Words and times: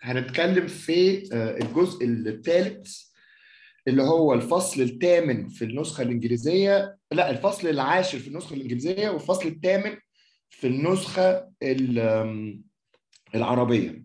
هنتكلم 0.00 0.66
في 0.66 1.28
الجزء 1.34 2.04
الثالث 2.06 3.02
اللي 3.88 4.02
هو 4.02 4.34
الفصل 4.34 4.80
الثامن 4.82 5.48
في 5.48 5.64
النسخة 5.64 6.02
الإنجليزية. 6.02 6.98
لا 7.12 7.30
الفصل 7.30 7.68
العاشر 7.68 8.18
في 8.18 8.28
النسخة 8.28 8.54
الإنجليزية 8.54 9.08
والفصل 9.08 9.48
الثامن 9.48 9.96
في 10.50 10.66
النسخة 10.66 11.50
العربية. 13.34 14.04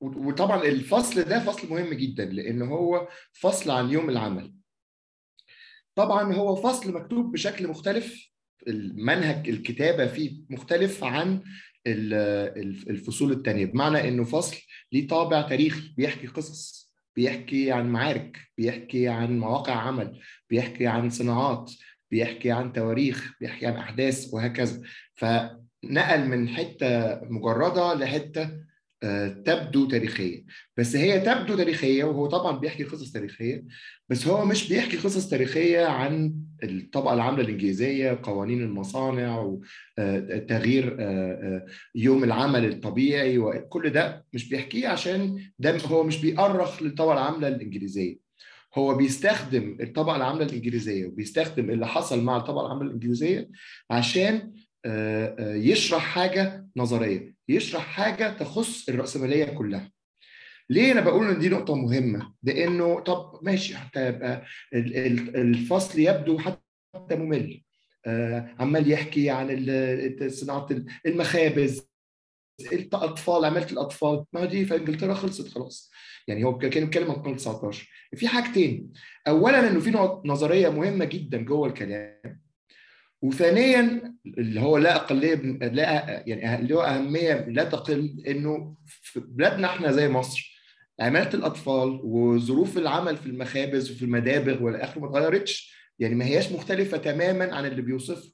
وطبعا 0.00 0.62
الفصل 0.62 1.22
ده 1.22 1.40
فصل 1.40 1.70
مهم 1.70 1.94
جدا 1.94 2.24
لأن 2.24 2.62
هو 2.62 3.08
فصل 3.32 3.70
عن 3.70 3.90
يوم 3.90 4.10
العمل. 4.10 4.54
طبعا 5.94 6.34
هو 6.34 6.56
فصل 6.56 6.92
مكتوب 6.92 7.32
بشكل 7.32 7.68
مختلف 7.68 8.28
المنهج 8.68 9.48
الكتابة 9.48 10.06
فيه 10.06 10.40
مختلف 10.50 11.04
عن 11.04 11.42
الفصول 12.90 13.32
الثانية 13.32 13.64
بمعنى 13.64 14.08
إنه 14.08 14.24
فصل 14.24 14.56
ليه 14.92 15.08
طابع 15.08 15.42
تاريخي 15.42 15.94
بيحكي 15.96 16.26
قصص 16.26 16.92
بيحكي 17.16 17.72
عن 17.72 17.88
معارك 17.88 18.38
بيحكي 18.58 19.08
عن 19.08 19.38
مواقع 19.38 19.72
عمل 19.74 20.20
بيحكي 20.50 20.86
عن 20.86 21.10
صناعات 21.10 21.72
بيحكي 22.10 22.50
عن 22.50 22.72
تواريخ 22.72 23.32
بيحكي 23.40 23.66
عن 23.66 23.76
أحداث 23.76 24.34
وهكذا. 24.34 24.82
فنقل 25.14 26.28
من 26.28 26.48
حتة 26.48 27.20
مجردة 27.24 27.94
لحتة 27.94 28.67
تبدو 29.44 29.88
تاريخية. 29.88 30.44
بس 30.76 30.96
هي 30.96 31.20
تبدو 31.20 31.56
تاريخية 31.56 32.04
وهو 32.04 32.26
طبعا 32.26 32.58
بيحكي 32.58 32.84
قصص 32.84 33.12
تاريخية 33.12 33.64
بس 34.08 34.26
هو 34.26 34.44
مش 34.44 34.68
بيحكي 34.68 34.96
قصص 34.96 35.28
تاريخية 35.28 35.86
عن 35.86 36.34
الطبقه 36.62 37.14
العامله 37.14 37.42
الإنجليزية 37.42 38.20
قوانين 38.22 38.62
المصانع 38.62 39.58
وتغيير 39.98 40.96
يوم 41.94 42.24
العمل 42.24 42.64
الطبيعي 42.64 43.38
وكل 43.38 43.90
ده 43.90 44.24
مش 44.32 44.48
بيحكيه 44.48 44.88
عشان 44.88 45.42
ده 45.58 45.78
هو 45.86 46.02
مش 46.02 46.20
بيأرخ 46.20 46.82
للطبقه 46.82 47.12
العامله 47.12 47.48
الإنجليزية. 47.48 48.28
هو 48.74 48.94
بيستخدم 48.94 49.78
الطبقه 49.80 50.16
العامله 50.16 50.44
الإنجليزية 50.44 51.06
وبيستخدم 51.06 51.70
اللي 51.70 51.86
حصل 51.86 52.24
مع 52.24 52.36
الطبقه 52.36 52.66
العامله 52.66 52.86
الإنجليزية 52.86 53.48
عشان 53.90 54.52
يشرح 55.40 56.02
حاجة 56.02 56.66
نظرية. 56.76 57.37
يشرح 57.48 57.82
حاجة 57.82 58.36
تخص 58.36 58.88
الرأسمالية 58.88 59.44
كلها. 59.44 59.92
ليه 60.70 60.92
أنا 60.92 61.00
بقول 61.00 61.28
إن 61.28 61.38
دي 61.38 61.48
نقطة 61.48 61.74
مهمة؟ 61.74 62.34
لأنه 62.42 63.00
طب 63.00 63.38
ماشي 63.42 63.76
حتى 63.76 64.08
يبقى 64.08 64.44
الفصل 64.72 66.00
يبدو 66.00 66.38
حتى 66.38 67.16
ممل. 67.16 67.62
عمال 68.58 68.90
يحكي 68.90 69.30
عن 69.30 69.48
صناعة 70.28 70.68
المخابز 71.06 71.88
الاطفال 72.72 73.44
عماله 73.44 73.72
الأطفال. 73.72 74.24
ما 74.32 74.44
دي 74.44 74.64
في 74.66 74.76
إنجلترا 74.76 75.14
خلصت 75.14 75.48
خلاص. 75.48 75.90
يعني 76.28 76.44
هو 76.44 76.58
كان 76.58 76.84
بيتكلم 76.84 77.10
عن 77.10 77.16
القرن 77.16 77.36
19 77.36 77.88
في 78.16 78.28
حاجتين. 78.28 78.92
اولا 79.28 79.70
إنه 79.70 79.80
في 79.80 79.90
نظرية 80.24 80.68
مهمة 80.68 81.04
جدا 81.04 81.42
جوه 81.42 81.68
الكلام. 81.68 82.47
وثانيا 83.22 84.14
اللي 84.26 84.60
هو 84.60 84.78
لا 84.78 84.96
اقليه 84.96 85.34
لا 85.62 86.22
يعني 86.26 86.74
هو 86.74 86.80
أهمية 86.80 87.34
لا 87.48 87.64
تقل 87.64 88.22
إنه 88.26 88.76
في 88.86 89.20
بلادنا 89.20 89.66
إحنا 89.66 89.92
زي 89.92 90.08
مصر 90.08 90.58
عمالة 91.00 91.34
الأطفال 91.34 92.00
وظروف 92.04 92.78
العمل 92.78 93.16
في 93.16 93.26
المخابز 93.26 93.90
وفي 93.90 94.02
المدابغ 94.04 94.62
وإلى 94.62 94.78
آخره 94.84 95.00
ما 95.00 95.06
اتغيرتش 95.08 95.74
يعني 95.98 96.14
ما 96.14 96.24
هياش 96.24 96.52
مختلفة 96.52 96.96
تماما 96.96 97.54
عن 97.54 97.66
اللي 97.66 97.82
بيوصفه. 97.82 98.32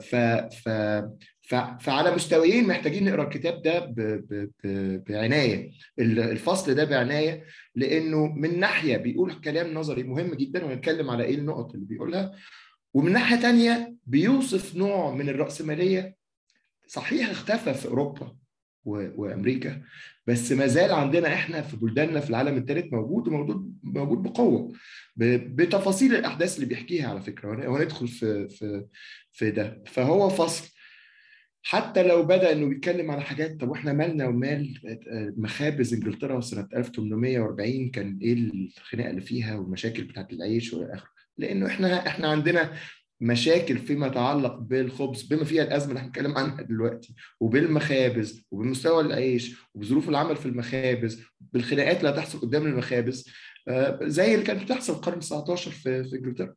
ف 0.00 0.16
ف 0.64 0.68
ف 1.40 1.54
فعلى 1.80 2.14
مستويين 2.14 2.66
محتاجين 2.66 3.04
نقرأ 3.04 3.22
الكتاب 3.24 3.62
ده 3.62 3.78
ب... 3.78 3.94
ب... 4.00 4.50
ب... 4.64 5.04
بعناية. 5.04 5.70
الفصل 5.98 6.74
ده 6.74 6.84
بعناية 6.84 7.44
لإنه 7.74 8.26
من 8.26 8.60
ناحية 8.60 8.96
بيقول 8.96 9.32
كلام 9.34 9.74
نظري 9.74 10.02
مهم 10.02 10.34
جدا 10.34 10.64
وهنتكلم 10.64 11.10
على 11.10 11.24
إيه 11.24 11.34
النقط 11.34 11.74
اللي 11.74 11.86
بيقولها. 11.86 12.32
ومن 12.94 13.12
ناحية 13.12 13.36
تانية 13.36 13.94
بيوصف 14.06 14.76
نوع 14.76 15.14
من 15.14 15.28
الرأسمالية 15.28 16.16
صحيح 16.86 17.30
اختفى 17.30 17.74
في 17.74 17.88
أوروبا. 17.88 18.36
وأمريكا 18.84 19.82
بس 20.26 20.52
ما 20.52 20.66
زال 20.66 20.92
عندنا 20.92 21.34
إحنا 21.34 21.62
في 21.62 21.76
بلداننا 21.76 22.20
في 22.20 22.30
العالم 22.30 22.56
الثالث 22.56 22.92
موجود 22.92 23.28
وموجود 23.28 23.78
موجود 23.82 24.22
بقوة. 24.22 24.72
بتفاصيل 25.16 26.14
الأحداث 26.14 26.54
اللي 26.56 26.66
بيحكيها 26.66 27.08
على 27.08 27.20
فكرة 27.20 27.68
وهندخل 27.70 28.08
في 28.08 28.48
في 28.48 28.86
في 29.32 29.50
ده 29.50 29.82
فهو 29.86 30.28
فصل 30.28 30.68
حتى 31.62 32.02
لو 32.02 32.22
بدأ 32.22 32.52
إنه 32.52 32.66
بيتكلم 32.68 33.10
على 33.10 33.20
حاجات 33.22 33.60
طب 33.60 33.68
وإحنا 33.68 33.92
مالنا 33.92 34.26
ومال 34.28 34.80
مخابز 35.36 35.94
إنجلترا 35.94 36.40
سنة 36.40 36.68
1840 36.76 37.90
كان 37.90 38.18
إيه 38.22 38.32
الخناقة 38.32 39.10
اللي 39.10 39.20
فيها 39.20 39.56
والمشاكل 39.56 40.04
بتاعت 40.04 40.32
العيش 40.32 40.72
وإلى 40.72 40.94
آخره 40.94 41.19
لأنه 41.38 41.66
إحنا 41.66 42.06
إحنا 42.06 42.28
عندنا 42.28 42.72
مشاكل 43.22 43.78
فيما 43.78 44.06
يتعلق 44.06 44.54
بالخبز 44.54 45.22
بما 45.22 45.44
فيها 45.44 45.62
الازمة 45.62 45.90
اللي 45.90 46.00
هنتكلم 46.00 46.38
عنها 46.38 46.62
دلوقتي 46.62 47.14
وبالمخابز 47.40 48.46
وبمستوى 48.50 49.02
العيش 49.02 49.56
وبظروف 49.74 50.08
العمل 50.08 50.36
في 50.36 50.46
المخابز 50.46 51.22
بالخناقات 51.40 51.96
اللي 51.98 52.08
هتحصل 52.10 52.40
قدام 52.40 52.66
المخابز 52.66 53.30
زي 54.02 54.34
اللي 54.34 54.44
كانت 54.46 54.62
بتحصل 54.62 54.92
القرن 54.92 55.20
19 55.20 55.70
في 55.70 56.04
في 56.04 56.16
إنجلترا. 56.16 56.54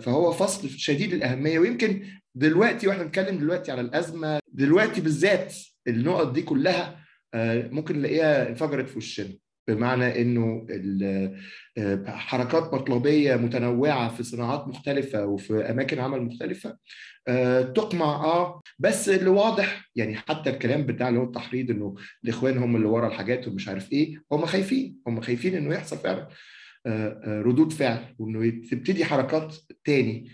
فهو 0.00 0.32
فصل 0.32 0.68
شديد 0.70 1.12
الاهميه 1.12 1.58
ويمكن 1.58 2.06
دلوقتي 2.34 2.88
وإحنا 2.88 3.02
بنتكلم 3.02 3.38
دلوقتي 3.38 3.72
على 3.72 3.80
الأزمة 3.80 4.38
دلوقتي 4.52 5.00
بالذات 5.00 5.54
النقط 5.88 6.32
دي 6.32 6.42
كلها 6.42 7.04
ممكن 7.70 7.98
نلاقيها 7.98 8.48
انفجرت 8.48 8.88
في 8.88 8.98
وشنا. 8.98 9.34
بمعنى 9.68 10.22
إنه 10.22 10.66
حركات 12.06 12.74
مطلوبية 12.74 13.36
متنوعة 13.36 14.08
في 14.16 14.22
صناعات 14.22 14.68
مختلفة 14.68 15.26
وفي 15.26 15.70
أماكن 15.70 15.98
عمل 16.00 16.22
مختلفة 16.22 16.78
تقمع 17.74 18.06
آه 18.24 18.62
بس 18.78 19.08
اللي 19.08 19.30
واضح 19.30 19.90
يعني 19.96 20.14
حتى 20.16 20.50
الكلام 20.50 20.86
بتاع 20.86 21.08
اللي 21.08 21.20
هو 21.20 21.24
التحريض 21.24 21.70
إنه 21.70 21.94
الإخوان 22.24 22.58
هم 22.58 22.76
اللي 22.76 22.86
ورا 22.86 23.08
الحاجات 23.08 23.48
ومش 23.48 23.68
عارف 23.68 23.92
إيه 23.92 24.22
هم 24.32 24.46
خايفين 24.46 24.98
هم 25.06 25.20
خايفين 25.20 25.54
إنه 25.54 25.74
يحصل 25.74 25.96
فعلا 25.98 26.28
ردود 27.26 27.72
فعل 27.72 28.14
وإنه 28.18 28.50
تبتدي 28.70 29.04
حركات 29.04 29.56
تاني. 29.84 30.28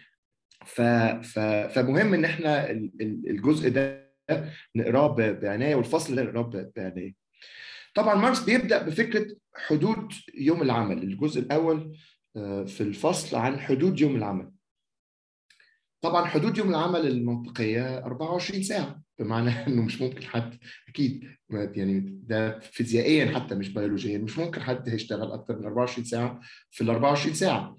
فمهم 0.65 2.15
إن 2.15 2.25
إحنا 2.25 2.71
الجزء 3.31 3.69
ده 3.71 4.09
نقراه 4.77 5.15
بعناية 5.33 5.75
والفصل 5.75 6.17
ده 6.17 6.23
نقراه 6.23 6.71
بعناية. 6.77 7.15
طبعا 7.99 8.15
ماركس 8.15 8.41
بيبدأ 8.41 8.83
بفكرة 8.83 9.27
حدود 9.55 10.13
يوم 10.35 10.63
العمل 10.63 11.03
الجزء 11.03 11.41
الأول 11.41 11.99
في 12.67 12.81
الفصل 12.81 13.37
عن 13.37 13.61
حدود 13.61 14.01
يوم 14.01 14.17
العمل. 14.17 14.51
طبعا 16.01 16.25
حدود 16.25 16.59
يوم 16.59 16.71
العمل 16.71 17.07
المنطقية 17.07 17.99
24 17.99 18.63
ساعة 18.63 19.03
بمعنى 19.19 19.51
إنه 19.67 19.83
مش 19.83 20.01
ممكن 20.01 20.23
حد 20.23 20.59
أكيد 20.89 21.25
يعني 21.51 22.21
ده 22.23 22.59
فيزيائيا 22.59 23.39
حتى 23.39 23.55
مش 23.55 23.69
بيولوجيا 23.69 24.19
مش 24.19 24.39
ممكن 24.39 24.61
حد 24.61 24.89
هيشتغل 24.89 25.33
أكتر 25.33 25.59
من 25.59 25.65
24 25.65 26.05
ساعة 26.05 26.41
في 26.71 26.85
ال 26.85 26.91
24 26.91 27.35
ساعة. 27.35 27.79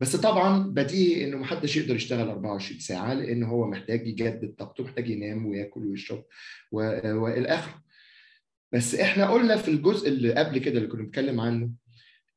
بس 0.00 0.16
طبعا 0.16 0.58
بديهي 0.58 1.24
إنه 1.24 1.36
محدش 1.36 1.76
يقدر 1.76 1.94
يشتغل 1.94 2.28
24 2.28 2.80
ساعة 2.80 3.14
لأن 3.14 3.42
هو 3.42 3.66
محتاج 3.66 4.06
يجدد 4.06 4.54
طاقته 4.58 4.84
محتاج 4.84 5.10
ينام 5.10 5.46
وياكل 5.46 5.86
ويشرب 5.86 6.24
وإلى 6.72 7.48
آخره. 7.48 7.91
بس 8.72 8.94
إحنا 8.94 9.30
قلنا 9.30 9.56
في 9.56 9.68
الجزء 9.70 10.08
اللي 10.08 10.34
قبل 10.34 10.58
كده 10.58 10.78
اللي 10.78 10.88
كنا 10.88 11.02
بنتكلم 11.02 11.40
عنه 11.40 11.70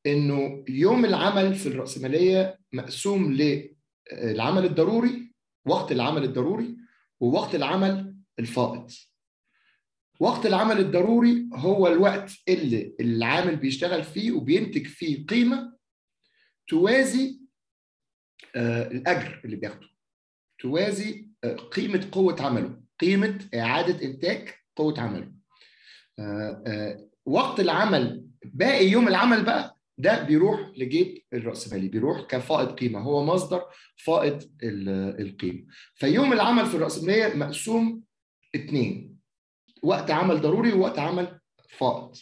إنه 0.06 0.64
يوم 0.68 1.04
العمل 1.04 1.54
في 1.54 1.66
الرأسمالية 1.66 2.58
مقسوم 2.72 3.32
للعمل 3.32 4.64
الضروري 4.64 5.34
وقت 5.66 5.92
العمل 5.92 6.24
الضروري 6.24 6.76
ووقت 7.20 7.54
العمل 7.54 8.16
الفائض. 8.38 8.90
وقت 10.20 10.46
العمل 10.46 10.78
الضروري 10.78 11.48
هو 11.54 11.86
الوقت 11.86 12.32
اللي 12.48 12.96
العامل 13.00 13.56
بيشتغل 13.56 14.02
فيه 14.04 14.32
وبينتج 14.32 14.86
فيه 14.86 15.26
قيمة 15.26 15.76
توازي 16.68 17.40
الأجر 18.56 19.40
اللي 19.44 19.56
بياخده. 19.56 19.88
توازي 20.58 21.28
قيمة 21.72 22.08
قوة 22.12 22.42
عمله 22.42 22.80
قيمة 23.00 23.48
إعادة 23.54 24.04
إنتاج 24.04 24.48
قوة 24.76 25.00
عمله. 25.00 25.35
وقت 27.26 27.60
العمل 27.60 28.26
باقي 28.44 28.86
يوم 28.88 29.08
العمل 29.08 29.44
بقى 29.44 29.76
ده 29.98 30.22
بيروح 30.22 30.60
لجيب 30.76 31.22
الرأسمالي 31.32 31.88
بيروح 31.88 32.20
كفائض 32.20 32.68
قيمة 32.68 33.00
هو 33.00 33.24
مصدر 33.24 33.62
فائض 33.96 34.50
القيمة. 34.62 35.64
فيوم 35.94 36.32
العمل 36.32 36.66
في 36.66 36.74
الرأسمالية 36.74 37.34
مقسوم 37.34 38.02
اتنين 38.54 39.16
وقت 39.82 40.10
عمل 40.10 40.40
ضروري 40.40 40.72
ووقت 40.72 40.98
عمل 40.98 41.40
فائض. 41.68 42.16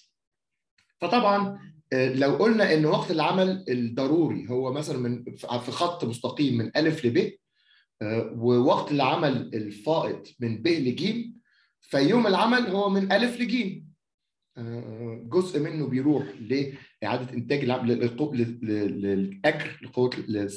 فطبعا 1.01 1.59
لو 1.93 2.37
قلنا 2.37 2.75
إن 2.75 2.85
وقت 2.87 3.11
العمل 3.11 3.65
الضروري 3.69 4.49
هو 4.51 4.73
مثلا 4.73 4.99
من 4.99 5.25
في 5.37 5.71
خط 5.71 6.05
مستقيم 6.05 6.59
من 6.59 6.77
ألف 6.77 7.05
لب 7.05 7.33
ووقت 8.37 8.93
العمل 8.93 9.51
الفائض 9.55 10.27
من 10.41 10.63
ب 10.63 10.69
لج 10.69 11.27
فيوم 11.81 12.27
العمل 12.27 12.67
هو 12.67 12.91
من 12.91 13.13
ألف 13.13 13.41
لج 13.41 13.84
جزء 15.29 15.61
منه 15.61 15.87
بيروح 15.87 16.25
لإعادة 16.41 17.33
إنتاج 17.35 17.65
للأجر 17.65 19.79
لقوه 19.83 20.11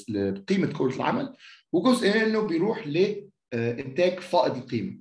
لقيمة 0.09 0.73
قوة 0.73 0.95
العمل 0.95 1.33
وجزء 1.71 2.25
منه 2.25 2.41
بيروح 2.41 2.88
لإنتاج 2.88 4.19
فائض 4.19 4.57
القيمة 4.57 4.97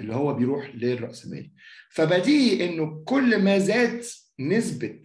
اللي 0.00 0.14
هو 0.14 0.34
بيروح 0.34 0.74
للرأسمالي. 0.74 1.52
فبديهي 1.90 2.68
إنه 2.68 3.02
كل 3.04 3.42
ما 3.42 3.58
زاد 3.58 4.02
نسبة 4.40 5.02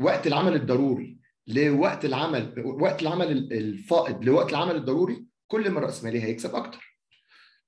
وقت 0.00 0.26
العمل 0.26 0.54
الضروري 0.54 1.18
لوقت 1.46 2.04
العمل 2.04 2.62
وقت 2.66 3.02
العمل 3.02 3.52
الفائض 3.52 4.24
لوقت 4.24 4.50
العمل 4.50 4.76
الضروري 4.76 5.24
كل 5.46 5.70
ما 5.70 5.78
الرأسمالي 5.78 6.22
هيكسب 6.22 6.54
أكتر. 6.54 6.98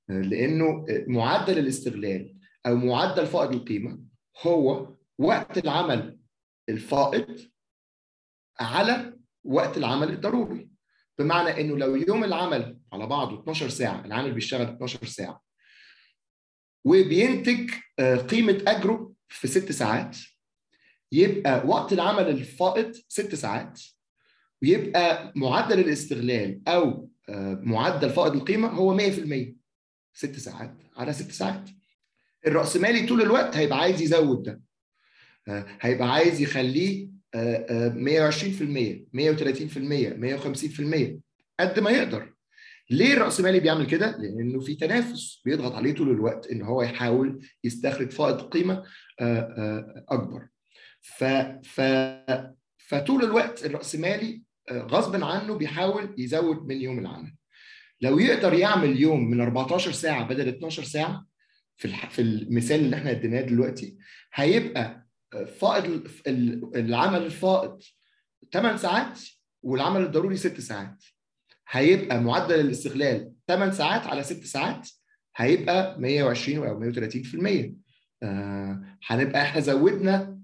لأنه 0.08 0.84
معدل 1.06 1.58
الاستغلال 1.58 2.34
أو 2.66 2.76
معدل 2.76 3.26
فائض 3.26 3.52
القيمة 3.52 3.99
هو 4.43 4.94
وقت 5.19 5.58
العمل 5.58 6.19
الفائض 6.69 7.40
على 8.61 9.16
وقت 9.44 9.76
العمل 9.76 10.11
الضروري. 10.11 10.69
بمعنى 11.19 11.61
إنه 11.61 11.76
لو 11.76 11.96
يوم 11.96 12.25
العمل 12.25 12.78
على 12.93 13.06
بعضه 13.06 13.40
12 13.43 13.69
ساعة 13.69 14.05
العامل 14.05 14.32
بيشتغل 14.32 14.62
12 14.66 15.06
ساعة 15.06 15.43
وبينتج 16.84 17.70
قيمة 18.28 18.62
أجره 18.66 19.12
في 19.28 19.46
ست 19.49 19.72
ساعات 19.72 20.16
يبقى 21.12 21.66
وقت 21.66 21.93
العمل 21.93 22.28
الفائض 22.28 22.93
ست 23.08 23.34
ساعات 23.34 23.81
ويبقى 24.62 25.32
معدل 25.37 25.78
الاستغلال 25.81 26.69
أو 26.69 27.11
معدل 27.62 28.11
فائض 28.11 28.34
القيمة 28.37 28.69
هو 28.69 28.99
100% 28.99 29.02
ست 30.12 30.37
ساعات 30.38 30.76
على 30.96 31.12
ست 31.12 31.31
ساعات. 31.31 31.70
الرأسمالي 32.46 33.06
طول 33.06 33.23
الوقت 33.23 33.56
هيبقى 33.56 33.79
عايز 33.79 34.02
يزود 34.02 34.43
ده 34.43 34.61
هيبقى 35.81 36.12
عايز 36.12 36.41
يخليه 36.41 37.08
120% 37.35 37.37
130% 37.37 37.38
150% 40.19 41.20
قد 41.61 41.81
ما 41.81 41.91
يقدر 41.91 42.35
ليه 42.91 43.14
الرأسمالي 43.14 43.61
بيعمل 43.61 43.87
كده؟ 43.87 44.17
لأنه 44.19 44.61
في 44.61 44.75
تنافس 44.75 45.43
بيضغط 45.44 45.73
عليه 45.73 45.94
طول 45.94 46.11
الوقت 46.11 46.46
إن 46.46 46.62
هو 46.62 46.82
يحاول 46.82 47.46
يستخرج 47.64 48.11
فائض 48.11 48.41
قيمة 48.41 48.82
أكبر. 50.08 50.49
ف... 51.00 51.25
ف... 51.64 51.81
فطول 52.79 53.25
الوقت 53.25 53.64
الرأسمالي 53.64 54.43
غصب 54.73 55.25
عنه 55.25 55.55
بيحاول 55.55 56.14
يزود 56.19 56.67
من 56.67 56.81
يوم 56.81 56.99
العمل. 56.99 57.35
لو 58.00 58.19
يقدر 58.19 58.52
يعمل 58.55 59.00
يوم 59.00 59.31
من 59.31 59.40
14 59.40 59.93
ساعة 59.93 60.29
بدل 60.29 60.49
12 60.49 60.85
ساعة 60.85 61.26
في 61.76 61.88
في 62.11 62.23
المثال 62.23 62.81
اللي 62.81 62.97
إحنا 62.97 63.11
اديناه 63.11 63.41
دلوقتي 63.41 63.99
هيبقى 64.35 65.06
فائض 65.61 66.09
العمل 66.76 67.23
الفائض 67.23 67.82
8 68.53 68.76
ساعات 68.76 69.21
والعمل 69.62 70.03
الضروري 70.03 70.37
6 70.37 70.61
ساعات. 70.61 71.05
هيبقى 71.71 72.21
معدل 72.21 72.61
الاستغلال 72.61 73.32
8 73.49 73.73
ساعات 73.73 74.06
على 74.06 74.23
6 74.23 74.44
ساعات 74.44 74.88
هيبقى 75.37 76.00
120 76.00 76.67
أو 76.69 76.93
130% 76.93 77.75
آه 78.23 78.82
هنبقى 79.06 79.43
إحنا 79.43 79.61
زودنا 79.61 80.38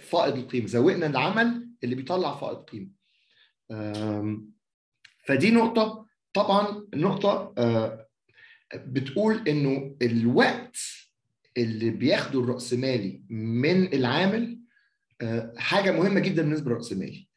فائض 0.00 0.36
القيمة 0.36 0.66
زودنا 0.66 1.06
العمل 1.06 1.68
اللي 1.84 1.94
بيطلع 1.94 2.34
فائض 2.36 2.56
قيمة. 2.56 2.88
آه 3.70 4.40
فدي 5.26 5.50
نقطة. 5.50 6.06
طبعا 6.32 6.88
النقطه 6.94 7.54
آه 7.58 8.03
بتقول 8.74 9.48
إنه 9.48 9.96
الوقت 10.02 10.76
اللي 11.56 11.90
بياخده 11.90 12.40
الرأسمالي 12.40 13.22
من 13.30 13.92
العامل 13.92 14.60
حاجة 15.56 15.90
مهمة 15.92 16.20
جدا 16.20 16.42
بالنسبة 16.42 16.70
للرأسمالي 16.70 17.28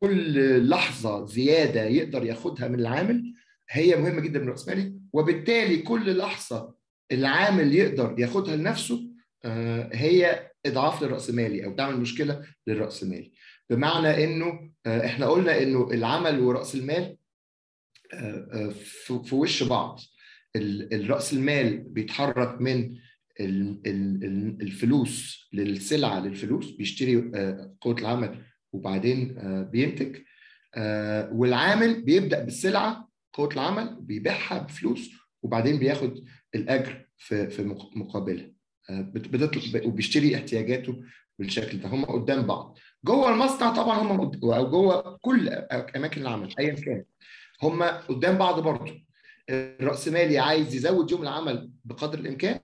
كل 0.00 0.68
لحظة 0.68 1.26
زيادة 1.26 1.84
يقدر 1.84 2.24
ياخدها 2.24 2.68
من 2.68 2.80
العامل 2.80 3.34
هي 3.70 3.96
مهمة 3.96 4.20
جدا 4.20 4.38
للرأسمالي 4.38 4.94
وبالتالي 5.12 5.76
كل 5.78 6.16
لحظة 6.16 6.74
العامل 7.12 7.74
يقدر 7.74 8.14
ياخدها 8.18 8.56
لنفسه 8.56 9.10
هي 9.92 10.50
إضعاف 10.66 11.02
للرأسمالي 11.02 11.64
أو 11.64 11.74
تعمل 11.74 12.00
مشكلة 12.00 12.46
للرأسمالي 12.66 13.32
بمعنى 13.70 14.24
إنه 14.24 14.70
إحنا 14.86 15.26
قلنا 15.26 15.62
إنه 15.62 15.90
العمل 15.90 16.40
ورأس 16.40 16.74
المال 16.74 17.16
في 19.24 19.34
وش 19.34 19.62
بعض. 19.62 20.00
الرأس 20.56 21.32
المال 21.32 21.78
بيتحرك 21.78 22.60
من 22.60 22.96
الفلوس 24.60 25.48
للسلعة 25.52 26.20
للفلوس 26.20 26.70
بيشتري 26.70 27.16
قوة 27.80 27.98
العمل 27.98 28.42
وبعدين 28.72 29.34
بينتج 29.72 30.16
والعامل 31.32 32.02
بيبدأ 32.02 32.44
بالسلعة 32.44 33.08
قوة 33.32 33.52
العمل 33.52 33.96
بيبيعها 34.00 34.58
بفلوس 34.58 35.10
وبعدين 35.42 35.78
بياخد 35.78 36.24
الأجر 36.54 37.06
في 37.16 37.74
مقابلها. 37.96 38.50
وبيشتري 39.84 40.36
احتياجاته 40.36 41.02
بالشكل 41.38 41.78
ده. 41.78 41.88
هم 41.88 42.04
قدام 42.04 42.42
بعض. 42.42 42.78
جوه 43.04 43.32
المصنع 43.32 43.74
طبعا 43.74 43.98
هم 43.98 44.10
أو 44.44 44.70
جوه 44.70 45.18
كل 45.22 45.48
أماكن 45.96 46.20
العمل 46.20 46.54
ايا 46.58 46.74
كان. 46.74 47.04
هم 47.62 47.82
قدام 47.82 48.38
بعض 48.38 48.60
برضه. 48.62 49.04
الرأسمالي 49.50 50.38
عايز 50.38 50.74
يزود 50.74 51.10
يوم 51.10 51.22
العمل 51.22 51.70
بقدر 51.84 52.18
الإمكان 52.18 52.60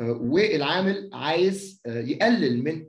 والعامل 0.00 1.10
عايز 1.12 1.82
يقلل 1.86 2.64
من 2.64 2.86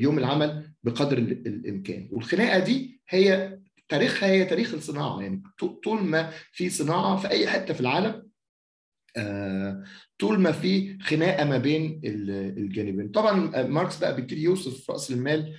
يوم 0.00 0.18
العمل 0.18 0.70
بقدر 0.82 1.18
الإمكان. 1.18 2.08
والخناقة 2.12 2.58
دي 2.58 3.00
هي 3.08 3.58
تاريخها 3.88 4.28
هي 4.28 4.44
تاريخ 4.44 4.74
الصناعة. 4.74 5.22
يعني 5.22 5.42
طول 5.84 6.02
ما 6.04 6.30
في 6.52 6.70
صناعة 6.70 7.16
في 7.16 7.30
أي 7.30 7.46
حتة 7.46 7.74
في 7.74 7.80
العالم 7.80 8.26
طول 10.18 10.40
ما 10.40 10.52
في 10.52 10.98
خناقة 10.98 11.44
ما 11.44 11.58
بين 11.58 12.00
الجانبين. 12.04 13.08
طبعا 13.08 13.62
ماركس 13.62 13.98
بقى 13.98 14.16
بيبتدي 14.16 14.42
يوصف 14.42 14.90
رأس 14.90 15.10
المال 15.10 15.54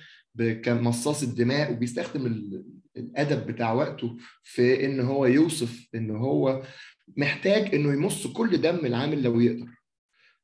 كمصاص 0.62 1.22
الدماء 1.22 1.72
وبيستخدم 1.72 2.50
الأدب 2.98 3.46
بتاع 3.46 3.72
وقته 3.72 4.16
في 4.42 4.84
إن 4.86 5.00
هو 5.00 5.26
يوصف 5.26 5.88
إن 5.94 6.10
هو 6.10 6.62
محتاج 7.16 7.74
إنه 7.74 7.92
يمص 7.92 8.26
كل 8.26 8.60
دم 8.60 8.86
العامل 8.86 9.22
لو 9.22 9.40
يقدر. 9.40 9.78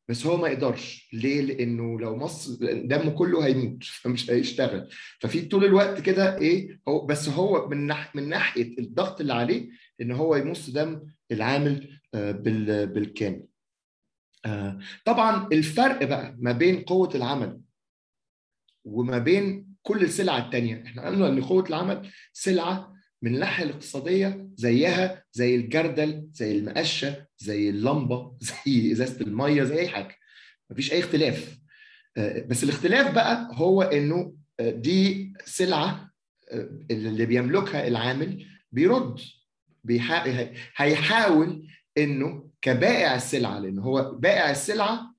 بس 0.09 0.27
هو 0.27 0.37
ما 0.37 0.49
يقدرش. 0.49 1.09
ليه؟ 1.13 1.41
لأنه 1.41 2.01
لو 2.01 2.17
مص 2.17 2.49
دمه 2.63 3.11
كله 3.11 3.47
هيموت 3.47 3.85
فمش 4.03 4.31
هيشتغل. 4.31 4.89
ففي 5.21 5.43
طول 5.43 5.65
الوقت 5.65 6.01
كده 6.01 6.39
إيه 6.39 6.81
هو 6.89 7.07
بس 7.07 7.29
هو 7.29 7.69
من 7.69 7.87
ناحيه 7.87 8.11
من 8.21 8.29
ناحية 8.29 8.79
الضغط 8.79 9.21
اللي 9.21 9.33
عليه 9.33 9.69
إن 10.01 10.13
هو 10.13 10.37
يمص 10.37 10.71
دم 10.71 11.01
العامل 11.33 12.01
بالكامل. 12.15 13.47
طبعا 15.05 15.49
الفرق 15.53 16.05
بقى 16.05 16.37
ما 16.39 16.53
بين 16.53 16.81
قوة 16.83 17.11
العمل 17.15 17.61
وما 18.85 19.19
بين 19.19 19.74
كل 19.87 20.03
السلع 20.03 20.39
التانية. 20.39 20.85
إحنا 20.87 21.07
قلنا 21.07 21.29
إن 21.29 21.43
قوة 21.45 21.65
العمل 21.69 22.11
سلعة 22.33 22.95
من 23.23 23.35
الناحية 23.35 23.65
الاقتصادية 23.65 24.49
زيها 24.55 25.25
زي 25.33 25.55
الجردل 25.57 26.29
زي 26.33 26.59
المقشة 26.59 27.27
زي 27.39 27.71
اللمبة 27.71 28.37
زي 28.67 28.93
إزازة 28.93 29.21
المية 29.21 29.63
زي 29.65 29.79
أي 29.79 29.89
حاجة. 29.89 30.17
مفيش 30.71 30.93
أي 30.93 30.99
اختلاف. 30.99 31.59
بس 32.47 32.65
الاختلاف 32.65 33.15
بقى 33.15 33.49
هو 33.53 33.83
إنه 33.83 34.35
دي 34.61 35.33
سلعة 35.45 36.11
اللي 36.91 37.27
بيملكها 37.27 37.87
العامل 37.89 38.47
بيرد 38.73 39.21
هيحاول 40.77 41.69
إنه 41.99 42.51
كبائع 42.63 43.15
السلعة 43.15 43.59
لأن 43.59 43.79
هو 43.79 44.13
بائع 44.13 44.51
السلعة 44.51 45.15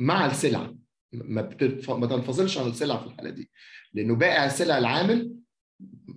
مع 0.00 0.26
السلعة. 0.26 0.74
ما, 1.12 1.42
بتتف... 1.42 1.90
ما 1.90 2.06
تنفصلش 2.06 2.58
عن 2.58 2.66
السلع 2.66 2.96
في 2.96 3.06
الحالة 3.06 3.30
دي. 3.30 3.50
لأنه 3.94 4.14
بائع 4.14 4.44
السلع 4.44 4.78
العامل 4.78 5.32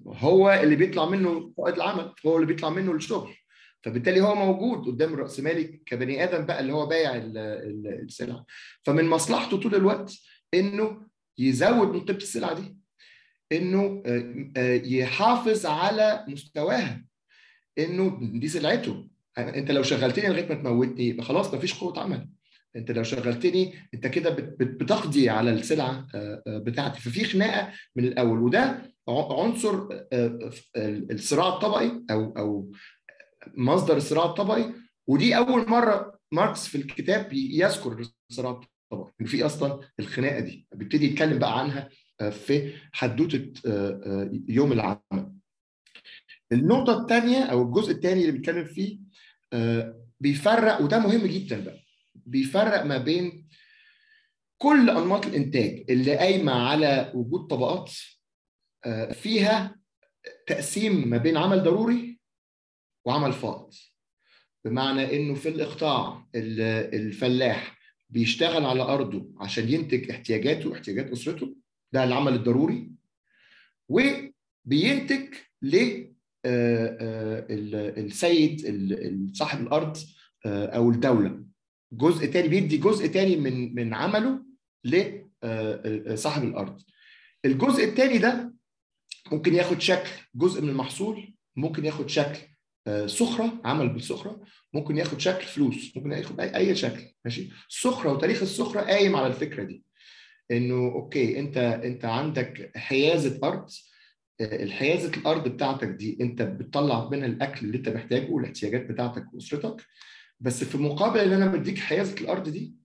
هو 0.07 0.59
اللي 0.63 0.75
بيطلع 0.75 1.05
منه 1.05 1.53
فائض 1.57 1.75
العمل 1.75 2.13
هو 2.25 2.35
اللي 2.35 2.47
بيطلع 2.47 2.69
منه 2.69 2.91
الشغل. 2.91 3.35
فبالتالي 3.83 4.21
هو 4.21 4.35
موجود 4.35 4.87
قدام 4.87 5.13
الراسمالي 5.13 5.63
كبني 5.85 6.23
آدم 6.23 6.45
بقى 6.45 6.59
اللي 6.59 6.73
هو 6.73 6.85
بايع 6.85 7.15
السلع. 7.15 8.43
فمن 8.83 9.05
مصلحته 9.05 9.57
طول 9.57 9.75
الوقت 9.75 10.13
إنه 10.53 11.07
يزود 11.37 11.87
من 11.87 11.99
قيمه 11.99 12.17
السلعه 12.17 12.53
دي. 12.53 12.77
إنه 13.51 14.03
يحافظ 14.85 15.65
على 15.65 16.25
مستواها. 16.27 17.05
إنه 17.79 18.19
دي 18.21 18.47
سلعته. 18.47 19.07
أنت 19.37 19.71
لو 19.71 19.83
شغلتني 19.83 20.27
لغاية 20.29 20.49
ما 20.49 20.55
تموتني 20.55 21.21
خلاص 21.21 21.53
ما 21.53 21.59
فيش 21.59 21.79
قوة 21.79 21.99
عمل. 21.99 22.29
انت 22.75 22.91
لو 22.91 23.03
شغلتني 23.03 23.73
انت 23.93 24.07
كده 24.07 24.29
بتقضي 24.59 25.29
على 25.29 25.51
السلعة 25.51 26.07
بتاعتي. 26.47 27.01
ففي 27.01 27.23
خناقة 27.23 27.73
من 27.95 28.03
الأول 28.05 28.39
وده 28.39 28.93
عنصر 29.09 29.87
الصراع 31.11 31.47
الطبقي 31.47 32.03
أو 32.11 32.33
أو 32.37 32.71
مصدر 33.57 33.97
الصراع 33.97 34.25
الطبقي. 34.25 34.73
ودي 35.07 35.37
أول 35.37 35.69
مرة 35.69 36.19
ماركس 36.31 36.67
في 36.67 36.75
الكتاب 36.75 37.33
يذكر 37.33 38.05
الصراع 38.29 38.61
طبعا 38.91 39.11
ان 39.21 39.25
في 39.25 39.45
أصلا 39.45 39.79
الخناقة 39.99 40.39
دي. 40.39 40.67
بيبتدي 40.75 41.05
يتكلم 41.05 41.39
بقى 41.39 41.59
عنها 41.59 41.89
في 42.31 42.73
حدوتة 42.93 43.53
يوم 44.49 44.71
العمل. 44.71 45.33
النقطة 46.51 47.01
الثانية 47.01 47.43
أو 47.43 47.61
الجزء 47.61 47.91
الثاني 47.91 48.21
اللي 48.21 48.31
بيتكلم 48.31 48.65
فيه 48.65 48.99
بيفرق 50.19 50.81
وده 50.81 50.99
مهم 50.99 51.27
جدا 51.27 51.63
بقى. 51.63 51.79
بيفرق 52.29 52.83
ما 52.85 52.97
بين 52.97 53.47
كل 54.57 54.89
أنماط 54.89 55.25
الإنتاج 55.25 55.85
اللي 55.89 56.17
قايمة 56.17 56.51
على 56.51 57.11
وجود 57.15 57.47
طبقات 57.47 57.91
فيها 59.13 59.75
تقسيم 60.47 61.09
ما 61.09 61.17
بين 61.17 61.37
عمل 61.37 61.63
ضروري 61.63 62.19
وعمل 63.05 63.33
فائض. 63.33 63.73
بمعنى 64.65 65.17
إنه 65.17 65.33
في 65.35 65.49
الإقطاع 65.49 66.27
الفلاح 66.35 67.79
بيشتغل 68.09 68.65
على 68.65 68.81
أرضه 68.81 69.31
عشان 69.39 69.69
ينتج 69.69 70.11
احتياجاته 70.11 70.69
واحتياجات 70.69 71.11
أسرته 71.11 71.55
ده 71.91 72.03
العمل 72.03 72.33
الضروري 72.33 72.91
وبينتج 73.89 75.33
ل 75.61 76.05
السيد 77.97 78.61
صاحب 79.33 79.61
الأرض 79.61 79.97
أو 80.45 80.89
الدولة. 80.91 81.38
جزء 81.93 82.25
تاني 82.25 82.47
بيدي 82.47 82.77
جزء 82.77 83.07
تاني 83.07 83.35
من 83.35 83.75
من 83.75 83.93
عمله 83.93 84.43
لصاحب 84.83 86.43
الأرض. 86.43 86.81
الجزء 87.45 87.83
التاني 87.83 88.17
ده 88.17 88.53
ممكن 89.31 89.55
ياخد 89.55 89.81
شكل 89.81 90.09
جزء 90.35 90.61
من 90.61 90.69
المحصول 90.69 91.33
ممكن 91.55 91.85
ياخد 91.85 92.09
شكل 92.09 92.39
سخرة 93.05 93.61
عمل 93.65 93.89
بالسخرة 93.89 94.43
ممكن 94.73 94.97
ياخد 94.97 95.19
شكل 95.19 95.43
فلوس 95.45 95.97
ممكن 95.97 96.11
ياخد 96.11 96.39
أي 96.39 96.55
أي 96.55 96.75
شكل 96.75 97.01
ماشي؟ 97.25 97.49
السخره 97.69 98.11
وتاريخ 98.13 98.41
السخرة 98.41 98.81
قايم 98.81 99.15
على 99.15 99.27
الفكرة 99.27 99.63
دي 99.63 99.83
إنه 100.51 100.75
أوكي 100.91 101.39
أنت 101.39 101.57
أنت 101.57 102.05
عندك 102.05 102.71
حيازة 102.75 103.39
أرض 103.43 103.69
الحيازة 104.41 105.11
الأرض 105.17 105.47
بتاعتك 105.47 105.87
دي 105.87 106.17
أنت 106.21 106.41
بتطلع 106.41 107.09
منها 107.09 107.25
الأكل 107.25 107.65
اللي 107.65 107.77
أنت 107.77 107.89
محتاجه 107.89 108.29
والاحتياجات 108.31 108.85
بتاعتك 108.85 109.33
وأسرتك 109.33 109.85
بس 110.39 110.63
في 110.63 110.77
مقابل 110.77 111.19
إن 111.19 111.31
أنا 111.33 111.45
بديك 111.47 111.77
حيازة 111.79 112.15
الأرض 112.21 112.49
دي 112.49 112.75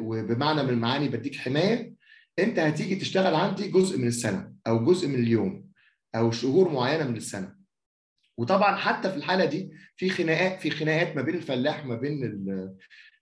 وبمعنى 0.00 0.62
من 0.62 0.68
المعاني 0.70 1.08
بديك 1.08 1.36
حماية 1.36 1.94
أنت 2.38 2.58
هتيجي 2.58 2.96
تشتغل 2.96 3.34
عندي 3.34 3.68
جزء 3.68 3.98
من 3.98 4.06
السنة 4.06 4.52
أو 4.66 4.84
جزء 4.84 5.08
من 5.08 5.14
اليوم 5.14 5.68
أو 6.14 6.30
شهور 6.30 6.72
معينة 6.72 7.08
من 7.08 7.16
السنة 7.16 7.54
وطبعا 8.38 8.76
حتى 8.76 9.10
في 9.10 9.16
الحالة 9.16 9.44
دي 9.44 9.70
في 9.96 10.10
خناقات 10.10 10.60
في 10.60 10.70
خناقات 10.70 11.16
ما 11.16 11.22
بين 11.22 11.34
الفلاح 11.34 11.84
وما 11.84 11.96
بين 11.96 12.44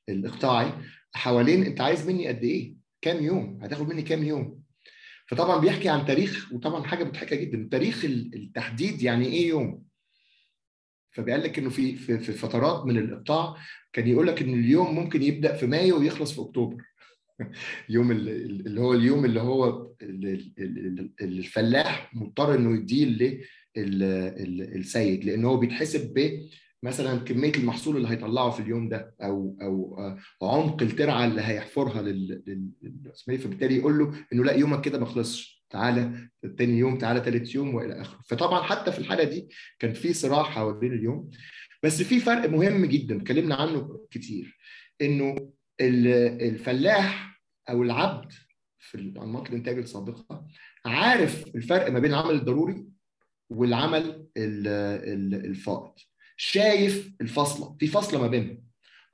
الإقطاعي 0.08 0.72
حوالين 1.14 1.62
أنت 1.62 1.80
عايز 1.80 2.06
مني 2.06 2.28
قد 2.28 2.44
إيه؟ 2.44 2.74
كام 3.02 3.24
يوم؟ 3.24 3.58
هتاخد 3.62 3.88
مني 3.88 4.02
كام 4.02 4.22
يوم؟ 4.24 4.60
فطبعا 5.28 5.60
بيحكي 5.60 5.88
عن 5.88 6.06
تاريخ 6.06 6.52
وطبعا 6.52 6.84
حاجة 6.84 7.04
مضحكة 7.04 7.36
جدا 7.36 7.68
تاريخ 7.70 8.04
التحديد 8.04 9.02
يعني 9.02 9.26
إيه 9.26 9.48
يوم؟ 9.48 9.82
فبيقول 11.12 11.42
لك 11.42 11.58
إنه 11.58 11.70
في 11.70 11.96
في 11.96 12.32
فترات 12.32 12.86
من 12.86 12.98
الإقطاع 12.98 13.56
كان 13.92 14.08
يقول 14.08 14.26
لك 14.26 14.42
ان 14.42 14.54
اليوم 14.54 14.94
ممكن 14.94 15.22
يبدأ 15.22 15.56
في 15.56 15.66
مايو 15.66 15.98
ويخلص 15.98 16.32
في 16.32 16.40
أكتوبر. 16.40 16.82
يوم 17.88 18.10
اللي 18.10 18.80
هو 18.80 18.94
اليوم 18.94 19.24
اللي 19.24 19.40
هو 19.40 19.90
الفلاح 21.22 22.14
مضطر 22.14 22.54
إنه 22.54 22.76
يديه 22.76 23.40
للسيد 23.76 25.24
لأن 25.24 25.44
هو 25.44 25.56
بيتحسب 25.56 26.14
ب 26.14 26.40
مثلا 26.82 27.18
كمية 27.18 27.52
المحصول 27.54 27.96
اللي 27.96 28.08
هيطلعه 28.08 28.50
في 28.50 28.60
اليوم 28.60 28.88
ده 28.88 29.14
أو 29.22 29.56
أو 29.62 29.96
عمق 30.42 30.82
الترعة 30.82 31.24
اللي 31.24 31.42
هيحفرها 31.42 32.02
للراسمالي 32.02 33.38
فبالتالي 33.38 33.76
يقول 33.76 33.98
له 33.98 34.12
إنه 34.32 34.44
لا 34.44 34.52
يومك 34.52 34.84
كده 34.84 34.98
ما 34.98 35.06
خلصش. 35.06 35.59
تعالى 35.70 36.28
تاني 36.58 36.78
يوم 36.78 36.98
تعالى 36.98 37.20
ثالث 37.20 37.54
يوم 37.54 37.74
وإلى 37.74 38.00
آخره. 38.00 38.20
فطبعا 38.26 38.62
حتى 38.62 38.92
في 38.92 38.98
الحالة 38.98 39.24
دي 39.24 39.48
كان 39.78 39.92
في 39.92 40.12
صراع 40.12 40.42
حوالين 40.42 40.92
اليوم. 40.92 41.30
بس 41.82 42.02
في 42.02 42.20
فرق 42.20 42.50
مهم 42.50 42.84
جدا 42.84 43.16
اتكلمنا 43.16 43.54
عنه 43.54 44.06
كتير 44.10 44.58
إنه 45.00 45.52
الفلاح 45.80 47.40
أو 47.70 47.82
العبد 47.82 48.32
في 48.78 48.98
انماط 48.98 49.48
الإنتاج 49.48 49.78
السابقة 49.78 50.46
عارف 50.86 51.46
الفرق 51.54 51.90
ما 51.90 51.98
بين 51.98 52.10
العمل 52.10 52.34
الضروري 52.34 52.84
والعمل 53.50 54.26
الفائض 54.36 55.92
شايف 56.36 57.12
الفاصله 57.20 57.76
في 57.80 57.86
فاصله 57.86 58.20
ما 58.20 58.26
بينهم. 58.26 58.62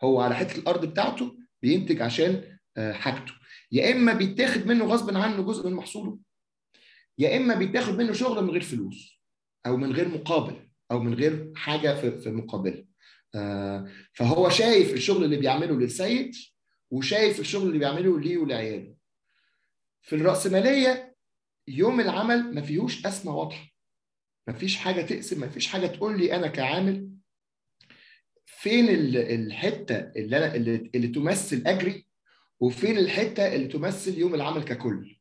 هو 0.04 0.20
على 0.20 0.34
حتة 0.36 0.58
الأرض 0.58 0.84
بتاعته 0.84 1.38
بينتج 1.62 2.02
عشان 2.02 2.42
حاجته. 2.78 3.32
يا 3.72 3.92
إما 3.92 4.12
بيتاخد 4.12 4.66
منه 4.66 4.84
غصب 4.84 5.16
عنه 5.16 5.42
جزء 5.42 5.68
من 5.68 5.74
محصوله 5.74 6.18
يا 7.18 7.36
إما 7.36 7.54
بيتاخد 7.54 7.98
منه 7.98 8.12
شغل 8.12 8.44
من 8.44 8.50
غير 8.50 8.62
فلوس 8.62 9.20
أو 9.66 9.76
من 9.76 9.92
غير 9.92 10.08
مقابل 10.08 10.68
أو 10.90 11.00
من 11.00 11.14
غير 11.14 11.52
حاجة 11.56 12.10
في 12.10 12.30
مقابله 12.30 12.86
فهو 14.12 14.48
شايف 14.48 14.92
الشغل 14.92 15.24
اللي 15.24 15.36
بيعمله 15.36 15.74
للسيد 15.74 16.34
وشايف 16.90 17.40
الشغل 17.40 17.66
اللي 17.66 17.78
بيعمله 17.78 18.20
ليه 18.20 18.36
ولعياله. 18.38 18.96
في 20.02 20.16
الرأسمالية 20.16 21.16
يوم 21.68 22.00
العمل 22.00 22.54
ما 22.54 22.60
فيهوش 22.60 23.06
قسمة 23.06 23.36
واضحة. 23.36 23.68
ما 24.46 24.52
فيش 24.52 24.76
حاجة 24.76 25.02
تقسم 25.02 25.40
ما 25.40 25.48
فيش 25.48 25.66
حاجة 25.66 25.86
تقول 25.86 26.18
لي 26.18 26.36
أنا 26.36 26.46
كعامل 26.46 27.10
فين 28.46 28.88
الحتة 29.16 29.96
اللي, 29.96 30.36
أنا 30.36 30.54
اللي, 30.54 30.90
اللي 30.94 31.08
تمثل 31.08 31.62
أجري 31.66 32.06
وفين 32.60 32.98
الحتة 32.98 33.54
اللي 33.54 33.68
تمثل 33.68 34.18
يوم 34.18 34.34
العمل 34.34 34.64
ككل. 34.64 35.15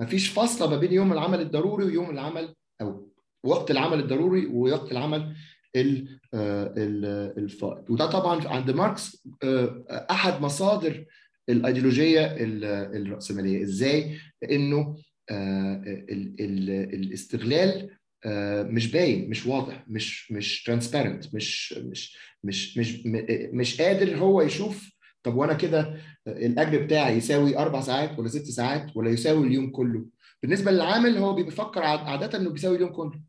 ما 0.00 0.06
فيش 0.06 0.28
فاصلة 0.28 0.70
ما 0.70 0.76
بين 0.76 0.92
يوم 0.92 1.12
العمل 1.12 1.40
الضروري 1.40 1.84
ويوم 1.84 2.10
العمل 2.10 2.54
أو 2.80 3.12
وقت 3.44 3.70
العمل 3.70 4.00
الضروري 4.00 4.46
ووقت 4.46 4.92
العمل 4.92 5.36
الفائض. 7.38 7.90
وده 7.90 8.06
طبعا 8.06 8.48
عند 8.48 8.70
ماركس 8.70 9.28
أحد 10.10 10.40
مصادر 10.42 11.04
الأيديولوجية 11.48 12.36
الرأسمالية. 12.96 13.62
إزاي؟ 13.62 14.18
انه 14.50 14.96
الاستغلال 16.92 17.90
مش 18.74 18.92
باين 18.92 19.30
مش 19.30 19.46
واضح 19.46 19.84
مش 19.88 20.32
مش 20.32 20.62
transparent 20.62 21.34
مش 21.34 21.72
مش 21.72 22.16
مش 22.44 22.78
مش 22.78 23.02
مش 23.52 23.80
قادر 23.80 24.16
هو 24.16 24.42
يشوف 24.42 24.99
طب 25.22 25.34
وأنا 25.34 25.54
كده 25.54 26.00
الاجر 26.26 26.84
بتاعي 26.84 27.16
يساوي 27.16 27.58
أربع 27.58 27.80
ساعات 27.80 28.18
ولا 28.18 28.28
ست 28.28 28.44
ساعات 28.46 28.96
ولا 28.96 29.10
يساوي 29.10 29.46
اليوم 29.46 29.70
كله؟ 29.70 30.06
بالنسبة 30.42 30.70
للعامل 30.70 31.16
هو 31.18 31.34
بيفكر 31.34 31.82
عادة 31.82 32.38
إنه 32.38 32.50
بيساوي 32.50 32.76
اليوم 32.76 32.92
كله 32.92 33.20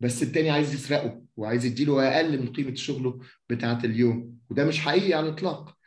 بس 0.00 0.22
التاني 0.22 0.50
عايز 0.50 0.74
يسرقه 0.74 1.22
وعايز 1.36 1.64
يديله 1.64 2.08
أقل 2.16 2.40
من 2.40 2.52
قيمة 2.52 2.74
شغله 2.74 3.18
بتاعة 3.50 3.80
اليوم 3.84 4.38
وده 4.50 4.64
مش 4.64 4.80
حقيقي 4.80 5.14
على 5.14 5.28
الإطلاق. 5.28 5.78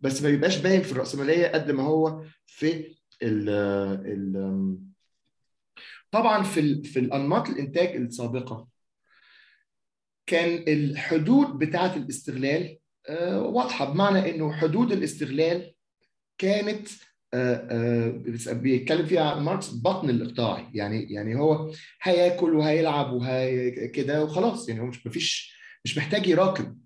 بس 0.00 0.22
ما 0.22 0.28
بيبقاش 0.30 0.56
باين 0.56 0.82
في 0.82 0.92
الرأسمالية 0.92 1.46
قد 1.46 1.70
ما 1.70 1.82
هو 1.82 2.24
في 2.46 2.96
ال 3.22 3.48
ال 4.06 4.78
طبعا 6.10 6.42
في 6.42 6.82
في 6.82 6.98
الأنماط 6.98 7.48
الإنتاج 7.48 7.96
السابقة 7.96 8.68
كان 10.26 10.64
الحدود 10.68 11.58
بتاعة 11.58 11.96
الاستغلال 11.96 12.78
واضحة 13.34 13.92
بمعنى 13.92 14.30
إنه 14.30 14.52
حدود 14.52 14.92
الاستغلال 14.92 15.74
كانت 16.38 16.88
بيتكلم 18.50 19.06
فيها 19.06 19.40
ماركس 19.40 19.70
بطن 19.74 20.10
الاقطاعي 20.10 20.66
يعني 20.74 21.12
يعني 21.12 21.36
هو 21.36 21.72
هياكل 22.02 22.54
وهيلعب 22.54 23.12
وهي 23.12 23.70
كده 23.88 24.24
وخلاص. 24.24 24.68
يعني 24.68 24.80
هو 24.80 24.86
مش 24.86 25.06
مفيش 25.06 25.56
مش 25.84 25.98
محتاج 25.98 26.26
يراقب 26.26 26.78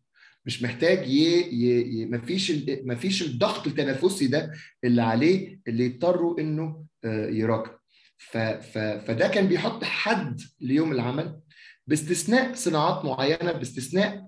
مش 0.46 0.62
محتاج 0.62 1.08
ي... 1.08 1.40
ي... 1.40 2.00
ي... 2.00 2.06
مفيش 2.06 2.50
ال... 2.50 2.88
مفيش 2.88 3.22
الضغط 3.22 3.66
التنافسي 3.66 4.26
ده 4.26 4.52
اللي 4.84 5.02
عليه 5.02 5.60
اللي 5.68 5.84
يضطروا 5.84 6.40
إنه 6.40 6.84
يراقب 7.30 7.76
ف... 8.18 8.36
ف... 8.38 8.78
فده 8.78 9.28
كان 9.28 9.46
بيحط 9.46 9.84
حد 9.84 10.40
ليوم 10.60 10.92
العمل 10.92 11.40
باستثناء 11.86 12.54
صناعات 12.54 13.04
معينة 13.04 13.52
باستثناء. 13.52 14.26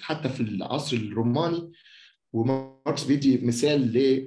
حتى 0.00 0.28
في 0.28 0.40
العصر 0.40 0.96
الروماني 0.96 1.72
وماركس 2.32 3.04
بيدي 3.04 3.38
مثال 3.46 3.80
ل 3.92 4.26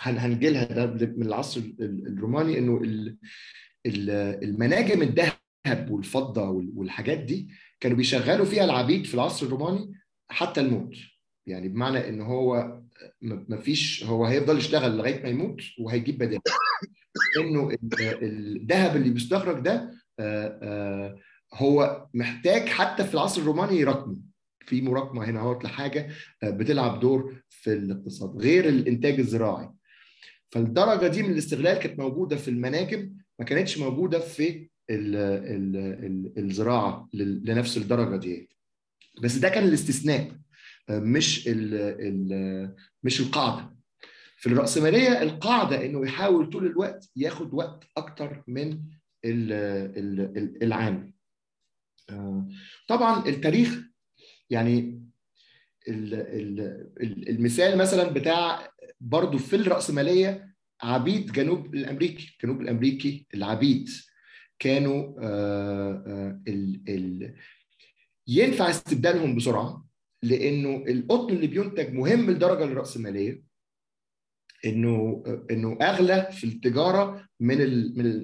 هنجي 0.00 0.50
لها 0.50 0.86
ده 0.86 1.06
من 1.16 1.26
العصر 1.26 1.60
الروماني 1.80 2.58
إنه 2.58 2.80
المناجم 3.86 5.02
الذهب 5.02 5.90
والفضة 5.90 6.48
والحاجات 6.50 7.18
دي 7.18 7.48
كانوا 7.80 7.96
بيشغلوا 7.96 8.44
فيها 8.46 8.64
العبيد 8.64 9.06
في 9.06 9.14
العصر 9.14 9.46
الروماني 9.46 9.92
حتى 10.30 10.60
الموت 10.60 10.96
يعني 11.46 11.68
بمعنى 11.68 12.08
إن 12.08 12.20
هو 12.20 12.80
ما 13.22 13.56
فيش 13.56 14.04
هو 14.04 14.24
هيفضل 14.26 14.58
يشتغل 14.58 14.96
لغاية 14.96 15.22
ما 15.22 15.28
يموت 15.28 15.60
وهيجيب 15.78 16.18
بداله 16.18 16.40
إنه 17.40 17.70
الذهب 18.22 18.96
اللي 18.96 19.10
بيستخرج 19.10 19.60
ده 19.64 19.97
هو 21.54 22.06
محتاج 22.14 22.68
حتى 22.68 23.04
في 23.04 23.14
العصر 23.14 23.40
الروماني 23.40 23.76
يراكمه. 23.80 24.16
في 24.66 24.82
مراكمة 24.82 25.24
هنا 25.24 25.40
أهوت 25.40 25.64
لحاجة 25.64 26.08
بتلعب 26.44 27.00
دور 27.00 27.42
في 27.48 27.72
الاقتصاد 27.72 28.36
غير 28.36 28.68
الإنتاج 28.68 29.18
الزراعي. 29.18 29.68
فالدرجة 30.50 31.06
دي 31.06 31.22
من 31.22 31.32
الاستغلال 31.32 31.78
كانت 31.78 31.98
موجودة 31.98 32.36
في 32.36 32.48
المناجم 32.48 33.12
ما 33.38 33.44
كانتش 33.44 33.78
موجودة 33.78 34.18
في 34.18 34.68
ال 34.90 35.16
ال 35.16 35.76
ال 35.76 36.32
الزراعة 36.44 37.08
لنفس 37.14 37.76
الدرجة 37.76 38.16
دي. 38.16 38.48
بس 39.22 39.36
ده 39.36 39.48
كان 39.48 39.64
الاستثناء 39.64 40.32
مش 40.90 41.48
ال 41.48 41.74
ال 41.74 42.74
مش 43.02 43.20
القاعدة. 43.20 43.74
في 44.36 44.46
الرأسمالية 44.46 45.22
القاعدة 45.22 45.84
إنه 45.86 46.06
يحاول 46.06 46.50
طول 46.50 46.66
الوقت 46.66 47.10
ياخد 47.16 47.54
وقت 47.54 47.84
أكتر 47.96 48.42
من 48.46 48.78
العام. 49.24 51.14
طبعا 52.88 53.26
التاريخ 53.28 53.78
يعني 54.50 55.02
المثال 57.28 57.78
مثلا 57.78 58.08
بتاع 58.08 58.72
برضه 59.00 59.38
في 59.38 59.56
الرأسمالية 59.56 60.54
عبيد 60.82 61.32
جنوب 61.32 61.74
الأمريكي، 61.74 62.32
الجنوب 62.34 62.60
الأمريكي 62.60 63.26
العبيد 63.34 63.88
كانوا 64.58 65.14
ال 66.48 66.82
ال 66.88 67.34
ينفع 68.28 68.70
استبدالهم 68.70 69.36
بسرعة 69.36 69.88
لأنه 70.22 70.84
القطن 70.88 71.34
اللي 71.34 71.46
بينتج 71.46 71.92
مهم 71.92 72.30
لدرجة 72.30 72.64
للرأسمالية 72.64 73.47
إنه 74.66 75.22
إنه 75.50 75.78
أغلى 75.82 76.28
في 76.32 76.44
التجارة 76.44 77.24
من 77.40 77.58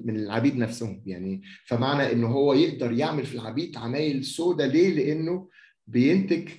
من 0.05 0.15
العبيد 0.15 0.57
نفسهم. 0.57 1.03
يعني 1.05 1.41
فمعنى 1.65 2.11
إنه 2.11 2.27
هو 2.27 2.53
يقدر 2.53 2.91
يعمل 2.91 3.25
في 3.25 3.35
العبيد 3.35 3.77
عمايل 3.77 4.23
سوداء 4.23 4.67
ليه؟ 4.67 4.93
لإنه 4.93 5.49
بينتج 5.87 6.49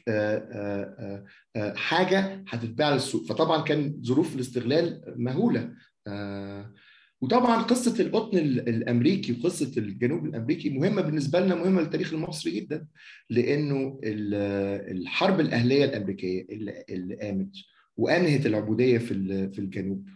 حاجة 1.76 2.44
هتتباع 2.48 2.94
للسوق. 2.94 3.24
فطبعا 3.24 3.62
كان 3.62 4.00
ظروف 4.02 4.34
الاستغلال 4.34 5.14
مهولة. 5.16 5.70
وطبعا 7.20 7.62
قصة 7.62 8.02
القطن 8.02 8.38
الأمريكي 8.38 9.32
وقصة 9.32 9.72
الجنوب 9.76 10.26
الأمريكي 10.26 10.70
مهمة 10.70 11.02
بالنسبة 11.02 11.40
لنا 11.40 11.54
مهمة 11.54 11.80
للتاريخ 11.80 12.12
المصري 12.12 12.52
جدا. 12.52 12.86
لإنه 13.30 14.00
الحرب 14.02 15.40
الأهلية 15.40 15.84
الأمريكية 15.84 16.46
اللي 16.90 17.16
قامت. 17.22 17.50
وأنهت 17.96 18.46
العبودية 18.46 18.98
في 18.98 19.06
في 19.52 19.58
الجنوب. 19.58 20.08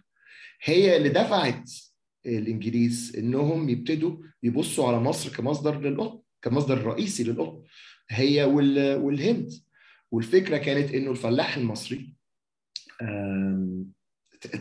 هي 0.63 0.97
اللي 0.97 1.09
دفعت 1.09 1.71
الإنجليز 2.27 3.17
إنهم 3.19 3.69
يبتدوا 3.69 4.17
يبصوا 4.43 4.89
على 4.89 5.01
مصر 5.01 5.37
كمصدر 5.37 5.81
للقطن 5.81 6.21
كمصدر 6.43 6.83
رئيسي 6.83 7.25
للقطن 7.25 7.63
هي 8.11 8.45
والهند. 8.45 9.51
والفكرة 10.11 10.57
كانت 10.57 10.95
إنه 10.95 11.11
الفلاح 11.11 11.57
المصري 11.57 12.15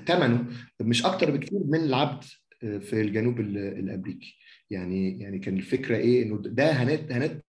ثمنه 0.08 0.46
مش 0.82 1.06
أكتر 1.06 1.32
بكتير 1.32 1.60
من 1.66 1.80
العبد 1.80 2.24
في 2.60 3.02
الجنوب 3.02 3.40
الأمريكي. 3.40 4.36
يعني 4.70 5.20
يعني 5.20 5.40
كان 5.40 5.58
الفكرة 5.58 5.98
إيه؟ 5.98 6.24
إنه 6.24 6.38
ده 6.38 6.72
هنت 6.72 7.12
هنت 7.12 7.42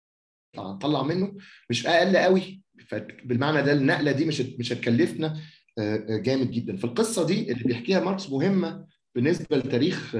هنطلع 0.59 1.03
منه 1.03 1.37
مش 1.71 1.87
أقل 1.87 2.17
قوي. 2.17 2.63
بالمعنى 3.25 3.63
ده 3.63 3.73
النقلة 3.73 4.13
دي 4.13 4.25
مش 4.25 4.41
مش 4.41 4.73
هتكلفنا 4.73 5.41
جامد 6.09 6.51
جدا. 6.51 6.77
فالقصة 6.77 7.27
دي 7.27 7.53
اللي 7.53 7.65
بيحكيها 7.65 8.01
ماركس 8.01 8.31
مهمة 8.31 8.87
بالنسبة 9.15 9.57
لتاريخ 9.57 10.17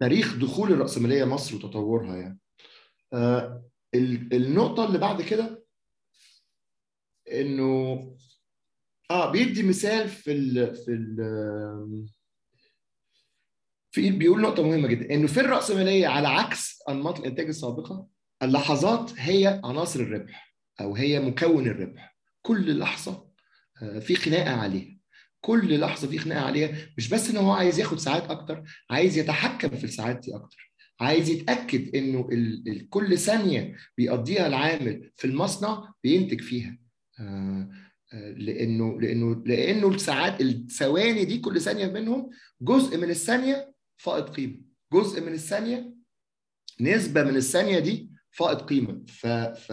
تاريخ 0.00 0.36
دخول 0.36 0.72
الرأسمالية 0.72 1.24
مصر 1.24 1.56
وتطورها 1.56 2.16
يعني. 2.16 2.38
النقطة 4.32 4.86
اللي 4.86 4.98
بعد 4.98 5.22
كده 5.22 5.64
إنه 7.32 7.98
آه 9.10 9.30
بيدي 9.30 9.62
مثال 9.62 10.08
في 10.08 10.32
ال 10.32 10.76
في 10.76 10.92
ال 10.92 11.16
في 13.90 14.10
بيقول 14.10 14.40
نقطة 14.40 14.62
مهمة 14.62 14.88
جدا. 14.88 15.14
إنه 15.14 15.26
في 15.26 15.40
الرأسمالية 15.40 16.06
على 16.06 16.28
عكس 16.28 16.82
أنماط 16.88 17.18
الإنتاج 17.18 17.46
السابقة 17.46 18.06
اللحظات 18.42 19.12
هي 19.16 19.60
عناصر 19.64 20.00
الربح 20.00 20.56
أو 20.80 20.94
هي 20.96 21.20
مكون 21.20 21.66
الربح. 21.66 22.16
كل 22.42 22.78
لحظة 22.78 23.31
في 24.00 24.14
خناقة 24.14 24.50
عليها. 24.50 24.96
كل 25.40 25.80
لحظة 25.80 26.08
في 26.08 26.18
خناقة 26.18 26.40
عليها 26.40 26.76
مش 26.98 27.08
بس 27.08 27.30
إن 27.30 27.36
هو 27.36 27.52
عايز 27.52 27.78
ياخد 27.78 27.98
ساعات 27.98 28.30
أكتر 28.30 28.62
عايز 28.90 29.18
يتحكم 29.18 29.68
في 29.68 29.84
الساعات 29.84 30.18
دي 30.18 30.34
أكتر. 30.34 30.72
عايز 31.00 31.28
يتأكد 31.30 31.96
إنه 31.96 32.28
كل 32.90 33.18
ثانية 33.18 33.76
بيقضيها 33.98 34.46
العامل 34.46 35.10
في 35.16 35.24
المصنع 35.26 35.94
بينتج 36.04 36.40
فيها. 36.40 36.78
آه 37.20 37.70
لأنه 38.36 39.00
لأنه 39.00 39.42
لأنه 39.46 39.88
الساعات 39.88 40.40
الثواني 40.40 41.24
دي 41.24 41.38
كل 41.38 41.60
ثانية 41.60 41.86
منهم 41.86 42.30
جزء 42.60 42.98
من 42.98 43.10
الثانية 43.10 43.72
فائض 43.96 44.24
قيمة. 44.24 44.60
جزء 44.92 45.20
من 45.20 45.32
الثانية 45.32 45.94
نسبة 46.80 47.22
من 47.24 47.36
الثانية 47.36 47.78
دي 47.78 48.10
فائض 48.30 48.58
قيمة. 48.58 49.02
ف, 49.08 49.26
ف 49.26 49.72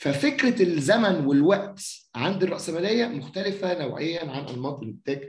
ففكرة 0.00 0.62
الزمن 0.62 1.26
والوقت 1.26 1.82
عند 2.14 2.42
الرأسمالية 2.42 3.06
مختلفة 3.06 3.78
نوعيا 3.86 4.30
عن 4.30 4.44
أنماط 4.44 4.82
الانتاج 4.82 5.28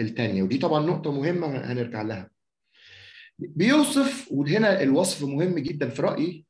الثانية 0.00 0.42
ودي 0.42 0.58
طبعا 0.58 0.86
نقطة 0.86 1.12
مهمة 1.12 1.72
هنرجع 1.72 2.02
لها. 2.02 2.30
بيوصف 3.38 4.28
وهنا 4.32 4.82
الوصف 4.82 5.24
مهم 5.24 5.58
جدا 5.58 5.88
في 5.88 6.02
رأيي 6.02 6.46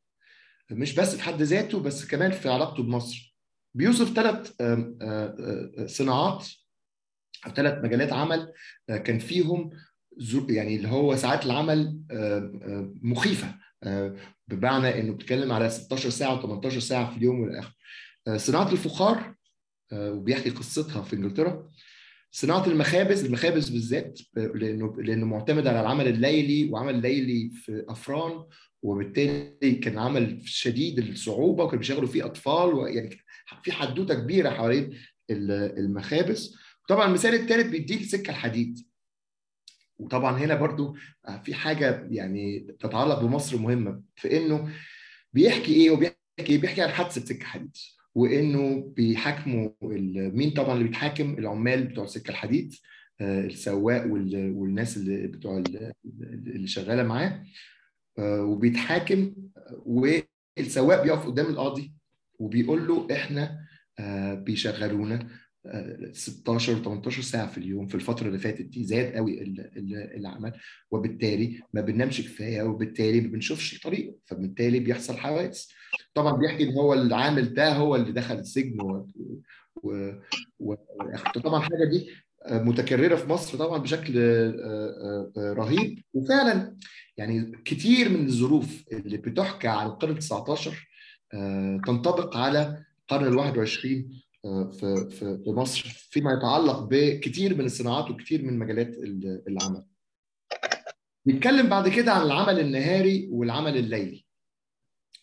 مش 0.71 0.95
بس 0.95 1.17
في 1.17 1.23
حد 1.23 1.43
ذاته 1.43 1.81
بس 1.81 2.07
كمان 2.07 2.31
في 2.31 2.49
علاقته 2.49 2.83
بمصر. 2.83 3.37
بيوصف 3.75 4.15
ثلاث 4.15 4.53
صناعات 5.91 6.49
أو 7.47 7.51
ثلاث 7.51 7.85
مجالات 7.85 8.13
عمل 8.13 8.53
كان 8.89 9.19
فيهم 9.19 9.71
يعني 10.49 10.77
اللي 10.77 10.89
هو 10.89 11.17
ساعات 11.17 11.47
العمل 11.47 12.01
مخيفة. 13.03 13.60
بمعنى 14.49 15.01
إنه 15.01 15.13
بتتكلم 15.13 15.53
على 15.53 15.71
16 15.71 16.11
ساعة 16.11 16.61
و18 16.61 16.79
ساعة 16.79 17.11
في 17.11 17.17
اليوم 17.17 17.41
والآخر. 17.41 17.73
صناعة 18.37 18.73
الفخار 18.73 19.35
وبيحكي 19.93 20.51
قصتها 20.51 21.03
في 21.03 21.17
إنجلترا. 21.17 21.71
صناعة 22.33 22.67
المخابز 22.67 23.25
المخابز 23.25 23.69
بالذات 23.69 24.19
لأنه 24.37 25.03
لأنه 25.03 25.27
معتمد 25.27 25.67
على 25.67 25.81
العمل 25.81 26.09
الليلي 26.09 26.71
وعمل 26.71 27.03
ليلي 27.03 27.51
في 27.51 27.85
أفران 27.89 28.45
وبالتالي 28.83 29.75
كان 29.75 29.99
عمل 29.99 30.41
شديد 30.45 30.99
الصعوبة 30.99 31.65
وكانوا 31.65 31.79
بيشغلوا 31.79 32.09
فيه 32.09 32.27
أطفال 32.27 32.75
ويعني 32.75 33.19
في 33.63 33.73
حدوتة 33.73 34.15
كبيرة 34.15 34.51
حوالين 34.51 34.99
المخابز. 35.31 36.57
طبعا 36.89 37.09
المثال 37.09 37.35
الثالث 37.35 37.67
بيديه 37.67 38.01
السكه 38.01 38.31
الحديد. 38.31 38.79
وطبعا 40.01 40.39
هنا 40.39 40.55
برضو 40.55 40.97
في 41.45 41.55
حاجة 41.55 42.07
يعني 42.11 42.61
تتعلق 42.81 43.21
بمصر 43.23 43.57
مهمة 43.59 44.03
في 44.17 44.37
إنه 44.37 44.69
بيحكي 45.33 45.73
إيه 45.75 45.91
وبيحكي 45.91 46.17
إيه؟ 46.41 46.61
بيحكي 46.61 46.83
عن 46.83 46.89
حادثة 46.89 47.21
سكة 47.25 47.45
حديد 47.45 47.77
وإنه 48.15 48.93
بيحاكموا 48.97 49.69
مين 50.33 50.51
طبعا 50.51 50.73
اللي 50.73 50.85
بيتحاكم؟ 50.85 51.39
العمال 51.39 51.85
بتوع 51.85 52.07
سكة 52.07 52.31
الحديد 52.31 52.75
السواق 53.21 54.07
والناس 54.11 54.97
اللي 54.97 55.27
بتوع 55.27 55.63
اللي 56.23 56.67
شغالة 56.67 57.03
معاه 57.03 57.43
وبيتحاكم 58.19 59.35
والسواق 59.77 61.03
بيقف 61.03 61.27
قدام 61.27 61.47
القاضي 61.47 61.93
وبيقول 62.39 62.89
له 62.89 63.09
إحنا 63.13 63.61
بيشغلونا 64.45 65.29
16 66.13 66.75
18 66.83 67.23
ساعة 67.23 67.47
في 67.47 67.59
اليوم 67.59 67.87
في 67.87 67.95
الفترة 67.95 68.27
اللي 68.29 68.39
فاتت 68.39 68.63
دي 68.65 68.85
زاد 68.85 69.13
قوي 69.15 69.43
العمل 70.17 70.53
وبالتالي 70.91 71.61
ما 71.75 71.81
بننامش 71.81 72.21
كفاية 72.21 72.63
وبالتالي 72.63 73.21
ما 73.21 73.29
بنشوفش 73.29 73.81
طريقه 73.81 74.15
فبالتالي 74.27 74.79
بيحصل 74.81 75.17
حوادث. 75.17 75.67
طبعا 76.15 76.33
بيحكي 76.37 76.63
إن 76.65 76.73
هو 76.75 76.95
العامل 76.95 77.55
ده 77.55 77.73
هو 77.73 77.97
اللي 77.97 78.13
دخل 78.13 78.35
السجن 78.39 78.81
و... 78.81 79.07
و... 79.83 80.13
و... 80.61 80.75
طبعا 81.45 81.59
الحاجة 81.59 81.85
دي 81.91 82.11
متكررة 82.51 83.17
في 83.17 83.29
مصر 83.29 83.59
طبعا 83.59 83.79
بشكل 83.79 84.13
رهيب. 85.37 85.99
وفعلا 86.15 86.77
يعني 87.17 87.53
كتير 87.65 88.09
من 88.09 88.27
الظروف 88.27 88.85
اللي 88.93 89.17
بتحكى 89.17 89.69
عن 89.69 89.87
القرن 89.87 90.11
ال 90.13 90.19
19 90.19 90.89
تنطبق 91.87 92.37
على 92.37 92.85
القرن 93.03 93.27
ال 93.27 93.37
21 93.37 94.21
في 94.43 95.09
في 95.11 95.51
مصر 95.51 95.83
فيما 96.11 96.33
يتعلق 96.33 96.89
بكثير 96.91 97.55
من 97.59 97.65
الصناعات 97.65 98.11
وكثير 98.11 98.43
من 98.43 98.59
مجالات 98.59 98.97
العمل. 99.49 99.85
نتكلم 101.27 101.67
بعد 101.69 101.89
كده 101.89 102.13
عن 102.13 102.27
العمل 102.27 102.61
النهاري 102.61 103.29
والعمل 103.33 103.77
الليلي. 103.77 104.25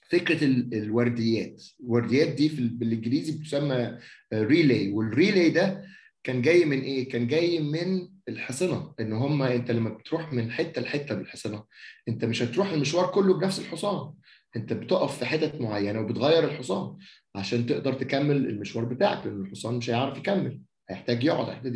فكرة 0.09 0.43
الورديات، 0.73 1.63
الورديات 1.83 2.27
دي 2.27 2.49
في 2.49 2.67
بالإنجليزي 2.67 3.31
بتسمى 3.39 3.97
relay 4.33 4.91
وال 4.91 5.08
relay 5.08 5.49
ده 5.49 5.85
كان 6.23 6.41
جاي 6.41 6.65
من 6.65 6.81
إيه؟ 6.81 7.09
كان 7.09 7.27
جاي 7.27 7.59
من 7.59 8.09
الأحصنة 8.29 8.93
إن 8.99 9.13
هم 9.13 9.41
أنت 9.43 9.71
لما 9.71 9.89
بتروح 9.89 10.33
من 10.33 10.51
حتة 10.51 10.81
لحتة 10.81 11.15
بالأحصنة 11.15 11.63
أنت 12.07 12.25
مش 12.25 12.41
هتروح 12.43 12.71
المشوار 12.71 13.11
كله 13.11 13.33
بنفس 13.39 13.59
الحصان 13.59 14.13
انت 14.55 14.73
بتقف 14.73 15.17
في 15.17 15.25
حتت 15.25 15.61
معينة 15.61 15.99
وبتغير 16.01 16.43
الحصان 16.43 16.97
عشان 17.35 17.65
تقدر 17.65 17.93
تكمل 17.93 18.35
المشوار 18.35 18.85
بتاعك 18.85 19.25
لأن 19.25 19.41
الحصان 19.41 19.75
مش 19.75 19.89
هيعرف 19.89 20.17
يكمل 20.17 20.61
هيحتاج 20.89 21.23
يقعد 21.23 21.49
هيحتاج 21.49 21.75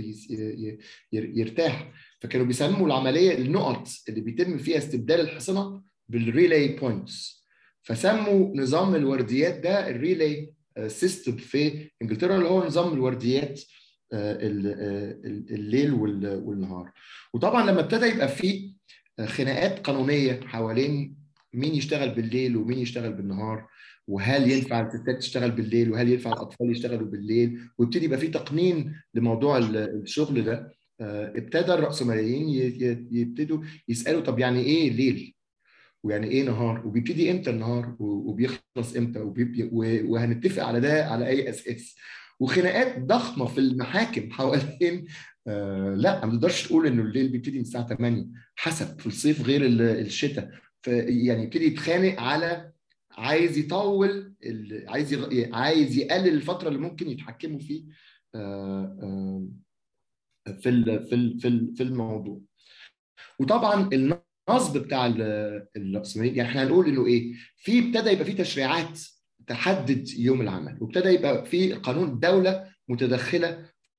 يرتاح. 1.14 1.92
فكانوا 2.20 2.46
بيسموا 2.46 2.88
العملية 2.88 3.38
النقط 3.38 3.88
اللي 4.10 4.22
بيتم 4.22 4.58
فيها 4.58 4.78
استبدال 4.78 5.20
الأحصنة 5.20 5.82
بال 6.10 6.27
relay 6.27 6.68
points 6.68 7.46
فسموا 7.84 8.58
نظام 8.58 8.96
الورديات 8.96 9.60
ده 9.60 9.90
ال 9.90 10.01
relay 10.01 10.54
سيستم 10.88 11.38
في 11.38 11.90
إنجلترا 12.02 12.36
اللي 12.38 12.50
هو 12.50 12.66
نظام 12.66 12.94
الورديات 12.94 13.62
الليل 14.14 15.94
والنهار. 15.94 16.92
وطبعا 17.34 17.72
لما 17.72 17.80
ابتدى 17.80 18.06
يبقى 18.06 18.28
في 18.28 18.74
خناقات 19.26 19.80
قانونية 19.80 20.40
حوالين 20.46 21.21
مين 21.54 21.76
يشتغل 21.76 22.10
بالليل 22.10 22.58
ومين 22.58 22.78
يشتغل 22.80 23.14
بالنهار 23.14 23.68
وهل 24.08 24.52
ينفع 24.52 24.82
الستات 24.88 25.18
تشتغل 25.20 25.52
بالليل 25.52 25.92
وهل 25.92 26.10
ينفع 26.10 26.34
الأطفال 26.34 26.72
يشتغلوا 26.72 27.08
بالليل 27.08 27.60
ويبتدي 27.78 28.06
يبقى 28.06 28.20
في 28.20 28.28
تقنين 28.28 28.96
لموضوع 29.14 29.58
الشغل 29.58 30.44
ده. 30.44 30.72
ابتدى 31.02 31.74
الرأسماليين 31.74 32.50
يبتدوا 33.12 33.64
يسألوا 33.90 34.22
طب 34.22 34.40
يعني 34.40 34.60
إيه 34.60 34.92
ليل؟ 34.92 35.34
ويعني 36.04 36.28
إيه 36.28 36.44
نهار؟ 36.44 36.88
وبيبتدي 36.88 37.32
إمتى 37.32 37.50
النهار؟ 37.50 37.96
وبيخلص 38.00 38.96
إمتى؟ 38.98 39.20
وهنتفق 40.06 40.64
على 40.64 40.80
ده 40.80 41.06
على 41.06 41.28
أي 41.28 41.50
أساس. 41.50 41.96
وخناقات 42.40 43.00
ضخمة 43.00 43.46
في 43.46 43.58
المحاكم 43.58 44.32
حوالين 44.32 45.06
آه 45.48 45.96
لا 45.96 46.26
ما 46.26 46.32
تقدرش 46.32 46.68
تقول 46.68 46.88
إنه 46.88 47.02
الليل 47.02 47.30
بيبتدي 47.30 47.56
من 47.56 47.62
الساعة 47.62 47.88
8 47.88 48.26
حسب 48.56 49.00
في 49.00 49.08
الصيف 49.08 49.42
غير 49.42 49.62
الشتاء. 50.02 50.52
يعني 50.88 51.44
يبتدي 51.44 51.66
يتخانق 51.66 52.20
على 52.22 52.72
عايز 53.12 53.58
يطول 53.58 54.34
عايز 54.88 55.14
عايز 55.54 55.98
يقلل 55.98 56.28
الفترة 56.34 56.68
اللي 56.68 56.80
ممكن 56.80 57.10
يتحكموا 57.10 57.60
فيه 57.60 57.84
آه 58.36 58.98
آه 59.02 59.48
في 60.52 60.84
في 61.10 61.38
في 61.40 61.72
في 61.76 61.84
الموضوع. 61.84 62.42
وطبعا 63.40 63.90
النصب 63.94 64.78
بتاع 64.78 65.14
الراسماليين 65.78 66.36
يعني 66.36 66.50
إحنا 66.50 66.64
هنقول 66.64 66.88
انه 66.88 67.06
إيه 67.06 67.34
في 67.58 67.80
ابتدى 67.80 68.10
يبقى 68.10 68.26
في 68.26 68.34
تشريعات 68.34 69.00
تحدد 69.48 70.10
يوم 70.10 70.42
العمل 70.42 70.78
وابتدى 70.82 71.10
يبقى 71.10 71.46
في 71.46 71.74
قانون 71.74 72.10
الدولة 72.10 72.72
متدخلة 72.88 73.52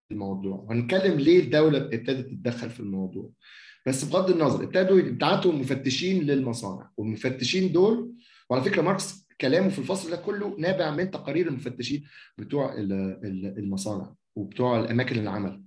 في 0.09 0.15
الموضوع. 0.15 0.57
وهنتكلم 0.57 1.21
ليه 1.21 1.41
الدولة 1.41 1.79
ابتدت 1.79 2.27
تتدخل 2.31 2.71
في 2.71 2.81
الموضوع. 2.81 3.31
بس 3.87 4.05
بغض 4.05 4.31
النظر 4.31 4.65
ابتدوا 4.65 4.99
يبعتوا 4.99 5.53
مفتشين 5.53 6.23
للمصانع 6.23 6.91
والمفتشين 6.97 7.73
دول 7.73 8.13
وعلى 8.51 8.65
فكرة 8.65 8.83
ماركس 8.83 9.27
كلامه 9.41 9.69
في 9.69 9.79
الفصل 9.79 10.11
ده 10.11 10.17
كله 10.17 10.57
نابع 10.59 10.91
من 10.91 11.11
تقارير 11.11 11.49
المفتشين 11.49 12.05
بتوع 12.39 12.75
المصانع 12.79 14.15
وبتوع 14.37 14.81
الأماكن 14.81 15.19
العمل. 15.19 15.63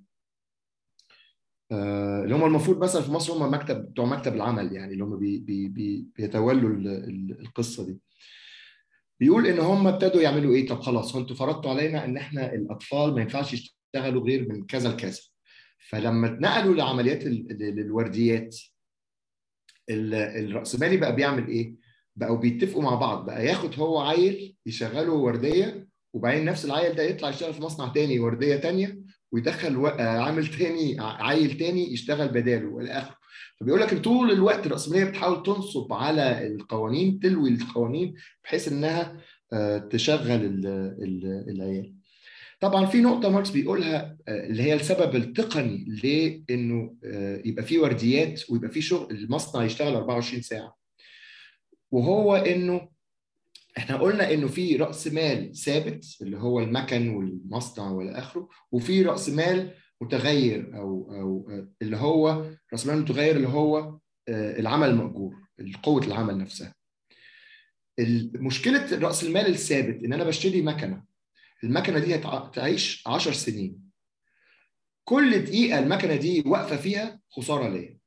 اللي 1.71 2.36
هم 2.36 2.45
المفروض 2.45 2.84
مثلا 2.84 3.01
في 3.01 3.12
مصر 3.12 3.34
هم 3.34 3.54
مكتب 3.54 3.91
بتوع 3.91 4.06
مكتب 4.06 4.34
العمل 4.36 4.73
يعني 4.73 4.93
اللي 4.93 5.04
هم 5.04 5.19
بي 5.19 5.39
بي 5.39 5.67
بي 5.67 6.08
بيتولوا 6.15 6.69
القصة 7.39 7.86
دي. 7.86 7.99
بيقول 9.19 9.47
إن 9.47 9.60
هم 9.60 9.88
ابتدوا 9.88 10.21
يعملوا 10.21 10.56
إيه؟ 10.56 10.67
طب 10.67 10.80
خلاص 10.82 11.15
أنتوا 11.15 11.36
فرضتوا 11.36 11.71
علينا 11.71 12.06
إن 12.06 12.17
إحنا 12.17 12.54
الأطفال 12.54 13.15
ما 13.15 13.21
ينفعش 13.21 13.54
يشتغلوا 13.54 14.23
غير 14.23 14.49
من 14.49 14.65
كذا 14.65 14.89
لكذا. 14.89 15.19
فلما 15.78 16.28
اتنقلوا 16.28 16.76
لعمليات 16.76 17.24
الورديات 17.26 18.56
الرأسمالي 19.90 20.98
بقى 20.98 21.16
بيعمل 21.16 21.48
إيه؟ 21.48 21.76
بقوا 22.16 22.38
بيتفقوا 22.38 22.84
مع 22.84 22.96
بعض. 22.96 23.26
بقى 23.26 23.46
ياخد 23.46 23.80
هو 23.80 24.00
عيل 24.02 24.56
يشغله 24.66 25.12
وردية 25.14 25.88
وبعدين 26.14 26.46
نفس 26.46 26.66
العيل 26.66 26.96
ده 26.96 27.04
يطلع 27.04 27.30
يشتغل 27.30 27.54
في 27.54 27.62
مصنع 27.62 27.88
تاني 27.88 28.20
وردية 28.20 28.56
تانية 28.56 29.00
ويدخل 29.32 29.86
عامل 30.00 30.48
تاني 30.48 30.96
عيل 31.00 31.58
تاني 31.58 31.94
يشتغل 31.94 32.28
بداله 32.28 32.68
والى 32.68 32.92
آخره. 32.92 33.16
فبيقول 33.60 33.82
لك 33.82 33.94
طول 34.04 34.32
الوقت 34.32 34.66
الرأسمالية 34.66 35.04
بتحاول 35.06 35.44
تنصب 35.44 35.94
على 35.94 36.48
القوانين 36.48 37.20
تلوي 37.20 37.50
القوانين 37.50 38.14
بحيث 38.44 38.68
إنها 38.68 39.18
تشغل 39.90 40.62
العيال. 41.50 41.94
طبعا 42.62 42.86
في 42.86 43.02
نقطة 43.02 43.30
ماركس 43.30 43.50
بيقولها 43.50 44.18
اللي 44.28 44.63
هي 44.63 44.74
السبب 44.74 45.15
التقني 45.15 45.86
لإنه 46.04 46.96
يبقى 47.46 47.63
في 47.63 47.78
ورديات 47.80 48.50
ويبقى 48.50 48.70
في 48.70 48.82
شغل 48.82 49.12
المصنع 49.15 49.63
يشتغل 49.63 49.96
24 49.96 50.41
ساعة. 50.41 50.76
وهو 51.91 52.36
إنه 52.36 52.89
إحنا 53.78 53.98
قلنا 53.98 54.34
إنه 54.34 54.48
في 54.48 54.76
رأس 54.76 55.08
مال 55.08 55.56
ثابت 55.56 56.06
اللي 56.22 56.38
هو 56.38 56.60
المكن 56.60 57.10
والمصنع 57.10 57.91
وإلى 57.91 58.12
آخره 58.12 58.50
وفي 58.72 59.02
رأس 59.02 59.30
مال 59.30 59.74
متغير 60.02 60.78
أو 60.78 61.12
أو 61.13 61.50
اللي 61.82 61.98
هو 61.98 62.46
رأس 62.74 62.88
مال 62.88 62.98
متغير 63.02 63.36
اللي 63.36 63.48
هو 63.48 64.00
العمل 64.30 64.89
المأجور 64.89 65.36
قوة 65.84 66.06
العمل 66.08 66.38
نفسها. 66.38 66.76
مشكله 68.34 69.00
رأس 69.00 69.24
المال 69.24 69.48
الثابت 69.48 70.04
إن 70.04 70.13
أنا 70.13 70.24
بشتري 70.24 70.62
مكنة 70.62 71.04
المكنة 71.65 71.99
دي 71.99 72.15
هتعيش 72.15 73.04
10 73.08 73.32
سنين. 73.32 73.82
كل 75.08 75.45
دقيقة 75.45 75.80
المكنة 75.80 76.15
دي 76.15 76.43
واقفة 76.45 76.78
فيها 76.78 77.19
خسارة 77.30 77.69
ليا. 77.69 77.97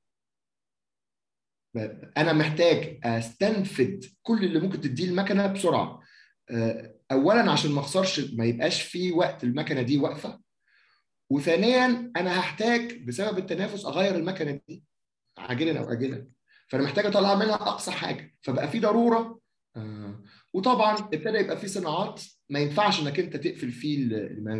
أنا 2.16 2.32
محتاج 2.32 3.00
أستنفد 3.04 4.04
كل 4.22 4.44
اللي 4.44 4.60
ممكن 4.60 4.80
تديه 4.80 5.04
المكنة 5.04 5.46
بسرعة. 5.46 6.02
اولا 7.12 7.50
عشان 7.50 7.70
ما 7.70 7.80
أخسرش 7.80 8.20
ما 8.20 8.44
يبقاش 8.44 8.82
في 8.82 9.12
وقت 9.12 9.44
المكنة 9.44 9.82
دي 9.82 9.98
واقفة. 9.98 10.40
وثانيا 11.30 12.12
أنا 12.16 12.40
هحتاج 12.40 13.04
بسبب 13.04 13.38
التنافس 13.38 13.84
أغير 13.84 14.16
المكنة 14.16 14.60
دي 14.68 14.84
عاجلا 15.38 15.80
أو 15.80 15.92
اجلا. 15.92 16.28
فأنا 16.68 16.84
محتاج 16.84 17.06
أطلع 17.06 17.34
منها 17.34 17.54
أقصى 17.54 17.90
حاجة. 17.90 18.34
فبقى 18.42 18.68
في 18.68 18.80
ضرورة 18.80 19.40
وطبعا 20.54 20.98
ابتدى 20.98 21.38
يبقى 21.38 21.56
في 21.56 21.68
صناعات 21.68 22.22
ما 22.50 22.58
ينفعش 22.58 23.02
إنك 23.02 23.20
أنت 23.20 23.36
تقفل 23.36 23.70
فيه 23.70 24.08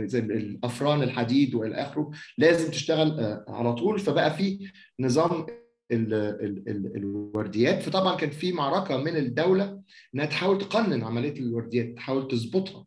زي 0.04 0.18
الأفران 0.18 1.02
الحديد 1.02 1.54
والى 1.54 1.74
اخره 1.74 2.10
لازم 2.38 2.70
تشتغل 2.70 3.42
على 3.48 3.72
طول. 3.74 3.98
فبقى 3.98 4.34
في 4.36 4.70
نظام 5.00 5.46
ال 5.92 6.14
ال 6.14 6.68
ال 6.68 6.96
الورديات. 6.96 7.82
فطبعا 7.82 8.16
كان 8.16 8.30
في 8.30 8.52
معركة 8.52 8.96
من 8.96 9.16
الدولة 9.16 9.82
إنها 10.14 10.26
تحاول 10.26 10.58
تقنن 10.58 11.04
عملية 11.04 11.40
الورديات 11.40 11.94
تحاول 11.96 12.28
تظبطها. 12.28 12.86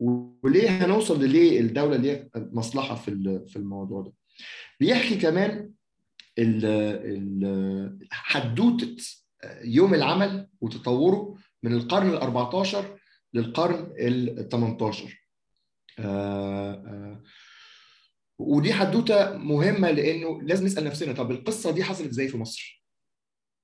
وليه 0.00 0.84
هنوصل 0.84 1.22
لليه 1.22 1.60
الدولة 1.60 1.96
ليها 1.96 2.28
مصلحة 2.36 2.94
في 2.94 3.40
في 3.48 3.56
الموضوع 3.56 4.02
ده. 4.02 4.12
بيحكي 4.80 5.16
كمان 5.16 5.70
حدوتة 8.10 8.96
يوم 9.64 9.94
العمل 9.94 10.48
وتطوره 10.60 11.34
من 11.62 11.72
القرن 11.72 12.08
ال 12.08 12.16
14 12.16 12.98
للقرن 13.34 13.92
ال 13.98 14.48
18 14.48 15.26
آآ 15.98 16.04
آآ 16.04 17.22
ودي 18.38 18.72
حدوتة 18.72 19.36
مهمة 19.36 19.90
لأنه 19.90 20.42
لازم 20.42 20.64
نسأل 20.66 20.84
نفسنا 20.84 21.12
طب 21.12 21.30
القصة 21.30 21.70
دي 21.70 21.84
حصلت 21.84 22.08
إزاي 22.08 22.28
في 22.28 22.36
مصر؟ 22.38 22.84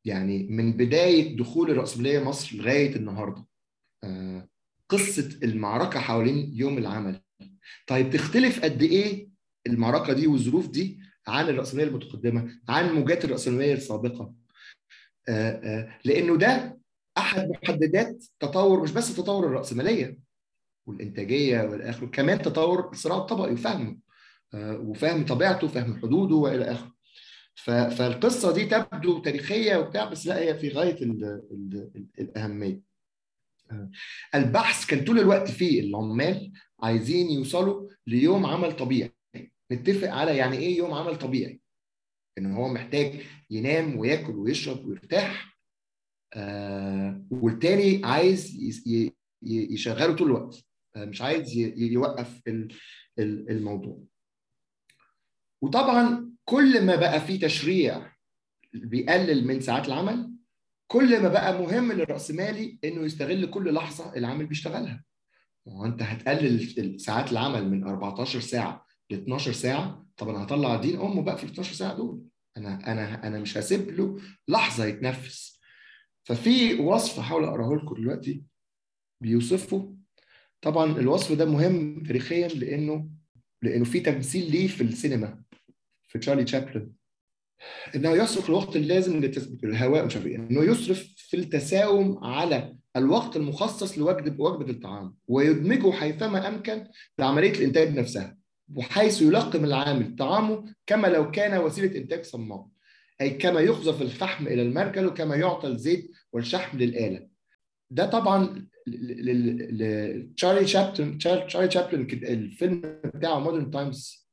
يعني 0.04 0.46
من 0.50 0.72
بداية 0.72 1.36
دخول 1.36 1.70
الرأسمالية 1.70 2.18
مصر 2.24 2.56
لغاية 2.56 2.96
النهارده. 2.96 3.46
قصة 4.88 5.38
المعركة 5.42 6.00
حوالين 6.00 6.52
يوم 6.54 6.78
العمل. 6.78 7.20
طيب 7.86 8.10
تختلف 8.10 8.60
قد 8.64 8.82
إيه 8.82 9.28
المعركة 9.66 10.12
دي 10.12 10.26
والظروف 10.26 10.68
دي 10.68 11.00
عن 11.26 11.48
الرأسمالية 11.48 11.88
المتقدمة 11.88 12.60
عن 12.68 12.92
موجات 12.94 13.24
الرأسمالية 13.24 13.74
السابقة؟ 13.74 14.34
لأنه 16.04 16.36
ده 16.36 16.81
أحد 17.18 17.48
محددات 17.50 18.24
تطور 18.40 18.82
مش 18.82 18.92
بس 18.92 19.16
تطور 19.16 19.46
الرأسمالية 19.46 20.18
والإنتاجية 20.86 21.62
والآخر 21.62 22.06
كمان 22.06 22.42
تطور 22.42 22.90
الصراع 22.90 23.16
الطبقي 23.18 23.52
وفهمه 23.52 23.98
وفهم 24.54 25.26
طبيعته 25.26 25.64
وفهم 25.66 26.00
حدوده 26.02 26.34
وإلى 26.36 26.64
آخره. 26.64 26.92
فالقصة 27.96 28.52
دي 28.54 28.64
تبدو 28.66 29.18
تاريخية 29.18 29.76
وبتاع 29.76 30.04
بس 30.04 30.26
لا 30.26 30.38
هي 30.38 30.58
في 30.58 30.68
غاية 30.68 31.02
ال 31.02 31.24
ال 31.24 31.90
ال 31.96 32.06
الأهمية. 32.18 32.80
البحث 34.34 34.86
كان 34.86 35.04
طول 35.04 35.18
الوقت 35.18 35.50
فيه 35.50 35.80
العمال 35.80 36.52
عايزين 36.82 37.30
يوصلوا 37.30 37.88
ليوم 38.06 38.46
عمل 38.46 38.76
طبيعي. 38.76 39.12
نتفق 39.72 40.08
على 40.10 40.36
يعني 40.36 40.56
إيه 40.58 40.76
يوم 40.78 40.94
عمل 40.94 41.18
طبيعي؟ 41.18 41.60
إن 42.38 42.52
هو 42.54 42.68
محتاج 42.68 43.20
ينام 43.50 43.96
وياكل 43.96 44.32
ويشرب 44.32 44.84
ويرتاح 44.86 45.46
آه 45.46 45.51
والتاني 47.30 48.00
عايز 48.04 48.58
يشغله 49.42 50.16
طول 50.16 50.26
الوقت. 50.26 50.64
آه 50.96 51.04
مش 51.04 51.22
عايز 51.22 51.56
يوقف 51.76 52.40
الموضوع. 53.18 54.02
وطبعا 55.62 56.32
كل 56.44 56.86
ما 56.86 56.96
بقى 56.96 57.20
في 57.20 57.38
تشريع 57.38 58.12
بيقلل 58.74 59.46
من 59.46 59.60
ساعات 59.60 59.86
العمل 59.88 60.32
كل 60.86 61.22
ما 61.22 61.28
بقى 61.28 61.58
مهم 61.62 61.92
للراسمالي 61.92 62.78
إنه 62.84 63.02
يستغل 63.04 63.46
كل 63.46 63.74
لحظة 63.74 64.16
العامل 64.16 64.46
بيشتغلها. 64.46 65.04
هو 65.68 65.84
أنت 65.84 66.02
هتقلل 66.02 67.00
ساعات 67.00 67.32
العمل 67.32 67.70
من 67.70 67.84
14 67.88 68.40
ساعة 68.40 68.86
ل 69.10 69.14
12 69.14 69.52
ساعة 69.52 70.06
طب 70.16 70.28
أنا 70.28 70.42
هطلع 70.44 70.76
دين 70.76 71.00
أمه 71.00 71.22
بقى 71.22 71.38
في 71.38 71.44
ال 71.44 71.50
12 71.50 71.74
ساعة 71.74 71.94
دول. 71.96 72.22
أنا 72.56 72.92
أنا 72.92 73.26
أنا 73.26 73.38
مش 73.38 73.56
هسيب 73.58 73.90
له 73.90 74.20
لحظة 74.48 74.84
يتنفس. 74.84 75.61
ففي 76.24 76.74
وصف 76.80 77.18
هحاول 77.18 77.44
أقراه 77.44 77.74
لكم 77.74 77.94
دلوقتي 77.94 78.42
بيوصفه. 79.20 79.94
طبعا 80.60 80.98
الوصف 80.98 81.32
ده 81.32 81.44
مهم 81.44 82.02
تاريخيا 82.02 82.48
لأنه 82.48 83.08
لأنه 83.62 83.84
في 83.84 84.00
تمثيل 84.00 84.50
ليه 84.50 84.68
في 84.68 84.80
السينما 84.82 85.42
في 86.08 86.18
تشارلي 86.18 86.44
تشابلن. 86.44 86.92
إنه 87.94 88.10
يصرف 88.10 88.48
الوقت 88.48 88.76
اللازم 88.76 89.20
لتثبيت 89.20 89.64
الهواء 89.64 90.06
مش 90.06 90.16
عارف 90.16 90.26
إيه 90.26 90.36
إنه 90.36 90.64
يصرف 90.64 91.14
في 91.16 91.36
التساوم 91.36 92.24
على 92.24 92.76
الوقت 92.96 93.36
المخصص 93.36 93.98
لوجبه 93.98 94.44
وجبة 94.44 94.70
الطعام 94.70 95.16
ويدمجه 95.28 95.90
حيثما 95.92 96.48
أمكن 96.48 96.86
بعمليه 97.18 97.50
الإنتاج 97.50 97.98
نفسها 97.98 98.36
وحيث 98.74 99.22
يلقم 99.22 99.64
العامل 99.64 100.16
طعامه 100.16 100.64
كما 100.86 101.06
لو 101.06 101.30
كان 101.30 101.58
وسيلة 101.64 101.96
إنتاج 101.98 102.24
صماء. 102.24 102.68
أي 103.20 103.30
كما 103.30 103.60
يقذف 103.60 104.02
الفحم 104.02 104.46
إلى 104.46 104.62
المرجل 104.62 105.06
وكما 105.06 105.36
يعطى 105.36 105.68
الزيت 105.68 106.10
والشحم 106.32 106.78
للآلة. 106.78 107.26
ده 107.90 108.06
طبعا 108.06 108.66
تشارلي 110.36 110.66
شابلن 110.66 111.18
تشارلي 111.18 111.70
شابلن 111.70 112.00
الفيلم 112.12 113.00
بتاعه 113.14 113.38
Modern 113.38 113.70
Times 113.70 114.28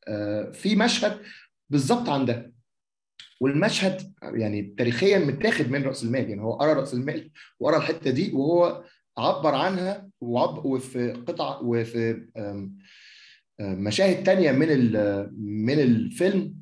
في 0.54 0.76
مشهد 0.76 1.18
بالظبط 1.70 2.10
عن 2.10 2.26
ده. 2.26 2.54
والمشهد 3.42 4.14
يعني 4.24 4.76
تاريخيا 4.78 5.20
متاخد 5.20 5.72
من 5.72 5.84
رأس 5.84 6.04
المال 6.04 6.30
يعني 6.30 6.42
هو 6.42 6.54
قرأ 6.54 6.74
رأس 6.74 6.94
المال 6.94 7.32
وقرا 7.60 7.78
الحتة 7.78 8.12
دي 8.12 8.32
وهو 8.34 8.84
عبر 9.18 9.56
عنها 9.56 10.10
وعب 10.22 10.66
وفي 10.66 11.12
قطع 11.12 11.60
وفي 11.64 12.28
مشاهد 13.60 14.24
تانية 14.24 14.52
من 14.52 14.68
من 15.66 15.80
الفيلم. 15.80 16.59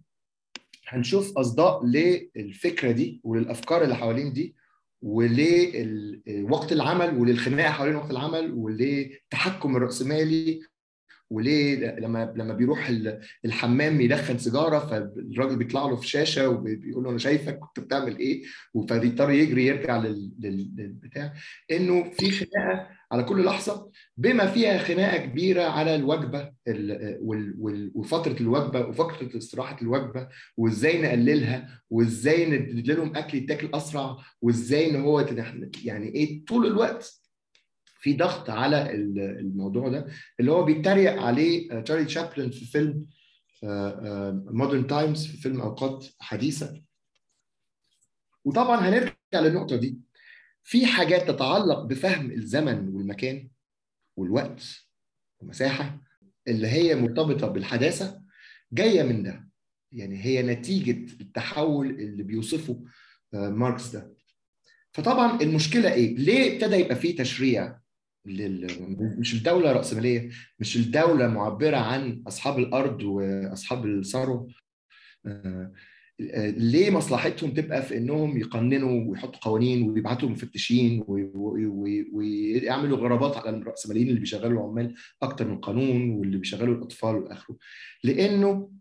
هنشوف 0.88 1.38
أصداء 1.38 1.86
للفكرة 1.86 2.92
دي 2.92 3.22
وللأفكار 3.24 3.84
اللي 3.84 3.96
حوالين 3.96 4.34
دي 4.34 4.56
ولوقت 5.02 6.72
العمل 6.72 7.18
وللخناقة 7.18 7.70
حوالين 7.72 7.96
وقت 7.96 8.12
العمل 8.12 8.52
وللتحكم 8.54 9.76
الرأسمالي 9.78 10.60
وليه 11.30 11.96
لما 12.00 12.34
لما 12.36 12.54
بيروح 12.54 12.92
الحمام 13.46 14.02
يدخن 14.02 14.38
سيجارة 14.38 14.80
فالراجل 14.80 15.56
بيطلع 15.56 15.86
له 15.86 15.96
في 15.96 16.08
شاشة 16.08 16.50
وبيقول 16.50 17.04
له 17.04 17.10
أنا 17.10 17.18
شايفك 17.18 17.60
كنت 17.60 17.80
بتعمل 17.80 18.18
إيه؟ 18.18 18.44
فبيضطر 18.90 19.32
يجري 19.32 19.66
يرجع 19.66 19.98
للبتاع. 20.40 21.34
إنه 21.72 22.10
في 22.10 22.32
خناقة 22.32 22.88
على 23.12 23.24
كل 23.24 23.46
لحظة 23.46 23.92
بما 24.18 24.46
فيها 24.46 24.78
خناقة 24.78 25.18
كبيرة 25.18 25.64
على 25.64 25.96
الوجبة 25.96 26.52
وفترة 27.96 28.36
الوجبة 28.42 28.80
وفتره 28.88 29.38
استراحة 29.38 29.78
الوجبة 29.82 30.28
وإزاي 30.58 31.02
نقللها 31.02 31.82
وإزاي 31.90 32.50
ندي 32.50 32.94
لهم 32.94 33.16
أكل 33.16 33.38
يتاكل 33.38 33.70
أسرع 33.74 34.18
وإزاي 34.42 34.90
إن 34.90 34.96
هو 35.02 35.26
يعني 35.84 36.08
إيه؟ 36.08 36.46
طول 36.46 36.66
الوقت 36.66 37.27
في 38.08 38.14
ضغط 38.14 38.50
على 38.50 38.92
الموضوع 39.40 39.90
ده 39.90 40.08
اللي 40.40 40.52
هو 40.52 40.64
بيتريق 40.64 41.22
عليه 41.22 41.80
تشارلي 41.82 42.06
تشابلن 42.06 42.50
في 42.50 42.66
فيلم 42.66 43.06
Modern 44.54 44.88
Times 44.88 45.28
في 45.28 45.38
فيلم 45.38 45.62
أوقات 45.62 46.06
حديثة. 46.20 46.82
وطبعا 48.46 48.90
هنرجع 48.90 49.14
للنقطة 49.34 49.76
دي. 49.76 49.98
في 50.64 50.86
حاجات 50.86 51.28
تتعلق 51.32 51.80
بفهم 51.84 52.32
الزمن 52.32 52.88
والمكان 52.88 53.50
والوقت 54.18 54.64
والمساحة 55.40 56.02
اللي 56.48 56.68
هي 56.68 56.96
مرتبطة 56.96 57.48
بالحداثة 57.48 58.22
جاية 58.72 59.04
من 59.04 59.24
ده. 59.24 59.48
يعني 59.92 60.26
هي 60.26 60.44
نتيجة 60.44 61.14
التحول 61.22 61.90
اللي 61.90 62.24
بيوصفه 62.24 62.84
ماركس 63.34 63.88
ده. 63.96 64.14
فطبعا 64.92 65.42
المشكلة 65.42 65.94
إيه؟ 65.94 66.16
ليه 66.18 66.54
ابتدى 66.56 66.76
يبقى 66.76 66.96
فيه 66.96 67.16
تشريع 67.16 67.87
لل... 68.28 68.68
مش 69.20 69.34
الدولة 69.34 69.72
رأسمالية 69.72 70.30
مش 70.60 70.78
الدولة 70.78 71.28
معبرة 71.28 71.78
عن 71.78 72.24
أصحاب 72.28 72.60
الأرض 72.60 73.02
وأصحاب 73.04 73.86
الثروة. 73.86 74.48
ليه 76.50 76.90
مصلحتهم 76.90 77.52
تبقى 77.54 77.82
في 77.82 77.98
إنهم 77.98 78.38
يقننوا 78.38 79.12
ويحطوا 79.12 79.40
قوانين 79.42 79.90
ويبعتوا 79.90 80.30
مفتشين 80.30 81.04
ويعملوا 82.12 82.98
غرابات 82.98 83.38
على 83.38 83.50
الرأسماليين 83.58 84.08
اللي 84.08 84.20
بيشغلوا 84.20 84.60
العمال 84.62 84.96
أكتر 85.22 85.48
من 85.48 85.58
قانون 85.58 86.10
واللي 86.10 86.38
بيشغلوا 86.38 86.76
الأطفال 86.76 87.16
وآخره. 87.16 87.58
لأنه 88.04 88.72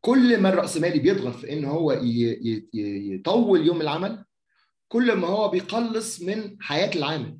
كل 0.00 0.40
ما 0.40 0.48
الرأسمالي 0.48 0.98
بيضغط 0.98 1.34
في 1.36 1.52
إن 1.52 1.64
هو 1.64 1.92
يطول 3.14 3.66
يوم 3.66 3.80
العمل 3.80 4.24
كل 4.88 5.12
ما 5.12 5.26
هو 5.28 5.48
بيقلص 5.48 6.22
من 6.22 6.56
حياة 6.60 6.90
العامل. 6.96 7.38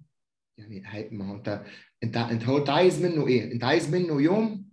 يعني 0.59 1.09
ما 1.13 1.31
هو 1.31 1.35
انت 1.37 1.63
انت 2.05 2.17
انت 2.17 2.45
هو 2.45 2.59
انت 2.59 2.71
عايز 2.71 3.05
منه 3.05 3.27
إيه؟ 3.27 3.53
انت 3.53 3.65
عايز 3.65 3.95
منه 3.95 4.23
يوم 4.23 4.67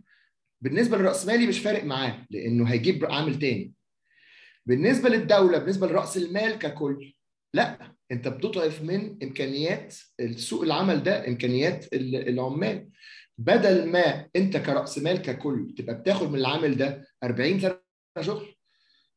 بالنسبة 0.61 0.97
للرأسمالي 0.97 1.47
مش 1.47 1.59
فارق 1.59 1.83
معاه 1.83 2.25
لأنه 2.29 2.65
هيجيب 2.65 3.05
عامل 3.05 3.39
تاني. 3.39 3.73
بالنسبة 4.65 5.09
للدولة 5.09 5.57
بالنسبة 5.57 5.87
لرأس 5.87 6.17
المال 6.17 6.51
ككل 6.59 7.13
لا 7.53 7.95
انت 8.11 8.27
بتضعف 8.27 8.81
من 8.81 9.17
إمكانيات 9.23 9.95
سوق 10.35 10.61
العمل 10.63 11.03
ده 11.03 11.27
إمكانيات 11.27 11.85
العمال 11.93 12.89
بدل 13.37 13.89
ما 13.91 14.29
انت 14.35 14.57
كرأس 14.57 14.97
مال 14.97 15.17
ككل 15.21 15.73
تبقى 15.77 15.95
بتاخد 15.95 16.29
من 16.31 16.39
العامل 16.39 16.77
ده 16.77 17.07
40 17.23 17.59
سنة 17.59 17.79
شغل 18.21 18.55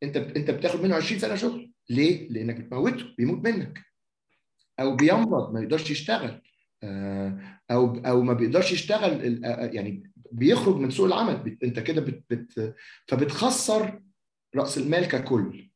انت 0.03 0.17
انت 0.17 0.51
بتاخد 0.51 0.81
منه 0.81 0.95
20 0.97 1.21
سنة 1.21 1.35
شغل 1.37 1.73
ليه؟ 1.91 2.29
لأنك 2.29 2.57
بتموته 2.57 3.05
بيموت 3.19 3.45
منك 3.49 3.79
أو 4.81 4.97
بيمرض 4.97 5.53
ما 5.55 5.61
يقدرش 5.61 5.91
يشتغل 5.91 6.43
أو 7.71 7.97
أو 7.97 8.23
ما 8.23 8.33
بيقدرش 8.33 8.73
يشتغل 8.73 9.41
يعني 9.75 10.13
بيخرج 10.33 10.77
من 10.77 10.91
سوق 10.91 11.07
العمل. 11.07 11.59
أنت 11.65 11.81
كده 11.81 12.01
بت 12.01 12.25
بت 12.31 12.75
فبتخسر 13.09 14.03
رأس 14.57 14.79
المال 14.79 15.09
ككل. 15.09 15.71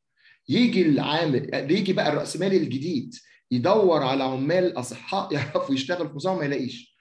يجي 0.49 0.81
العامل 0.81 1.71
يجي 1.71 1.93
بقى 1.93 2.09
الرأس 2.09 2.37
مالي 2.37 2.57
الجديد 2.57 3.15
يدور 3.51 4.03
على 4.03 4.23
عمال 4.23 4.79
أصحاء 4.79 5.33
يعرفوا 5.33 5.75
يشتغلوا 5.75 6.07
في 6.09 6.15
مصنع 6.15 6.35
ما 6.35 6.45
يلاقيش. 6.45 6.97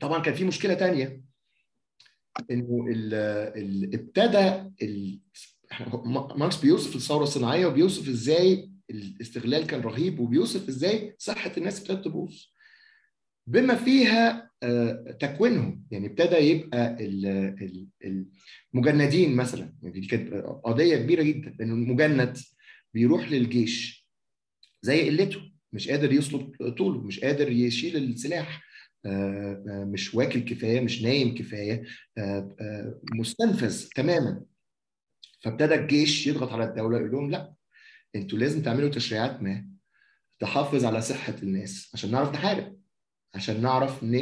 طبعا 0.00 0.22
كان 0.22 0.34
في 0.34 0.44
مشكلة 0.44 0.74
تانية 0.74 1.22
إنه 2.50 2.86
ال 2.90 3.14
ال 3.54 3.94
ابتدى 3.94 4.70
ال 4.82 5.20
ماركس 6.36 6.56
بيوصف 6.56 6.96
الثورة 6.96 7.22
الصناعية 7.22 7.66
وبيوصف 7.66 8.08
إزاي 8.08 8.70
الاستغلال 8.90 9.66
كان 9.66 9.80
رهيب 9.80 10.20
وبيوصف 10.20 10.68
إزاي 10.68 11.14
صحة 11.18 11.52
الناس 11.56 11.80
ابتدت 11.80 12.04
تبوظ. 12.04 12.53
بما 13.46 13.74
فيها 13.74 14.50
تكوينهم. 15.20 15.84
يعني 15.90 16.06
ابتدى 16.06 16.36
يبقى 16.36 16.96
المجندين 18.74 19.36
مثلا. 19.36 19.74
يعني 19.82 20.00
دي 20.00 20.06
كانت 20.06 20.32
قضية 20.64 20.96
كبيرة 20.96 21.22
جدا 21.22 21.56
لأنه 21.58 21.74
المجند 21.74 22.38
بيروح 22.94 23.32
للجيش 23.32 24.06
زي 24.82 25.10
قلته. 25.10 25.40
مش 25.72 25.88
قادر 25.88 26.12
يصلب 26.12 26.72
طوله 26.78 27.00
مش 27.00 27.20
قادر 27.20 27.50
يشيل 27.52 27.96
السلاح. 27.96 28.62
مش 29.68 30.14
واكل 30.14 30.40
كفاية 30.40 30.80
مش 30.80 31.02
نايم 31.02 31.34
كفاية. 31.34 31.84
مستنفذ 33.14 33.88
تماما. 33.94 34.44
فابتدى 35.40 35.74
الجيش 35.74 36.26
يضغط 36.26 36.52
على 36.52 36.64
الدولة 36.64 36.98
يقول 36.98 37.12
لهم 37.12 37.30
لا 37.30 37.54
أنتوا 38.16 38.38
لازم 38.38 38.62
تعملوا 38.62 38.88
تشريعات 38.88 39.42
ما 39.42 39.68
تحافظ 40.38 40.84
على 40.84 41.00
صحة 41.00 41.34
الناس 41.42 41.90
عشان 41.94 42.10
نعرف 42.10 42.32
نحارب. 42.32 42.83
عشان 43.34 43.62
نعرف 43.62 44.02
ان 44.02 44.14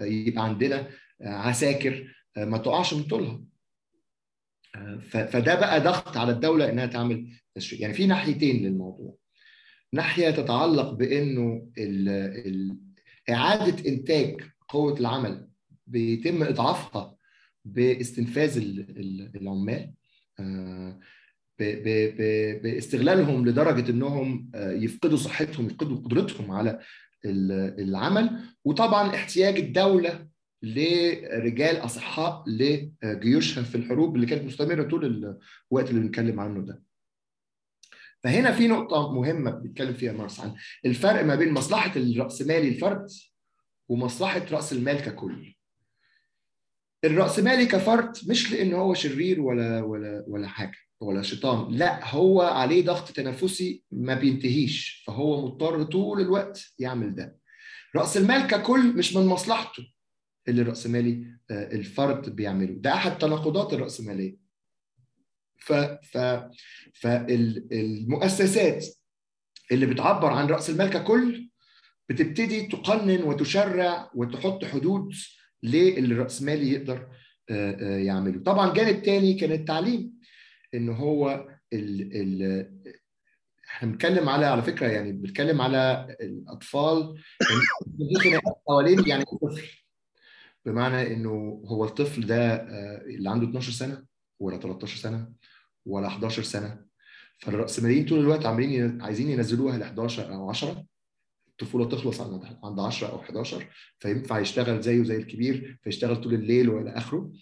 يبقى 0.00 0.44
عندنا 0.44 0.88
عساكر 1.20 2.14
ما 2.36 2.58
تقعش 2.58 2.94
من 2.94 3.02
طولها. 3.02 3.40
فده 5.10 5.54
بقى 5.54 5.80
ضغط 5.80 6.16
على 6.16 6.32
الدولة 6.32 6.70
إنها 6.70 6.86
تعمل 6.86 7.32
تشريع 7.54 7.80
يعني 7.82 7.94
في 7.94 8.06
ناحيتين 8.06 8.62
للموضوع. 8.66 9.16
ناحية 9.92 10.30
تتعلق 10.30 10.90
بإنه 10.92 11.70
ال 11.78 12.78
إعادة 13.30 13.88
إنتاج 13.88 14.40
قوة 14.68 15.00
العمل 15.00 15.48
بيتم 15.86 16.42
إضعافها 16.42 17.16
باستنفاذ 17.64 18.56
العمال 19.36 19.92
باستغلالهم 22.62 23.46
لدرجة 23.48 23.90
إنهم 23.90 24.50
يفقدوا 24.54 25.16
صحتهم 25.16 25.66
يفقدوا 25.66 25.96
قدرتهم 25.96 26.50
على 26.50 26.80
العمل 27.24 28.40
وطبعا 28.64 29.14
احتياج 29.14 29.58
الدولة 29.58 30.28
لرجال 30.62 31.76
أصحاء 31.76 32.44
لجيوشها 32.46 33.62
في 33.62 33.74
الحروب 33.74 34.16
اللي 34.16 34.26
كانت 34.26 34.44
مستمرة 34.44 34.82
طول 34.82 35.04
الوقت 35.72 35.90
اللي 35.90 36.00
بنتكلم 36.00 36.40
عنه 36.40 36.60
ده. 36.66 36.82
فهنا 38.22 38.52
في 38.52 38.68
نقطة 38.68 39.12
مهمة 39.12 39.50
بيتكلم 39.50 39.92
فيها 39.94 40.12
ماركس 40.12 40.40
عن 40.40 40.54
الفرق 40.86 41.24
ما 41.24 41.34
بين 41.34 41.52
مصلحة 41.52 41.92
الراسمالي 41.96 42.68
الفرد 42.68 43.06
ومصلحة 43.88 44.42
رأس 44.50 44.72
المال 44.72 45.00
ككل 45.00 45.54
الراسمالي 47.04 47.66
كفرد 47.66 48.12
مش 48.28 48.52
لأن 48.52 48.72
هو 48.74 48.94
شرير 48.94 49.40
ولا 49.40 49.82
ولا 49.82 50.24
ولا 50.28 50.48
حاجة 50.48 50.76
ولا 51.00 51.22
شيطان. 51.22 51.74
لا 51.76 52.14
هو 52.14 52.42
عليه 52.42 52.84
ضغط 52.84 53.10
تنافسي 53.10 53.84
ما 53.90 54.14
بينتهيش. 54.14 55.04
فهو 55.06 55.46
مضطر 55.46 55.82
طول 55.82 56.20
الوقت 56.20 56.72
يعمل 56.78 57.14
ده. 57.14 57.36
رأس 57.96 58.16
المال 58.16 58.46
ككل 58.46 58.96
مش 58.96 59.16
من 59.16 59.26
مصلحته 59.26 59.86
اللي 60.48 60.62
الراسمالي 60.62 61.26
الفرد 61.50 62.36
بيعمله. 62.36 62.74
ده 62.78 62.94
أحد 62.94 63.18
تناقضات 63.18 63.72
الراسماليه 63.72 64.36
ف 65.58 65.72
ف 65.72 66.18
فالمؤسسات 66.94 68.86
اللي 69.72 69.86
بتعبر 69.86 70.32
عن 70.32 70.46
رأس 70.46 70.70
المال 70.70 70.90
ككل 70.90 71.50
بتبتدي 72.08 72.62
تقنن 72.66 73.22
وتشرع 73.22 74.10
وتحط 74.14 74.64
حدود 74.64 75.12
للي 75.62 75.98
الراسمالي 75.98 76.72
يقدر 76.72 77.08
يعمله. 77.80 78.42
طبعا 78.42 78.72
جانب 78.72 79.02
تاني 79.02 79.34
كان 79.34 79.52
التعليم. 79.52 80.19
إن 80.74 80.88
هو 80.88 81.48
ال 81.72 82.16
ال 82.16 82.42
إحنا 83.68 83.88
بنتكلم 83.92 84.28
على 84.28 84.46
على 84.46 84.62
فكرة 84.62 84.86
يعني 84.86 85.12
بنتكلم 85.12 85.60
على 85.60 86.16
الأطفال 86.20 87.22
حوالين 88.68 89.06
يعني 89.08 89.24
طفل. 89.24 89.68
بمعنى 90.66 91.14
إنه 91.14 91.62
هو 91.66 91.84
الطفل 91.84 92.26
ده 92.26 92.54
اللي 93.06 93.30
عنده 93.30 93.46
12 93.48 93.72
سنة 93.72 94.04
ولا 94.40 94.58
13 94.58 94.96
سنة 94.96 95.32
ولا 95.86 96.06
11 96.06 96.42
سنة. 96.42 96.84
فالرأسماليين 97.38 98.04
طول 98.06 98.18
الوقت 98.18 98.46
عاملين 98.46 99.02
عايزين 99.02 99.30
ينزلوها 99.30 99.78
ل 99.78 99.82
11 99.82 100.34
أو 100.34 100.50
10 100.50 100.84
الطفولة 101.48 101.88
تخلص 101.88 102.20
عند 102.64 102.80
10 102.80 103.08
أو 103.08 103.20
11 103.20 103.66
فينفع 103.98 104.38
يشتغل 104.38 104.80
زيه 104.80 105.02
زي 105.02 105.16
الكبير 105.16 105.78
فيشتغل 105.82 106.16
طول 106.16 106.34
الليل 106.34 106.68
وإلى 106.70 106.90
آخره. 106.90 107.32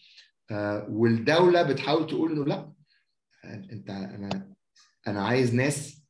والدولة 0.88 1.62
بتحاول 1.62 2.06
تقول 2.06 2.32
إنه 2.32 2.44
لأ 2.44 2.72
انت 3.44 3.90
أنا 3.90 4.54
أنا 5.08 5.26
عايز 5.26 5.54
ناس 5.54 6.04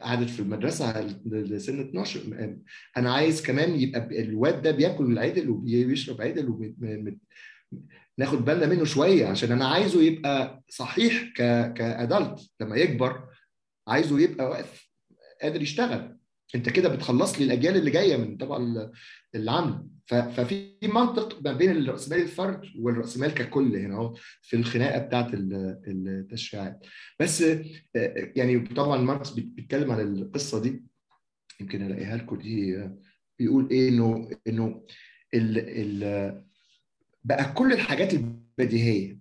قعدت 0.00 0.30
في 0.30 0.40
المدرسة 0.40 1.00
لسن 1.26 1.80
12 1.80 2.56
أنا 2.96 3.12
عايز 3.14 3.42
كمان 3.42 3.80
يبقى 3.80 4.22
الواد 4.22 4.62
ده 4.62 4.70
بياكل 4.70 5.18
عدل 5.18 5.50
وبيشرب 5.50 6.22
عدل 6.22 6.48
وب... 6.48 6.74
ناخد 8.18 8.44
بالنا 8.44 8.66
منه 8.66 8.84
شوية 8.84 9.26
عشان 9.26 9.52
أنا 9.52 9.68
عايزه 9.68 10.02
يبقى 10.02 10.62
صحيح 10.68 11.32
كادلت 11.76 12.50
لما 12.60 12.76
يكبر 12.76 13.28
عايزه 13.88 14.20
يبقى 14.20 14.46
واقف 14.46 14.90
قادر 15.42 15.62
يشتغل. 15.62 16.13
انت 16.54 16.68
كده 16.68 16.88
بتخلص 16.88 17.38
لي 17.38 17.44
الاجيال 17.44 17.76
اللي 17.76 17.90
جاية 17.90 18.16
من 18.16 18.36
طبعا 18.36 18.92
العمل. 19.34 19.86
ففي 20.06 20.76
منطق 20.82 21.42
ما 21.44 21.52
بين 21.52 21.70
الرأسمال 21.70 22.20
الفرد 22.20 22.62
والرأسمال 22.78 23.34
ككل 23.34 23.76
هنا 23.76 23.94
أهو 23.94 24.14
في 24.42 24.56
الخناقة 24.56 24.98
بتاعت 24.98 25.30
التشريعات. 25.34 26.86
بس 27.20 27.44
يعني 28.36 28.58
طبعا 28.58 29.00
ماركس 29.00 29.30
بيتكلم 29.30 29.90
عن 29.90 30.00
القصة 30.00 30.62
دي. 30.62 30.84
يمكن 31.60 31.86
ألاقيها 31.86 32.16
لكم 32.16 32.38
دي 32.38 32.88
بيقول 33.38 33.70
إيه؟ 33.70 33.88
إنه 33.88 34.30
إنه 34.46 34.84
ال 35.34 35.58
ال 35.58 36.44
بقى 37.24 37.52
كل 37.52 37.72
الحاجات 37.72 38.14
البديهية. 38.14 39.18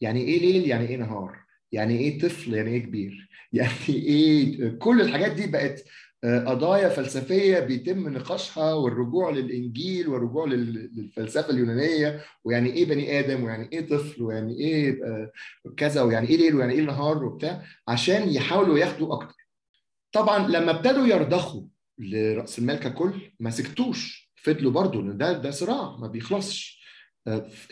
يعني 0.00 0.20
إيه 0.20 0.40
ليل؟ 0.40 0.68
يعني 0.68 0.88
إيه 0.88 0.96
نهار؟ 0.96 1.38
يعني 1.72 1.98
إيه 1.98 2.18
طفل؟ 2.18 2.54
يعني 2.54 2.70
إيه 2.70 2.78
كبير؟ 2.82 3.28
يعني 3.52 3.88
إيه؟ 3.88 4.68
كل 4.70 5.00
الحاجات 5.00 5.32
دي 5.32 5.46
بقت 5.46 5.84
قضايا 6.26 6.88
فلسفية 6.88 7.58
بيتم 7.58 8.08
نقاشها 8.08 8.72
والرجوع 8.74 9.30
للإنجيل 9.30 10.08
والرجوع 10.08 10.46
للفلسفة 10.46 11.50
اليونانية 11.50 12.20
ويعني 12.44 12.72
إيه 12.72 12.84
بني 12.84 13.18
آدم 13.20 13.44
ويعني 13.44 13.68
إيه 13.72 13.88
طفل 13.88 14.22
ويعني 14.22 14.60
إيه 14.60 15.00
كذا 15.76 16.02
ويعني 16.02 16.28
إيه 16.28 16.36
ليل 16.36 16.54
ويعني 16.56 16.72
إيه 16.74 16.80
نهار 16.80 17.24
وبتاع 17.24 17.62
عشان 17.88 18.28
يحاولوا 18.28 18.78
ياخدوا 18.78 19.14
أكتر. 19.14 19.34
طبعا 20.12 20.48
لما 20.48 20.70
ابتدوا 20.70 21.06
يرضخوا 21.06 21.62
لرأس 21.98 22.58
المال 22.58 22.76
ككل 22.76 23.12
ما 23.40 23.50
سكتوش 23.50 24.32
فضلوا 24.42 24.72
برضه 24.72 25.00
إن 25.00 25.16
ده 25.18 25.32
ده 25.32 25.50
صراع 25.50 25.96
ما 25.96 26.06
بيخلصش. 26.06 26.76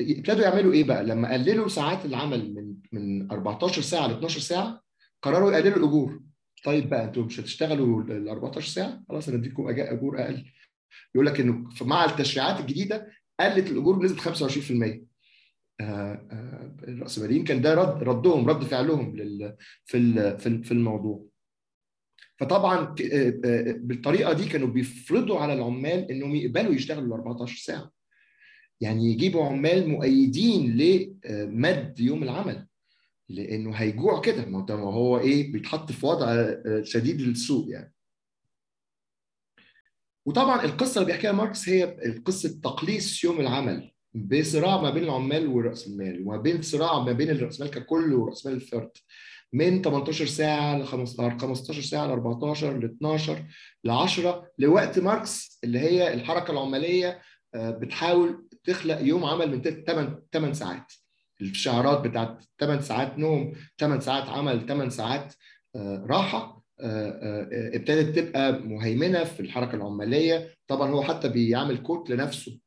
ابتدوا 0.01 0.43
يعملوا 0.43 0.73
إيه 0.73 0.85
بقى؟ 0.85 1.05
لما 1.05 1.33
قللوا 1.33 1.69
ساعات 1.69 2.05
العمل 2.05 2.55
من 2.55 2.75
من 2.93 3.31
14 3.33 3.83
ساعة 3.83 4.07
ل 4.07 4.11
12 4.11 4.41
ساعة 4.41 4.81
قرروا 5.23 5.53
يقللوا 5.53 5.77
الأجور. 5.77 6.21
طيب 6.65 6.89
بقى 6.91 7.05
أنتوا 7.05 7.25
مش 7.25 7.41
هتشتغلوا 7.41 8.03
ال 8.03 8.29
14 8.29 8.69
ساعة؟ 8.71 9.03
خلاص 9.09 9.29
أنا 9.29 9.37
اديكم 9.39 9.69
أجور 9.69 10.21
أقل. 10.23 10.45
يقول 11.15 11.27
لك 11.27 11.41
إنه 11.41 11.69
مع 11.83 12.05
التشريعات 12.05 12.61
الجديدة 12.61 13.13
قلت 13.41 13.71
الأجور 13.71 13.99
بنسبة 13.99 14.21
25% 14.21 15.05
الراسماليين 16.89 17.45
كان 17.45 17.63
ده 17.63 17.75
رد 17.75 18.03
ردهم 18.03 18.49
رد 18.49 18.65
فعلهم 18.65 19.17
لل 19.17 19.57
في 19.85 20.39
في 20.63 20.73
الموضوع. 20.73 21.27
فطبعا 22.39 22.95
بالطريقة 23.75 24.33
دي 24.33 24.49
كانوا 24.49 24.69
بيفرضوا 24.69 25.39
على 25.41 25.53
العمال 25.53 26.11
إنهم 26.11 26.35
يقبلوا 26.35 26.75
يشتغلوا 26.75 27.17
14 27.17 27.57
ساعة. 27.57 27.91
يعني 28.81 29.13
يجيبوا 29.13 29.45
عمال 29.45 29.89
مؤيدين 29.89 30.77
لمد 30.77 32.01
يوم 32.01 32.23
العمل. 32.23 32.67
لأنه 33.29 33.75
هيجوع 33.75 34.21
كده. 34.21 34.47
ما 34.47 34.67
هو 34.71 35.19
إيه؟ 35.19 35.53
بيتحط 35.53 35.93
في 35.93 36.07
وضع 36.07 36.55
شديد 36.83 37.21
السوء 37.21 37.69
يعني. 37.71 37.95
وطبعا 40.27 40.65
القصة 40.65 41.01
اللي 41.01 41.13
بيحكيها 41.13 41.33
ماركس 41.33 41.69
هي 41.69 41.85
قصة 42.25 42.61
تقليص 42.61 43.25
يوم 43.25 43.41
العمل 43.41 43.91
بصراع 44.15 44.83
ما 44.83 44.91
بين 44.91 45.05
العمال 45.05 45.47
ورأس 45.47 45.87
المال 45.87 46.23
وما 46.23 46.37
بين 46.37 46.63
صراع 46.63 47.05
ما 47.05 47.13
بين 47.13 47.31
الرأس 47.31 47.61
مال 47.61 47.71
ككل 47.71 48.15
ورأس 48.15 48.47
مال 48.47 48.55
الفرد. 48.55 48.91
من 49.53 49.83
18 49.83 50.27
ساعة 50.27 50.79
ل 50.79 50.87
15 50.87 51.83
ساعة 51.83 52.07
ل 52.07 52.11
14 52.11 52.79
ل 52.79 52.85
12 52.85 53.47
ل 53.85 53.91
10 53.91 54.51
لوقت 54.59 54.99
ماركس 54.99 55.59
اللي 55.65 55.79
هي 55.79 56.15
الحركة 56.15 56.51
العماليه 56.51 57.23
بتحاول 57.57 58.49
تخلق 58.65 59.01
يوم 59.01 59.25
عمل 59.25 59.51
من 59.51 59.63
8 59.63 60.23
8 60.33 60.53
ساعات. 60.53 60.93
الشعارات 61.41 62.01
بتاعت 62.01 62.45
8 62.61 62.81
ساعات 62.81 63.19
نوم 63.19 63.53
8 63.79 64.01
ساعات 64.01 64.29
عمل 64.29 64.67
8 64.67 64.91
ساعات 64.91 65.35
راحة 65.77 66.65
ابتدت 67.75 68.19
تبقى 68.19 68.53
مهيمنة 68.53 69.25
في 69.25 69.41
الحركة 69.41 69.75
العمالية. 69.75 70.55
طبعا 70.69 70.91
هو 70.91 71.03
حتى 71.03 71.29
بيعمل 71.29 71.77
كوت 71.83 72.11
لنفسه 72.11 72.59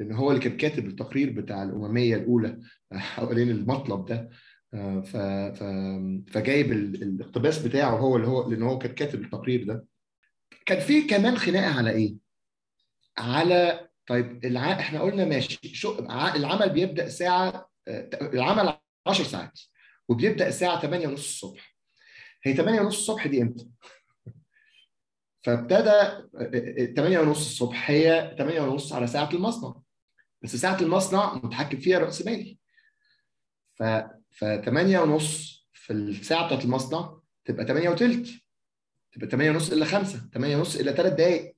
لأن 0.00 0.12
هو 0.12 0.30
اللي 0.30 0.42
كان 0.42 0.56
كاتب 0.56 0.86
التقرير 0.86 1.30
بتاع 1.30 1.62
الأممية 1.62 2.16
الأولى 2.16 2.60
حوالين 2.92 3.50
المطلب 3.50 4.04
ده. 4.06 4.30
ف... 5.02 5.16
ف... 5.16 5.62
فجايب 6.32 6.72
الاقتباس 6.72 7.58
بتاعه 7.66 7.96
هو 7.96 8.16
اللي 8.16 8.26
هو 8.28 8.50
لأن 8.50 8.62
هو 8.62 8.78
كان 8.78 8.92
كاتب 8.92 9.22
التقرير 9.24 9.64
ده. 9.64 9.84
كان 10.66 10.80
في 10.80 11.02
كمان 11.02 11.36
خناقة 11.36 11.78
على 11.78 11.90
إيه؟ 11.90 12.14
على 13.18 13.88
طيب 14.06 14.44
الع... 14.44 14.72
إحنا 14.72 15.00
قلنا 15.00 15.24
ماشي 15.24 15.74
شو 15.74 15.98
العمل 16.36 16.70
بيبدأ 16.70 17.08
ساعة 17.08 17.69
العمل 17.88 18.78
10 19.06 19.24
ساعات 19.24 19.60
وبيبدأ 20.08 20.48
الساعة 20.48 20.80
8 20.80 21.08
ونص 21.08 21.28
الصبح. 21.28 21.76
هي 22.42 22.54
8 22.56 22.80
ونص 22.80 22.96
الصبح 22.96 23.26
دي 23.26 23.42
إمتى؟ 23.42 23.68
فابتدى 25.42 26.00
8 26.96 27.18
ونص 27.18 27.38
الصبح 27.46 27.90
هي 27.90 28.34
8 28.38 28.60
ونص 28.60 28.92
على 28.92 29.06
ساعة 29.06 29.30
المصنع. 29.32 29.74
بس 30.42 30.56
ساعة 30.56 30.80
المصنع 30.80 31.34
متحكم 31.34 31.78
فيها 31.78 31.98
رأس 31.98 32.26
مالي. 32.26 32.58
ف 33.74 33.82
ف 34.30 34.44
8 34.44 34.98
ونص 34.98 35.60
في 35.72 35.92
الساعة 35.92 36.46
بتاعت 36.46 36.64
المصنع 36.64 37.20
تبقى 37.44 37.66
8 37.66 37.88
وثلث 37.88 38.30
تبقى 39.12 39.28
8 39.30 39.50
ونص 39.50 39.72
الا 39.72 39.84
5 39.84 40.30
8 40.34 40.56
ونص 40.56 40.76
الا 40.76 40.92
3 40.92 41.14
دقائق 41.16 41.56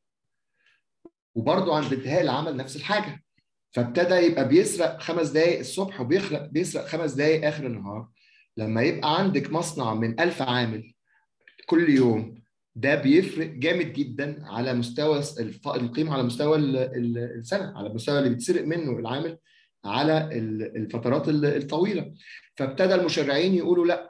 وبرضه 1.34 1.76
عند 1.76 1.92
انتهاء 1.92 2.20
العمل 2.20 2.56
نفس 2.56 2.76
الحاجة. 2.76 3.24
فابتدى 3.72 4.14
يبقى 4.14 4.48
بيسرق 4.48 5.00
خمس 5.00 5.28
دقائق 5.28 5.58
الصبح 5.58 6.00
وبيخلق 6.00 6.46
بيسرق 6.46 6.86
خمس 6.86 7.12
دقائق 7.12 7.46
آخر 7.46 7.66
النهار. 7.66 8.08
لما 8.56 8.82
يبقى 8.82 9.18
عندك 9.18 9.50
مصنع 9.52 9.94
من 9.94 10.20
1000 10.20 10.42
عامل 10.42 10.92
كل 11.66 11.88
يوم 11.90 12.42
ده 12.74 12.94
بيفرق 12.94 13.46
جامد 13.46 13.92
جدا 13.92 14.46
على 14.46 14.74
مستوى 14.74 15.22
القيمة 15.66 16.12
على 16.12 16.22
مستوى 16.22 16.56
السنة 16.58 17.78
على 17.78 17.86
المستوى 17.86 18.18
اللي 18.18 18.28
بيتسرق 18.30 18.64
منه 18.66 18.98
العامل 18.98 19.38
على 19.84 20.28
الفترات 20.76 21.28
الطويلة. 21.28 22.14
فابتدى 22.56 22.94
المشرعين 22.94 23.54
يقولوا 23.54 23.86
لأ 23.86 24.08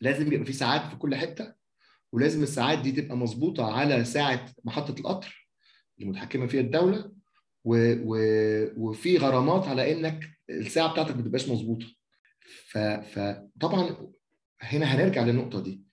لازم 0.00 0.32
يبقى 0.32 0.46
في 0.46 0.52
ساعات 0.52 0.90
في 0.90 0.96
كل 0.96 1.14
حتة 1.14 1.52
ولازم 2.12 2.42
الساعات 2.42 2.78
دي 2.78 2.92
تبقى 2.92 3.16
مظبوطة 3.16 3.72
على 3.72 4.04
ساعة 4.04 4.46
محطة 4.64 5.00
القطر 5.00 5.48
اللي 5.98 6.10
متحكمة 6.10 6.46
فيها 6.46 6.60
الدولة 6.60 7.12
و... 7.64 7.94
و... 8.04 8.16
وفي 8.76 9.16
غرامات 9.18 9.68
على 9.68 9.92
إنك 9.92 10.24
الساعة 10.50 10.92
بتاعتك 10.92 11.16
ما 11.16 11.22
تبقاش 11.22 11.48
مظبوطة. 11.48 11.86
ف... 12.66 12.78
فطبعا 12.78 13.96
هنا 14.60 14.86
هنرجع 14.86 15.22
للنقطة 15.24 15.62
دي. 15.62 15.84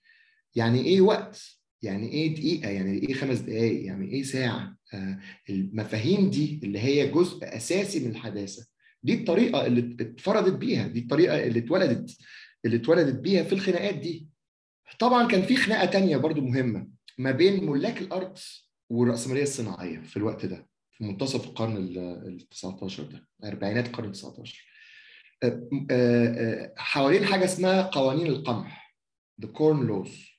يعني 0.54 0.84
إيه 0.84 1.00
وقت؟ 1.00 1.42
يعني 1.82 2.12
إيه 2.12 2.34
دقيقة؟ 2.34 2.68
يعني 2.70 2.98
إيه 3.08 3.14
خمس 3.14 3.38
دقائق 3.38 3.86
يعني 3.86 4.10
إيه 4.12 4.22
ساعة؟ 4.22 4.76
آه 4.94 5.18
المفاهيم 5.50 6.30
دي 6.30 6.60
اللي 6.64 6.78
هي 6.78 7.10
جزء 7.10 7.38
أساسي 7.56 8.00
من 8.00 8.10
الحداثة 8.10 8.66
دي 9.02 9.14
الطريقة 9.14 9.66
اللي 9.66 9.96
اتفرضت 10.00 10.52
بيها 10.52 10.86
دي 10.88 11.00
الطريقة 11.00 11.44
اللي 11.46 11.58
اتولدت 11.58 12.16
اللي 12.64 12.76
اتولدت 12.76 13.20
بيها 13.20 13.42
في 13.42 13.52
الخناقات 13.52 13.94
دي. 13.94 14.28
طبعا 14.98 15.26
كان 15.28 15.42
في 15.42 15.56
خناقة 15.56 15.86
تانية 15.86 16.16
برضو 16.16 16.40
مهمة 16.40 16.88
ما 17.18 17.30
بين 17.30 17.66
ملاك 17.70 18.00
الأرض 18.02 18.38
والرأسمالية 18.90 19.42
الصناعية 19.42 19.98
في 20.00 20.16
الوقت 20.16 20.46
ده. 20.46 20.68
منتصف 21.02 21.44
القرن 21.44 21.76
ال 21.76 22.48
19 22.50 23.02
ده 23.02 23.28
اربعينات 23.44 23.86
القرن 23.86 24.06
ال 24.06 24.12
19 24.12 24.66
حوالين 26.76 27.24
حاجة 27.24 27.44
اسمها 27.44 27.82
قوانين 27.82 28.26
القمح 28.26 28.96
the 29.42 29.46
corn 29.48 29.88
laws 29.90 30.32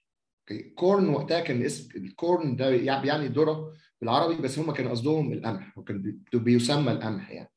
corn 0.75 1.09
وقتها 1.09 1.39
كان 1.39 1.65
اسم 1.65 1.89
ال 1.95 2.07
corn 2.07 2.55
ده 2.55 2.69
يعني 2.69 3.27
ذرة 3.27 3.73
بالعربي 4.01 4.41
بس 4.41 4.59
هم 4.59 4.71
كان 4.71 4.87
قصدهم 4.87 5.33
القمح 5.33 5.77
وكان 5.77 6.19
بيسمى 6.33 6.91
القمح 6.91 7.31
يعني 7.31 7.49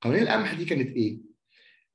قوانين 0.00 0.22
القمح 0.22 0.54
دي 0.54 0.64
كانت 0.64 0.96
إيه؟ 0.96 1.18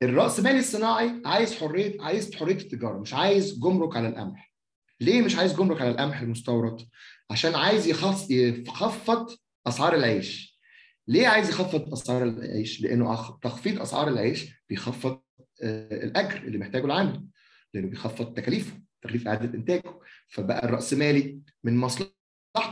الرأسمالي 0.04 0.60
الصناعي 0.60 1.22
عايز 1.26 1.56
حرية 1.56 2.02
عايز 2.02 2.36
حرية 2.36 2.56
التجارة 2.56 3.00
مش 3.00 3.14
عايز 3.14 3.60
جمرك 3.60 3.98
على 3.98 4.08
القمح 4.08 4.54
ليه 5.02 5.22
مش 5.22 5.36
عايز 5.36 5.54
جمرك 5.56 5.82
على 5.82 5.92
القمح 5.92 6.20
المستورد؟ 6.22 6.88
عشان 7.32 7.56
عايز 7.56 7.88
يخفض 8.32 9.30
أسعار 9.68 9.96
العيش. 9.96 10.60
ليه 11.08 11.28
عايز 11.28 11.50
يخفض 11.50 11.92
أسعار 11.94 12.24
العيش؟ 12.24 12.82
لأنه 12.82 13.38
تخفيض 13.42 13.82
أسعار 13.82 14.08
العيش 14.08 14.64
بيخفض 14.70 15.22
الأجر 15.64 16.38
اللي 16.38 16.58
محتاجه 16.58 16.86
العامل 16.86 17.26
لأنه 17.74 17.88
بيخفض 17.88 18.34
تكاليفه 18.34 18.82
تكليف 19.02 19.28
إعادة 19.28 19.58
إنتاجه. 19.58 20.00
فبقى 20.28 20.66
الراسمالي 20.66 21.40
من 21.64 21.78
مصلحته 21.78 22.14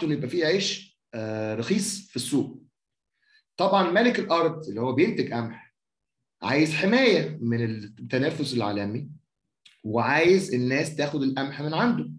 إنه 0.03 0.13
يبقى 0.13 0.29
فيه 0.29 0.45
عيش 0.45 0.99
رخيص 1.55 2.07
في 2.09 2.15
السوق. 2.15 2.63
طبعا 3.57 3.91
مالك 3.91 4.19
الأرض 4.19 4.67
اللي 4.69 4.81
هو 4.81 4.93
بينتج 4.93 5.33
قمح 5.33 5.75
عايز 6.41 6.73
حماية 6.73 7.37
من 7.41 7.63
التنافس 7.65 8.53
العالمي 8.53 9.09
وعايز 9.83 10.53
الناس 10.53 10.95
تاخد 10.95 11.23
القمح 11.23 11.61
من 11.61 11.73
عنده. 11.73 12.11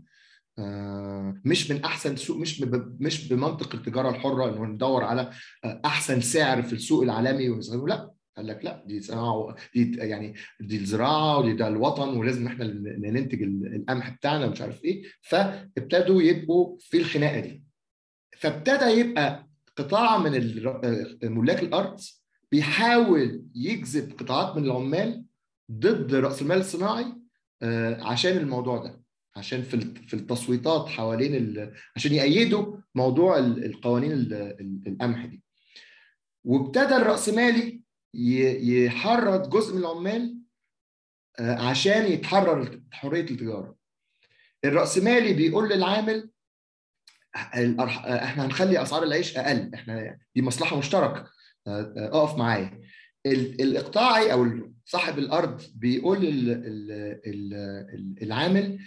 مش 1.44 1.70
من 1.70 1.84
أحسن 1.84 2.16
سوق 2.16 2.36
مش 2.36 2.60
مش 3.00 3.28
بمنطق 3.28 3.74
التجارة 3.74 4.10
الحرة 4.10 4.48
إنه 4.48 4.64
ندور 4.66 5.04
على 5.04 5.30
أحسن 5.64 6.20
سعر 6.20 6.62
في 6.62 6.72
السوق 6.72 7.02
العالمي 7.02 7.48
لا 7.86 8.10
قال 8.36 8.46
لك 8.46 8.64
لا 8.64 8.84
دي 8.86 9.00
صناعة 9.00 9.54
دي 9.74 9.96
يعني 9.96 10.34
دي 10.60 10.76
الزراعة 10.76 11.38
ودي 11.38 11.52
ده 11.52 11.68
الوطن 11.68 12.08
ولازم 12.08 12.46
إحنا 12.46 12.64
ننتج 13.10 13.42
القمح 13.42 14.10
بتاعنا 14.10 14.46
ومش 14.46 14.60
عارف 14.60 14.84
إيه. 14.84 15.02
فابتدوا 15.22 16.22
يبقوا 16.22 16.76
في 16.80 16.96
الخناقة 16.98 17.40
دي. 17.40 17.64
فابتدى 18.38 18.84
يبقى 18.84 19.48
قطاع 19.76 20.18
من 20.18 20.30
ملاك 21.22 21.62
الأرض 21.62 22.00
بيحاول 22.52 23.42
يجذب 23.54 24.12
قطاعات 24.18 24.56
من 24.56 24.64
العمال 24.64 25.24
ضد 25.72 26.14
رأس 26.14 26.42
المال 26.42 26.58
الصناعي 26.58 27.06
عشان 28.02 28.36
الموضوع 28.36 28.78
ده. 28.84 29.00
عشان 29.38 29.62
في 29.62 29.80
في 29.80 30.14
التصويتات 30.14 30.88
حوالين 30.88 31.72
عشان 31.96 32.12
يأيدوا 32.12 32.76
موضوع 32.94 33.38
القوانين 33.38 34.12
القمح 34.86 35.24
دي 35.26 35.42
وابتدى 36.44 36.96
الرأسمالي 36.96 37.82
يحرض 38.14 39.50
جزء 39.50 39.74
من 39.74 39.80
العمال 39.80 40.38
عشان 41.40 42.12
يتحرر 42.12 42.82
حرية 42.92 43.20
التجارة. 43.20 43.76
الراسمالي 44.64 45.32
بيقول 45.32 45.68
للعامل 45.68 46.30
إحنا 47.34 48.44
هنخلي 48.46 48.82
أسعار 48.82 49.02
العيش 49.02 49.36
أقل 49.36 49.70
إحنا 49.74 50.18
دي 50.34 50.42
مصلحة 50.42 50.78
مشتركة 50.78 51.30
اقف 51.66 52.38
معايا. 52.38 52.80
الإقطاعي 53.26 54.32
أو 54.32 54.46
صاحب 54.84 55.18
الأرض 55.18 55.62
بيقول 55.74 56.18
العامل 58.22 58.78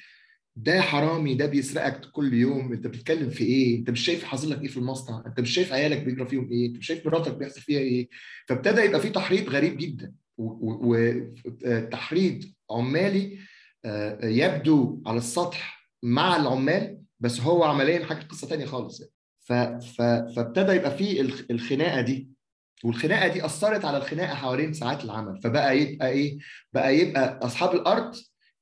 ده 0.55 0.81
حرامي 0.81 1.35
ده 1.35 1.45
بيسرقك 1.45 2.01
كل 2.11 2.33
يوم. 2.33 2.73
انت 2.73 2.87
بتتكلم 2.87 3.29
في 3.29 3.43
إيه؟ 3.43 3.77
انت 3.79 3.89
مش 3.89 3.99
شايف 4.05 4.23
حاصل 4.23 4.49
لك 4.51 4.61
إيه 4.61 4.67
في 4.67 4.77
المصنع؟ 4.77 5.23
انت 5.27 5.39
مش 5.39 5.49
شايف 5.53 5.73
عيالك 5.73 6.03
بيجرى 6.03 6.25
فيهم 6.27 6.51
إيه؟ 6.51 6.67
انت 6.67 6.77
مش 6.77 6.87
شايف 6.87 7.05
مراتك 7.05 7.33
بيحصل 7.33 7.61
فيها 7.61 7.79
إيه؟ 7.79 8.09
فابتدى 8.47 8.81
يبقى 8.81 8.99
في 9.01 9.09
تحريض 9.09 9.49
غريب 9.49 9.77
جدا. 9.77 10.13
وتحريض 11.51 12.43
عمالي 12.71 13.37
يبدو 14.23 15.01
على 15.05 15.17
السطح 15.17 15.91
مع 16.03 16.35
العمال 16.35 17.01
بس 17.19 17.39
هو 17.39 17.63
عمليا 17.63 18.05
حاجة 18.05 18.19
قصة 18.23 18.47
ثانية 18.47 18.65
خالص. 18.65 19.03
فابتدى 19.97 20.71
يبقى 20.71 20.97
في 20.97 21.21
الخناقة 21.51 22.01
دي. 22.01 22.29
والخناقة 22.83 23.27
دي 23.27 23.45
أثرت 23.45 23.85
على 23.85 23.97
الخناقة 23.97 24.35
حوالين 24.35 24.73
ساعات 24.73 25.03
العمل. 25.03 25.41
فبقى 25.41 25.79
يبقى 25.79 26.09
إيه؟ 26.09 26.37
بقى 26.73 26.97
يبقى 26.97 27.39
أصحاب 27.43 27.75
الأرض 27.75 28.15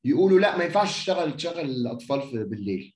يقولوا 0.06 0.40
لا 0.40 0.58
ما 0.58 0.64
ينفعش 0.64 1.00
تشتغل 1.00 1.38
تشغل 1.38 1.60
الأطفال 1.60 2.22
في 2.22 2.44
بالليل 2.44 2.94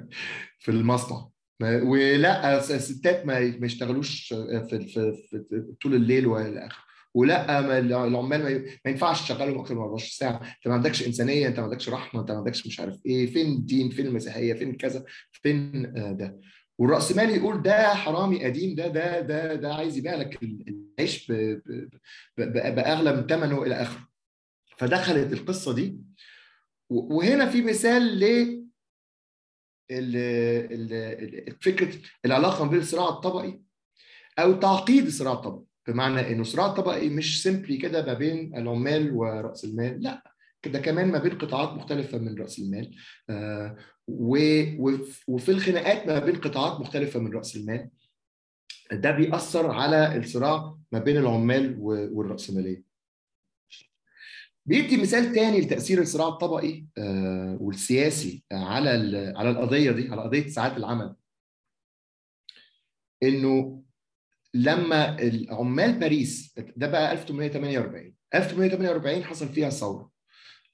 في 0.60 0.70
المصنع 0.70 1.28
ولا 1.62 2.58
الستات 2.58 3.26
ما 3.26 3.38
يشتغلوش 3.38 4.28
في, 4.28 4.80
في, 4.88 5.12
في 5.30 5.74
طول 5.82 5.94
الليل 5.94 6.26
والى 6.26 6.66
آخره. 6.66 6.86
ولا 7.14 7.60
ما 7.60 7.78
العمال 7.78 8.42
ما 8.84 8.90
ينفعش 8.90 9.22
تشغلهم 9.22 9.58
أكثر 9.58 9.74
من 9.74 9.80
24 9.80 10.10
ساعة. 10.10 10.36
أنت 10.36 10.68
ما 10.68 10.74
عندكش 10.74 11.06
إنسانية 11.06 11.48
أنت 11.48 11.58
ما 11.58 11.64
عندكش 11.64 11.88
رحمة 11.88 12.20
أنت 12.20 12.30
ما 12.30 12.36
عندكش 12.36 12.66
مش 12.66 12.80
عارف 12.80 13.06
إيه. 13.06 13.26
فين 13.26 13.46
الدين؟ 13.46 13.90
فين 13.90 14.06
المسيحية؟ 14.06 14.54
فين 14.54 14.76
كذا؟ 14.76 15.04
فين 15.32 15.92
ده. 16.16 16.40
والراسمالي 16.78 17.36
يقول 17.36 17.62
ده 17.62 17.94
حرامي 17.94 18.44
قديم 18.44 18.74
ده 18.74 18.86
ده 18.86 19.20
ده 19.20 19.54
ده 19.54 19.74
عايز 19.74 19.96
يبيع 19.98 20.14
لك 20.14 20.38
العيش 20.42 21.32
بأغلى 22.38 23.16
من 23.16 23.26
ثمنه 23.26 23.62
إلى 23.62 23.74
آخره. 23.74 24.08
فدخلت 24.76 25.32
القصة 25.32 25.74
دي. 25.74 25.98
وهنا 26.90 27.50
في 27.50 27.62
مثال 27.62 28.20
ل 28.20 28.66
فكرة 31.60 31.98
العلاقة 32.24 32.64
ما 32.64 32.70
بين 32.70 32.80
الصراع 32.80 33.08
الطبقي 33.08 33.60
أو 34.38 34.52
تعقيد 34.52 35.06
الصراع 35.06 35.32
الطبقي. 35.32 35.64
بمعنى 35.88 36.32
إنه 36.32 36.40
الصراع 36.40 36.66
الطبقي 36.66 37.08
مش 37.08 37.42
سيمبلي 37.42 37.76
كده 37.76 38.06
ما 38.06 38.14
بين 38.14 38.56
العمال 38.56 39.12
ورأس 39.12 39.64
المال 39.64 40.02
لا 40.02 40.32
كده 40.62 40.78
كمان 40.78 41.08
ما 41.08 41.18
بين 41.18 41.38
قطاعات 41.38 41.68
مختلفة 41.68 42.18
من 42.18 42.38
رأس 42.38 42.58
المال 42.58 42.96
آه 43.30 43.76
وفي 45.28 45.48
الخناقات 45.48 46.06
ما 46.06 46.18
بين 46.18 46.36
قطاعات 46.36 46.80
مختلفة 46.80 47.20
من 47.20 47.32
رأس 47.32 47.56
المال. 47.56 47.90
ده 48.92 49.10
بيأثر 49.10 49.70
على 49.70 50.16
الصراع 50.16 50.76
ما 50.92 50.98
بين 50.98 51.16
العمال 51.16 51.76
والرأسمالية. 51.80 52.82
بيدي 54.66 54.96
مثال 54.96 55.32
تاني 55.32 55.60
لتأثير 55.60 56.00
الصراع 56.02 56.28
الطبقي 56.28 56.86
والسياسي 57.60 58.44
على 58.52 58.90
على 59.36 59.50
القضية 59.50 59.90
دي 59.90 60.08
على 60.08 60.22
قضية 60.22 60.48
ساعات 60.48 60.76
العمل. 60.76 61.16
إنه 63.22 63.82
لما 64.54 65.18
العمال 65.22 65.98
باريس 65.98 66.54
ده 66.76 66.86
بقى 66.86 67.12
1848 67.12 68.14
1848 68.34 69.24
حصل 69.24 69.48
فيها 69.48 69.70
ثورة. 69.70 70.10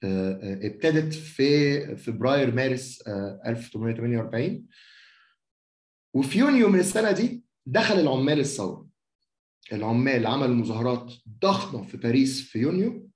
ابتدت 0.03 1.13
في 1.13 1.81
فبراير 1.97 2.55
مارس 2.55 3.01
1848 3.07 4.67
وفي 6.13 6.39
يونيو 6.39 6.69
من 6.69 6.79
السنة 6.79 7.11
دي 7.11 7.43
دخل 7.65 7.99
العمال 7.99 8.39
الثورة. 8.39 8.87
العمال 9.73 10.27
عملوا 10.27 10.55
مظاهرات 10.55 11.13
ضخمة 11.41 11.83
في 11.83 11.97
باريس 11.97 12.41
في 12.41 12.59
يونيو. 12.59 13.09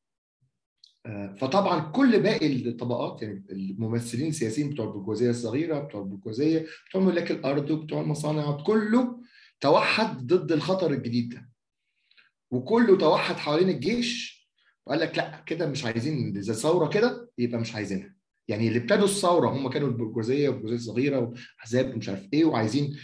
فطبعا 1.37 1.79
كل 1.91 2.19
باقي 2.19 2.67
الطبقات 2.69 3.21
يعني 3.21 3.45
الممثلين 3.51 4.27
السياسيين 4.27 4.69
بتوع 4.69 4.85
البرجوازية 4.85 5.29
الصغيرة 5.29 5.79
بتوع 5.79 6.01
البرجوازية 6.01 6.65
بتوع 6.89 7.01
ملاك 7.01 7.31
الأرض 7.31 7.71
وبتوع 7.71 8.01
المصانع 8.01 8.51
كله 8.63 9.21
توحد 9.61 10.27
ضد 10.27 10.51
الخطر 10.51 10.91
الجديد 10.91 11.29
ده. 11.33 11.49
وكله 12.51 12.97
توحد 12.97 13.35
حوالين 13.35 13.69
الجيش 13.69 14.37
وقال 14.85 14.99
لك 14.99 15.17
لا 15.17 15.43
كده 15.45 15.67
مش 15.67 15.85
عايزين 15.85 16.37
إذا 16.37 16.53
ثورة 16.53 16.89
كده 16.89 17.31
يبقى 17.37 17.59
مش 17.59 17.75
عايزينها. 17.75 18.15
يعني 18.47 18.67
اللي 18.67 18.79
ابتدوا 18.79 19.05
الثورة 19.05 19.49
هم 19.49 19.69
كانوا 19.69 19.87
البرجوازية 19.87 20.49
والبرجوازيه 20.49 20.75
الصغيره 20.77 21.19
وأحزاب 21.19 21.93
ومش 21.93 22.09
عارف 22.09 22.27
إيه 22.33 22.45
وعايزين 22.45 22.95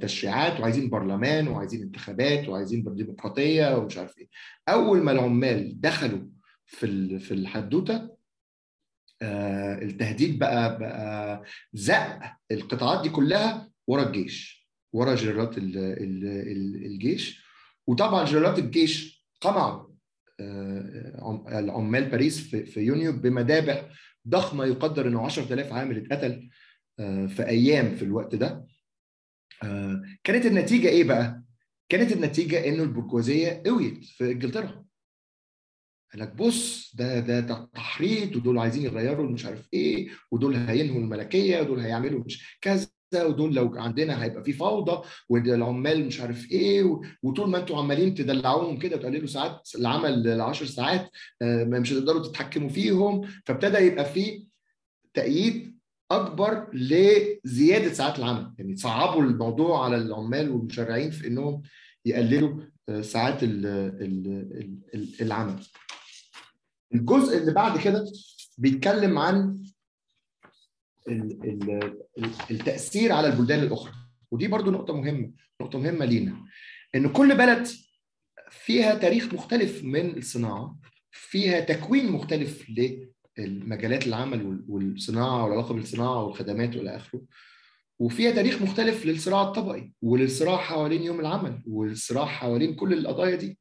تشريعات 0.00 0.60
وعايزين 0.60 0.90
برلمان 0.90 1.48
وعايزين 1.48 1.82
انتخابات 1.82 2.48
وعايزين 2.48 2.84
ديمقراطية 2.94 3.76
ومش 3.78 3.98
عارف 3.98 4.18
إيه. 4.18 4.28
أول 4.68 5.02
ما 5.02 5.12
العمال 5.12 5.80
دخلوا 5.80 6.20
في 6.70 7.18
في 7.18 7.34
الحدوتة. 7.34 8.16
آه 9.22 9.82
التهديد 9.82 10.38
بقى 10.38 10.78
بقى 10.78 11.42
زق 11.72 12.20
القطاعات 12.52 13.02
دي 13.02 13.08
كلها 13.08 13.70
ورا 13.86 14.02
الجيش 14.06 14.68
ورا 14.92 15.14
جنرالات 15.14 15.58
الجيش. 15.58 17.44
وطبعا 17.86 18.24
جنرالات 18.24 18.58
الجيش 18.58 19.26
قمعوا 19.40 19.90
آه 20.40 21.44
العمال 21.58 22.04
باريس 22.10 22.40
في, 22.40 22.66
في 22.66 22.80
يونيو 22.80 23.12
بمذابح 23.12 23.88
ضخمة 24.28 24.64
يقدر 24.64 25.08
إنه 25.08 25.24
10000 25.26 25.72
عامل 25.72 25.96
اتقتل 25.96 26.50
في 27.28 27.46
أيام 27.48 27.96
في 27.96 28.02
الوقت 28.04 28.34
ده. 28.34 28.66
كانت 30.24 30.46
النتيجة 30.46 30.88
إيه 30.88 31.04
بقى؟ 31.04 31.42
كانت 31.88 32.12
النتيجة 32.12 32.68
إنه 32.68 32.82
البرجوازية 32.82 33.62
قويت 33.66 34.04
في 34.04 34.24
إنجلترا. 34.32 34.84
قال 36.12 36.22
لك 36.22 36.34
بص 36.36 36.92
ده 36.96 37.20
ده 37.20 37.40
ده 37.40 37.68
تحريض 37.74 38.36
ودول 38.36 38.58
عايزين 38.58 38.82
يغيروا 38.84 39.30
مش 39.30 39.44
عارف 39.46 39.68
إيه 39.74 40.08
ودول 40.30 40.56
هينهوا 40.56 40.98
الملكية 41.00 41.60
ودول 41.60 41.80
هيعملوا 41.80 42.24
مش 42.26 42.58
كذا 42.60 42.86
ودول 43.14 43.54
لو 43.54 43.72
عندنا 43.76 44.24
هيبقى 44.24 44.44
في 44.44 44.52
فوضى 44.52 45.02
والعمال 45.28 46.06
مش 46.06 46.20
عارف 46.20 46.50
إيه 46.50 47.00
وطول 47.22 47.50
ما 47.50 47.58
أنتم 47.58 47.74
عمالين 47.74 48.14
تدلعوهم 48.14 48.78
كده 48.78 48.96
وتقللوا 48.96 49.26
ساعات 49.26 49.68
العمل 49.78 50.22
ل 50.38 50.40
10 50.40 50.66
ساعات 50.66 51.10
مش 51.42 51.92
هتقدروا 51.92 52.22
تتحكموا 52.22 52.68
فيهم. 52.68 53.20
فابتدى 53.46 53.78
يبقى 53.78 54.04
في 54.04 54.46
تأييد 55.14 55.78
أكبر 56.10 56.66
لزيادة 56.72 57.92
ساعات 57.92 58.18
العمل. 58.18 58.54
يعني 58.58 58.76
صعبوا 58.76 59.22
الموضوع 59.22 59.84
على 59.84 59.96
العمال 59.96 60.50
والمشرعين 60.50 61.10
في 61.10 61.26
إنهم 61.26 61.62
يقللوا 62.04 62.60
ساعات 63.00 63.38
العمل. 65.22 65.56
الجزء 66.94 67.38
اللي 67.38 67.52
بعد 67.52 67.78
كده 67.78 68.04
بيتكلم 68.58 69.18
عن 69.18 69.64
التأثير 72.50 73.12
على 73.12 73.28
البلدان 73.28 73.62
الأخرى. 73.62 73.92
ودي 74.30 74.48
برضو 74.48 74.70
نقطة 74.70 74.94
مهمة 74.94 75.32
نقطة 75.60 75.78
مهمة 75.78 76.04
لينا. 76.04 76.44
إن 76.94 77.08
كل 77.08 77.36
بلد 77.36 77.68
فيها 78.50 78.94
تاريخ 78.94 79.34
مختلف 79.34 79.84
من 79.84 80.16
الصناعة 80.18 80.78
فيها 81.10 81.60
تكوين 81.60 82.12
مختلف 82.12 82.66
لمجالات 83.38 84.06
العمل 84.06 84.64
والصناعة 84.68 85.44
والعلاقه 85.44 85.74
بالصناعة 85.74 86.24
والخدمات 86.24 86.76
وإلى 86.76 86.96
آخره. 86.96 87.22
وفيها 87.98 88.30
تاريخ 88.30 88.62
مختلف 88.62 89.06
للصراع 89.06 89.42
الطبقي 89.42 89.92
وللصراع 90.02 90.56
حوالين 90.56 91.02
يوم 91.02 91.20
العمل 91.20 91.62
والصراع 91.66 92.24
حوالين 92.26 92.74
كل 92.74 92.92
القضايا 92.92 93.36
دي. 93.36 93.58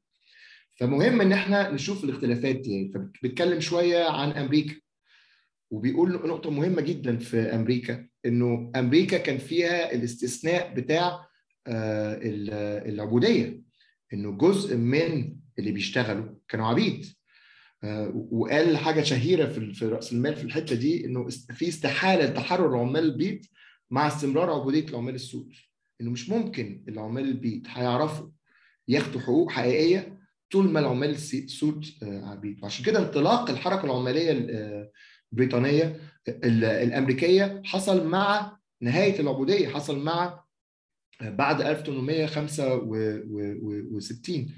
فمهم 0.80 1.22
إن 1.22 1.32
إحنا 1.32 1.72
نشوف 1.72 2.04
الاختلافات 2.04 2.56
دي. 2.56 2.92
فبيتكلم 2.94 3.60
شوية 3.60 4.04
عن 4.10 4.32
أمريكا 4.32 4.76
وبيقول 5.72 6.12
نقطة 6.12 6.52
مهمة 6.52 6.82
جدا 6.82 7.18
في 7.18 7.38
أمريكا 7.40 8.08
إنه 8.26 8.72
أمريكا 8.76 9.18
كان 9.18 9.38
فيها 9.38 9.94
الاستثناء 9.94 10.74
بتاع 10.74 11.26
العبودية 12.88 13.62
إنه 14.14 14.32
جزء 14.32 14.78
من 14.78 15.36
اللي 15.60 15.72
بيشتغلوا 15.72 16.26
كانوا 16.48 16.68
عبيد. 16.68 17.06
وقال 18.14 18.78
حاجة 18.78 19.02
شهيرة 19.02 19.46
في 19.74 19.86
رأس 19.86 20.14
المال 20.14 20.36
في 20.36 20.44
الحتة 20.44 20.76
دي 20.76 21.06
إنه 21.06 21.28
في 21.30 21.68
استحالة 21.68 22.26
لتحرر 22.26 22.78
عمال 22.78 23.04
البيض 23.04 23.40
مع 23.92 24.08
استمرار 24.08 24.50
عبودية 24.50 24.88
العمال 24.90 25.16
السود. 25.16 25.54
إنه 26.02 26.12
مش 26.12 26.30
ممكن 26.30 26.84
العمال 26.88 27.24
البيض 27.24 27.62
هيعرفوا 27.68 28.30
ياخدوا 28.88 29.22
حقوق 29.22 29.52
حقيقية 29.52 30.19
طول 30.52 30.70
ما 30.72 30.80
العمال 30.80 31.10
السود 31.10 31.86
عبيد. 32.04 32.60
وعشان 32.64 32.86
كده 32.86 33.00
انطلاق 33.00 33.50
الحركة 33.50 33.86
العمالية 33.86 34.32
البريطانيه 35.34 36.00
الأمريكية 36.44 37.62
حصل 37.66 38.08
مع 38.08 38.58
نهاية 38.82 39.20
العبودية 39.20 39.68
حصل 39.68 40.04
مع 40.04 40.44
بعد 41.22 41.62
1865 41.62 44.54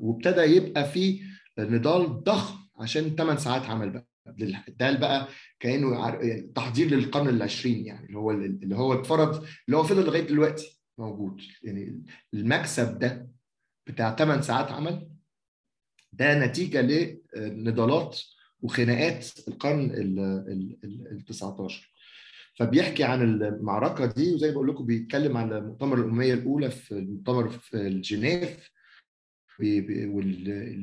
وابتدى 0.00 0.40
يبقى 0.40 0.84
في 0.84 1.20
نضال 1.58 2.22
ضخم 2.24 2.58
عشان 2.80 3.16
8 3.16 3.40
ساعات 3.40 3.62
عمل 3.62 3.90
بقى. 3.90 4.06
ده 4.78 4.92
بقى 4.98 5.28
كأنه 5.60 6.10
تحضير 6.54 6.90
للقرن 6.90 7.28
العشرين 7.28 7.86
يعني 7.86 8.06
اللي 8.06 8.18
هو 8.18 8.30
اللي 8.30 8.76
هو 8.76 8.92
اتفرض 8.92 9.34
اللي 9.66 9.76
هو 9.76 9.82
فضل 9.82 10.04
لغاية 10.06 10.26
دلوقتي 10.26 10.80
موجود. 10.98 11.40
يعني 11.62 12.02
المكسب 12.34 12.98
ده 12.98 13.28
بتاع 13.86 14.16
8 14.16 14.42
ساعات 14.42 14.72
عمل 14.72 15.08
ده 16.12 16.46
نتيجة 16.46 16.80
لنضالات 17.36 18.20
وخناقات 18.60 19.26
القرن 19.48 19.90
ال 20.84 21.24
19 21.26 21.92
فبيحكي 22.58 23.04
عن 23.04 23.22
المعركة 23.22 24.06
دي 24.06 24.34
وزي 24.34 24.46
ما 24.48 24.52
بقول 24.52 24.68
لكم 24.68 24.86
بيتكلم 24.86 25.36
عن 25.36 25.52
المؤتمر 25.52 25.98
الأممية 25.98 26.34
الأولى 26.34 26.70
في 26.70 26.92
المؤتمر 26.92 27.48
في 27.50 28.00
جنيف 28.00 28.70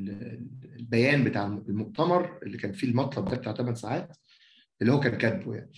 والبيان 0.00 1.24
بتاع 1.24 1.46
المؤتمر 1.46 2.42
اللي 2.42 2.58
كان 2.58 2.72
فيه 2.72 2.86
المطلب 2.88 3.28
ده 3.28 3.36
بتاع 3.36 3.52
8 3.54 3.74
ساعات 3.74 4.16
اللي 4.82 4.92
هو 4.92 5.00
كان 5.00 5.18
كاتبه 5.18 5.54
يعني. 5.54 5.72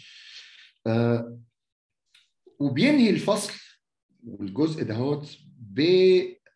آه 0.86 1.38
وبينهي 2.58 3.10
الفصل 3.10 3.52
والجزء 4.26 4.84
دهوت 4.84 5.38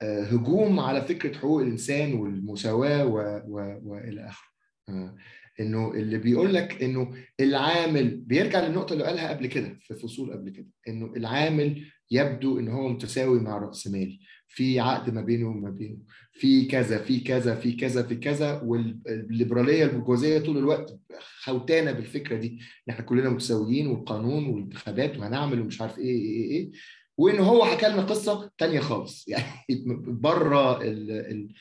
بهجوم 0.02 0.80
على 0.80 1.02
فكرة 1.02 1.38
حقوق 1.38 1.60
الإنسان 1.62 2.14
والمساواة 2.14 3.06
وإلى 3.84 4.28
آخره. 4.28 4.48
آه 4.88 5.16
إنه 5.60 5.94
اللي 5.94 6.18
بيقول 6.18 6.54
لك 6.54 6.82
إنه 6.82 7.14
العامل 7.40 8.16
بيرجع 8.16 8.66
للنقطة 8.66 8.92
اللي 8.92 9.04
قالها 9.04 9.28
قبل 9.30 9.46
كده 9.46 9.78
في 9.80 9.94
فصول 9.94 10.32
قبل 10.32 10.50
كده 10.50 10.66
إنه 10.88 11.12
العامل 11.16 11.84
يبدو 12.10 12.58
إن 12.58 12.68
هو 12.68 12.88
متساوي 12.88 13.40
مع 13.40 13.56
الراسمالي 13.56 14.18
في 14.48 14.80
عقد 14.80 15.14
ما 15.14 15.20
بينه 15.20 15.48
وما 15.48 15.70
بينه. 15.70 15.98
في 16.32 16.64
كذا 16.66 16.98
في 16.98 17.20
كذا 17.20 17.54
في 17.54 17.72
كذا 17.72 18.02
في 18.02 18.14
كذا 18.16 18.60
والليبرالية 18.64 19.84
البرجوازية 19.84 20.38
طول 20.38 20.58
الوقت 20.58 20.98
خوتانة 21.44 21.92
بالفكرة 21.92 22.36
دي. 22.36 22.48
إن 22.48 22.92
إحنا 22.92 23.04
كلنا 23.04 23.30
متساويين 23.30 23.86
والقانون 23.86 24.46
والانتخابات 24.46 25.18
وهنعمل 25.18 25.60
ومش 25.60 25.80
عارف 25.80 25.98
إيه 25.98 26.20
إيه 26.20 26.50
إيه. 26.50 26.70
وإن 27.18 27.38
هو 27.38 27.64
حكى 27.64 27.88
لنا 27.88 28.02
قصة 28.02 28.50
ثانية 28.58 28.80
خالص. 28.80 29.24
يعني 29.28 29.44
بره 30.06 30.82
ال 30.82 31.10
ال 31.10 31.54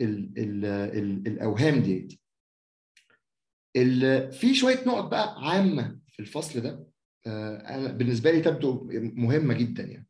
ال 0.00 0.38
ال 0.38 0.64
ال 0.64 1.26
الأوهام 1.26 1.78
دي. 1.78 2.20
في 4.30 4.54
شوية 4.54 4.84
نقط 4.86 5.04
بقى 5.10 5.34
عامة 5.50 5.98
في 6.08 6.20
الفصل 6.20 6.60
ده 6.60 6.86
أنا 7.26 7.92
بالنسبة 7.92 8.30
لي 8.30 8.40
تبدو 8.40 8.88
مهمة 9.14 9.54
جدا 9.54 9.82
يعني. 9.82 10.06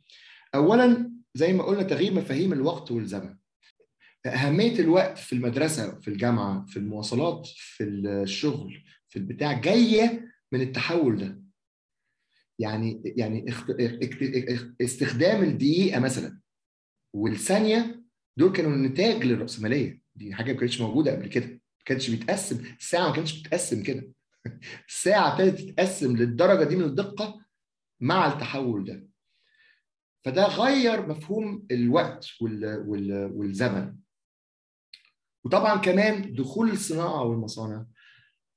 اولا 0.55 1.13
زي 1.35 1.53
ما 1.53 1.63
قلنا 1.65 1.83
تغيير 1.83 2.15
مفاهيم 2.15 2.53
الوقت 2.53 2.91
والزمن. 2.91 3.37
أهمية 4.27 4.79
الوقت 4.79 5.19
في 5.19 5.33
المدرسة 5.33 6.01
في 6.01 6.09
الجامعة 6.09 6.67
في 6.67 6.77
المواصلات 6.77 7.47
في 7.55 7.85
الشغل 7.85 8.85
في 9.09 9.19
البتاع 9.19 9.53
جاية 9.53 10.29
من 10.53 10.61
التحول 10.61 11.19
ده. 11.19 11.50
يعني 12.61 13.03
يعني 13.05 13.47
استخدام 14.81 15.43
الدقيقة 15.43 16.01
مثلا 16.01 16.41
والثانية 17.15 18.05
دول 18.37 18.53
كانوا 18.53 18.89
نتاج 18.89 19.25
للرأسمالية. 19.25 20.01
دي 20.15 20.35
حاجة 20.35 20.53
ما 20.53 20.59
كانتش 20.59 20.81
موجودة 20.81 21.13
قبل 21.13 21.27
كده 21.27 21.47
ما 21.47 21.85
كانش 21.85 22.11
بيتقسم 22.11 22.65
الساعة 22.79 23.09
ما 23.09 23.15
كانتش 23.15 23.41
بتتقسم 23.41 23.83
كده. 23.83 24.13
الساعة 24.89 25.33
ابتدت 25.33 25.61
تتقسم 25.61 26.17
للدرجة 26.17 26.65
دي 26.69 26.77
من 26.77 26.85
الدقة 26.85 27.45
مع 28.01 28.33
التحول 28.33 28.85
ده. 28.85 29.09
فده 30.25 30.47
غير 30.47 31.07
مفهوم 31.09 31.67
الوقت 31.71 32.27
وال 32.41 32.85
وال 32.89 33.33
والزمن. 33.35 33.97
وطبعا 35.45 35.77
كمان 35.77 36.35
دخول 36.35 36.71
الصناعة 36.71 37.23
والمصانع 37.23 37.87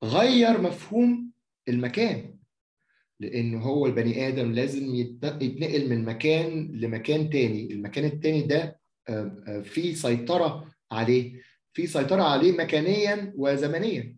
غير 0.04 0.62
مفهوم 0.62 1.32
المكان. 1.68 2.40
لأن 3.24 3.56
هو 3.56 3.86
البني 3.86 4.28
آدم 4.28 4.52
لازم 4.52 4.96
يتنقل 4.96 5.90
من 5.90 6.06
مكان 6.06 6.72
لمكان 6.74 7.30
تاني. 7.30 7.74
المكان 7.74 8.06
التاني 8.06 8.42
ده 8.42 8.80
في 9.64 9.96
سيطرة 9.96 10.72
عليه. 10.92 11.42
في 11.74 11.88
سيطرة 11.88 12.24
عليه 12.24 12.52
مكانيا 12.52 13.34
وزمنيا. 13.36 14.16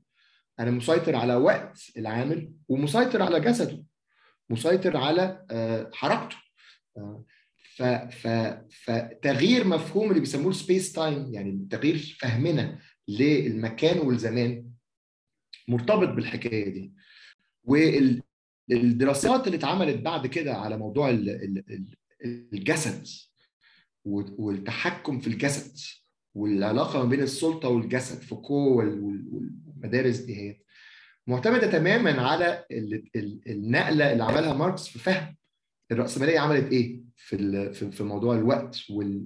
أنا 0.59 0.71
مسيطر 0.71 1.15
على 1.15 1.35
وقت 1.35 1.91
العامل 1.97 2.51
ومسيطر 2.67 3.21
على 3.21 3.39
جسده. 3.39 3.83
مسيطر 4.49 4.97
على 4.97 5.45
حركته. 5.93 6.37
ف 7.75 7.83
ف 7.83 8.27
فتغيير 8.69 9.67
مفهوم 9.67 10.09
اللي 10.09 10.19
بيسموه 10.19 10.49
ال 10.49 10.57
space 10.57 10.93
time 10.93 11.33
يعني 11.33 11.67
تغيير 11.71 12.17
فهمنا 12.19 12.79
للمكان 13.07 13.99
والزمان 13.99 14.69
مرتبط 15.67 16.09
بالحكاية 16.09 16.69
دي. 16.69 16.93
والدراسات 18.69 19.47
اللي 19.47 19.57
اتعملت 19.57 20.01
بعد 20.01 20.27
كده 20.27 20.53
على 20.53 20.77
موضوع 20.77 21.09
الجسد 22.25 23.07
والتحكم 24.05 25.19
في 25.19 25.27
الجسد 25.27 25.77
والعلاقة 26.35 27.03
ما 27.03 27.09
بين 27.09 27.21
السلطة 27.21 27.69
والجسد 27.69 28.21
فوكو 28.21 28.77
والمدارس 28.77 30.17
دي 30.17 30.35
هي 30.37 30.57
معتمدة 31.27 31.71
تماما 31.71 32.21
على 32.21 32.65
النقلة 33.47 34.11
اللي 34.11 34.23
عملها 34.23 34.53
ماركس 34.53 34.87
في 34.87 34.99
فهم 34.99 35.35
الرأسمالية 35.91 36.39
عملت 36.39 36.71
إيه 36.71 37.01
في 37.15 37.73
في 37.91 38.03
موضوع 38.03 38.35
الوقت 38.35 38.79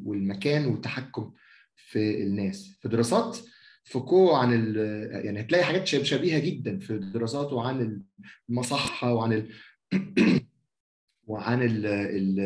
والمكان 0.03 0.65
والتحكم 0.65 1.33
في 1.75 2.23
الناس. 2.23 2.77
في 2.81 2.87
دراسات 2.89 3.37
فوكو 3.84 4.32
عن 4.32 4.53
ال 4.53 4.77
يعني 5.25 5.41
هتلاقي 5.41 5.63
حاجات 5.63 5.88
شبيهة 5.88 6.39
جدا 6.39 6.80
في 6.80 6.97
دراساته 6.97 7.67
عن 7.67 8.03
المصحة 8.49 9.13
وعن 9.13 9.34
ال 9.34 9.49
وعن 11.27 11.61
ال 11.63 11.86
ال 11.86 12.39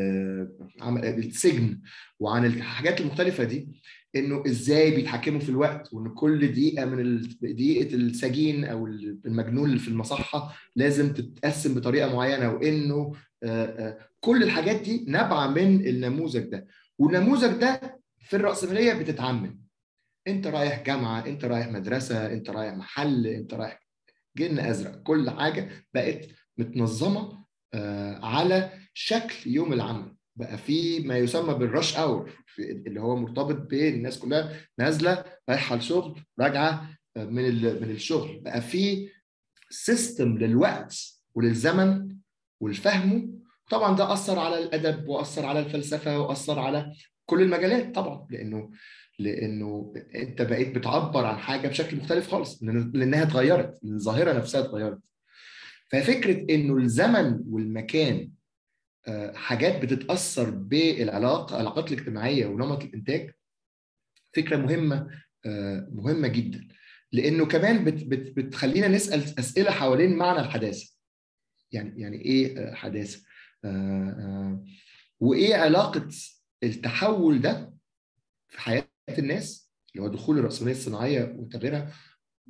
السجن 1.08 1.82
وعن 2.20 2.46
الحاجات 2.46 3.02
المختلفة 3.02 3.44
دي 3.44 3.68
إنه 4.16 4.44
إزاي 4.48 4.96
بيتحكموا 4.96 5.40
في 5.40 5.50
الوقت 5.50 5.94
وإن 5.94 6.10
كل 6.10 6.52
دقيقة 6.52 6.86
من 6.86 7.22
دقيقة 7.42 7.96
السجين 7.96 8.66
أو 8.66 8.88
المجنون 9.26 9.70
اللي 9.70 9.80
في 9.80 9.88
المصحة 9.88 10.56
لازم 10.76 11.14
تتقسم 11.14 11.74
بطريقة 11.76 12.16
معينة 12.16 12.52
وإنه 12.54 13.14
كل 14.20 14.44
الحاجات 14.44 14.82
دي 14.82 15.06
نابعة 15.08 15.48
من 15.48 15.88
النموذج 15.88 16.44
ده. 16.44 16.68
والنموذج 17.00 17.60
ده 17.60 18.00
في 18.20 18.36
الرأسمالية 18.36 18.94
بتتعمم. 18.94 19.63
انت 20.28 20.48
رايح 20.48 20.84
جامعة 20.84 21.26
انت 21.26 21.46
رايح 21.46 21.68
مدرسة 21.68 22.34
انت 22.34 22.50
رايح 22.50 22.74
محل 22.74 23.28
انت 23.28 23.54
رايح 23.54 23.80
جن 24.38 24.60
أزرق. 24.60 25.04
كل 25.04 25.30
حاجة 25.30 25.70
بقت 25.94 26.26
متنظمة 26.58 27.46
على 28.24 28.70
شكل 28.94 29.36
يوم 29.52 29.74
العمل. 29.74 30.16
بقى 30.36 30.58
في 30.58 31.00
ما 31.00 31.18
يسمى 31.18 31.54
بال 31.54 31.68
rush 31.68 31.98
hour 31.98 32.32
اللي 32.60 33.02
هو 33.02 33.16
مرتبط 33.16 33.56
بالناس 33.70 34.20
كلها 34.20 34.52
نازلة 34.80 35.26
رايحة 35.50 35.76
الشغل 35.76 36.22
راجعة 36.40 36.90
من 37.18 37.64
من 37.82 37.92
الشغل. 37.92 38.40
بقى 38.40 38.62
في 38.62 39.10
system 39.70 40.38
للوقت 40.38 40.96
وللزمن 41.36 42.18
والفهم. 42.62 43.44
طبعا 43.70 43.96
ده 43.96 44.14
أثر 44.14 44.40
على 44.40 44.64
الأدب 44.64 45.08
وأثر 45.08 45.46
على 45.46 45.60
الفلسفة 45.60 46.20
وأثر 46.20 46.60
على 46.60 46.94
كل 47.26 47.42
المجالات 47.42 47.96
طبعا 47.96 48.28
لأنه 48.30 48.72
لأنه 49.20 49.94
انت 50.16 50.42
بقيت 50.42 50.76
بتعبر 50.76 51.26
عن 51.26 51.38
حاجة 51.38 51.68
بشكل 51.68 51.98
مختلف 51.98 52.28
خالص 52.32 52.64
لأنها 52.64 53.24
اتغيرت 53.24 53.84
الظاهرة 53.84 54.34
نفسها 54.34 54.62
اتغيرت. 54.62 55.00
ففكرة 55.92 56.56
إنه 56.56 56.78
الزمن 56.78 57.40
والمكان 57.48 58.32
حاجات 59.34 59.82
بتتأثر 59.82 60.50
بالعلاقة 60.50 61.56
العلاقات 61.56 61.92
الاجتماعية 61.92 62.46
ونمط 62.46 62.84
الإنتاج 62.84 63.32
فكرة 64.36 64.58
مهمة 64.58 65.08
مهمة 65.92 66.28
جدا. 66.28 66.68
لأنه 67.12 67.46
كمان 67.46 67.84
بت 67.84 68.04
بت 68.04 68.38
بتخلينا 68.38 68.88
نسأل 68.88 69.40
أسئلة 69.40 69.72
حوالين 69.72 70.16
معنى 70.18 70.40
الحداثة. 70.40 70.94
يعني 71.72 72.02
يعني 72.02 72.18
إيه 72.22 72.74
حداثة؟ 72.74 73.24
وإيه 75.20 75.56
علاقة 75.56 76.08
التحول 76.64 77.42
ده 77.42 77.74
في 78.50 78.62
حياه 78.62 78.86
الناس 79.10 79.72
اللي 79.96 80.08
هو 80.08 80.12
دخول 80.14 80.40
الرأسمالية 80.40 80.76
الصناعية 80.76 81.36
وتغييرها 81.38 81.94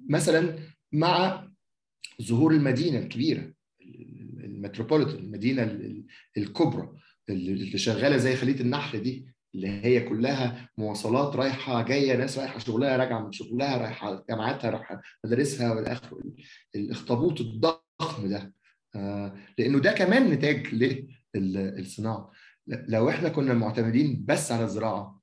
مثلا 0.09 0.59
مع 0.91 1.47
ظهور 2.21 2.51
المدينة 2.53 2.99
الكبيرة 2.99 3.53
المتروبوليتان 4.43 5.15
المدينة 5.15 5.79
الكبرى 6.37 6.93
اللي 7.29 7.77
شغالة 7.77 8.17
زي 8.17 8.35
خليه 8.35 8.61
النحل 8.61 9.03
دي 9.03 9.27
اللي 9.55 9.67
هي 9.67 9.99
كلها 9.99 10.69
مواصلات 10.77 11.35
رايحة 11.35 11.81
جاية 11.81 12.15
ناس 12.15 12.37
رايحة 12.39 12.59
شغلها 12.59 12.97
راجعة 12.97 13.25
من 13.25 13.31
شغلها 13.31 13.77
رايحة 13.77 14.25
جامعاتها 14.29 14.69
رايحة 14.69 15.01
مدارسها 15.25 15.73
والى 15.73 15.91
آخره. 15.91 16.23
الاخطبوط 16.75 17.41
الضخم 17.41 18.29
ده 18.29 18.53
لأنه 19.57 19.79
ده 19.79 19.91
كمان 19.91 20.29
نتاج 20.31 20.67
للصناعه 21.35 22.31
لو 22.67 23.09
إحنا 23.09 23.29
كنا 23.29 23.53
معتمدين 23.53 24.25
بس 24.27 24.51
على 24.51 24.63
الزراعة 24.63 25.22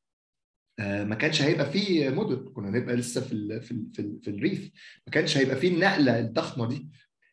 ما 0.80 1.14
كانش 1.14 1.42
هيبقى 1.42 1.70
فيه 1.72 2.08
مدن. 2.08 2.52
كنا 2.52 2.68
هنبقى 2.68 2.96
لسه 2.96 3.20
في 3.20 3.32
ال 3.32 3.62
في 3.62 3.70
ال 3.70 3.90
في, 3.92 3.98
ال 4.02 4.20
في 4.22 4.30
الريف. 4.30 4.70
ما 5.06 5.12
كانش 5.12 5.36
هيبقى 5.36 5.56
فيه 5.56 5.68
النقلة 5.74 6.18
الضخمة 6.18 6.68
دي. 6.68 6.88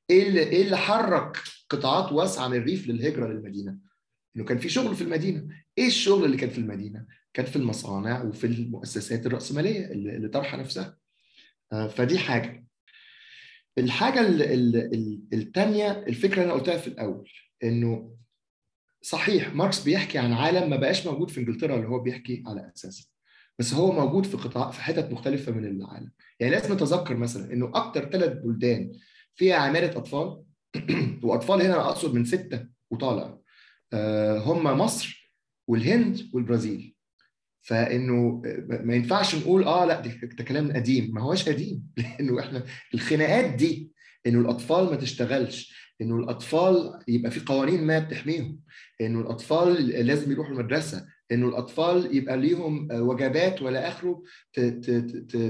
إيه 0.09 0.27
اللي 0.27 0.39
إيه 0.39 0.61
اللي 0.65 0.77
حرك 0.77 1.37
قطاعات 1.69 2.11
واسعة 2.11 2.47
من 2.47 2.57
الريف 2.57 2.87
للهجرة 2.87 3.27
للمدينة؟ 3.27 3.77
إنه 4.35 4.45
كان 4.45 4.57
في 4.57 4.69
شغل 4.69 4.95
في 4.95 5.01
المدينة. 5.01 5.47
إيه 5.77 5.87
الشغل 5.87 6.25
اللي 6.25 6.37
كان 6.37 6.49
في 6.49 6.57
المدينة؟ 6.57 7.05
كان 7.33 7.45
في 7.45 7.55
المصانع 7.55 8.23
وفي 8.23 8.47
المؤسسات 8.47 9.25
الرأسمالية 9.25 9.85
اللي, 9.85 10.27
طرحه 10.27 10.57
نفسها. 10.57 10.97
فدي 11.89 12.19
حاجة. 12.19 12.67
الحاجة 13.77 14.27
الثانية 15.33 15.91
الفكرة 15.91 16.33
اللي 16.41 16.45
أنا 16.45 16.53
قلتها 16.53 16.77
في 16.77 16.87
الأول 16.87 17.29
إنه 17.63 18.17
صحيح 19.01 19.53
ماركس 19.55 19.83
بيحكي 19.83 20.17
عن 20.17 20.33
عالم 20.33 20.69
ما 20.69 20.75
بقاش 20.75 21.07
موجود 21.07 21.29
في 21.29 21.39
إنجلترا 21.39 21.75
اللي 21.75 21.87
هو 21.87 21.99
بيحكي 21.99 22.43
على 22.47 22.71
أساسه. 22.75 23.16
بس 23.59 23.73
هو 23.73 23.91
موجود 23.91 24.25
في 24.25 24.37
قطاع 24.37 24.71
في 24.71 24.81
حتت 24.81 25.11
مختلفة 25.11 25.51
من 25.51 25.65
العالم. 25.65 26.11
يعني 26.39 26.53
لازم 26.53 26.73
نتذكر 26.73 27.17
مثلا 27.17 27.53
إنه 27.53 27.71
أكتر 27.75 28.09
ثلاث 28.09 28.37
بلدان 28.43 28.91
فيها 29.35 29.55
عمالة 29.55 29.97
أطفال. 29.97 30.43
وأطفال 31.23 31.61
هنا 31.61 31.89
أقصد 31.89 32.13
من 32.13 32.25
ستة 32.25 32.67
وطالع. 32.91 33.37
هم 34.45 34.63
مصر 34.63 35.33
والهند 35.67 36.29
والبرازيل. 36.33 36.95
فإنه 37.61 38.41
ما 38.69 38.95
ينفعش 38.95 39.35
نقول 39.35 39.63
آه 39.63 39.85
لا 39.85 40.01
ده 40.37 40.43
كلام 40.43 40.71
قديم. 40.71 41.13
ما 41.13 41.21
هوش 41.21 41.49
قديم. 41.49 41.83
لأنه 41.97 42.39
إحنا 42.39 42.63
الخناقات 42.93 43.53
دي 43.53 43.91
إنه 44.27 44.39
الأطفال 44.39 44.85
ما 44.85 44.95
تشتغلش 44.95 45.77
إنه 46.01 46.15
الأطفال 46.15 46.99
يبقى 47.07 47.31
في 47.31 47.39
قوانين 47.39 47.83
ما 47.83 47.99
بتحميهم 47.99 48.59
إنه 49.01 49.21
الأطفال 49.21 49.87
لازم 49.87 50.31
يروحوا 50.31 50.51
المدرسة 50.51 51.05
إنه 51.31 51.47
الأطفال 51.49 52.15
يبقى 52.15 52.37
ليهم 52.37 52.87
وجبات 52.91 53.61
ولا 53.61 53.87
آخره 53.87 54.23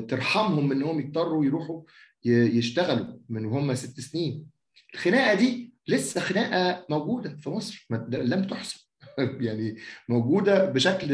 ترحمهم 0.08 0.72
إنهم 0.72 1.00
يضطروا 1.00 1.46
يروحوا 1.46 1.82
يشتغلوا 2.26 3.18
من 3.30 3.46
وهم 3.46 3.74
ست 3.76 4.00
سنين. 4.00 4.46
الخناقة 4.94 5.34
دي 5.34 5.74
لسه 5.88 6.22
خناقة 6.22 6.86
موجودة 6.90 7.38
في 7.38 7.50
مصر 7.50 7.88
لم 8.10 8.48
تحسن 8.48 8.80
يعني 9.46 9.76
موجودة 10.10 10.66
بشكل 10.66 11.12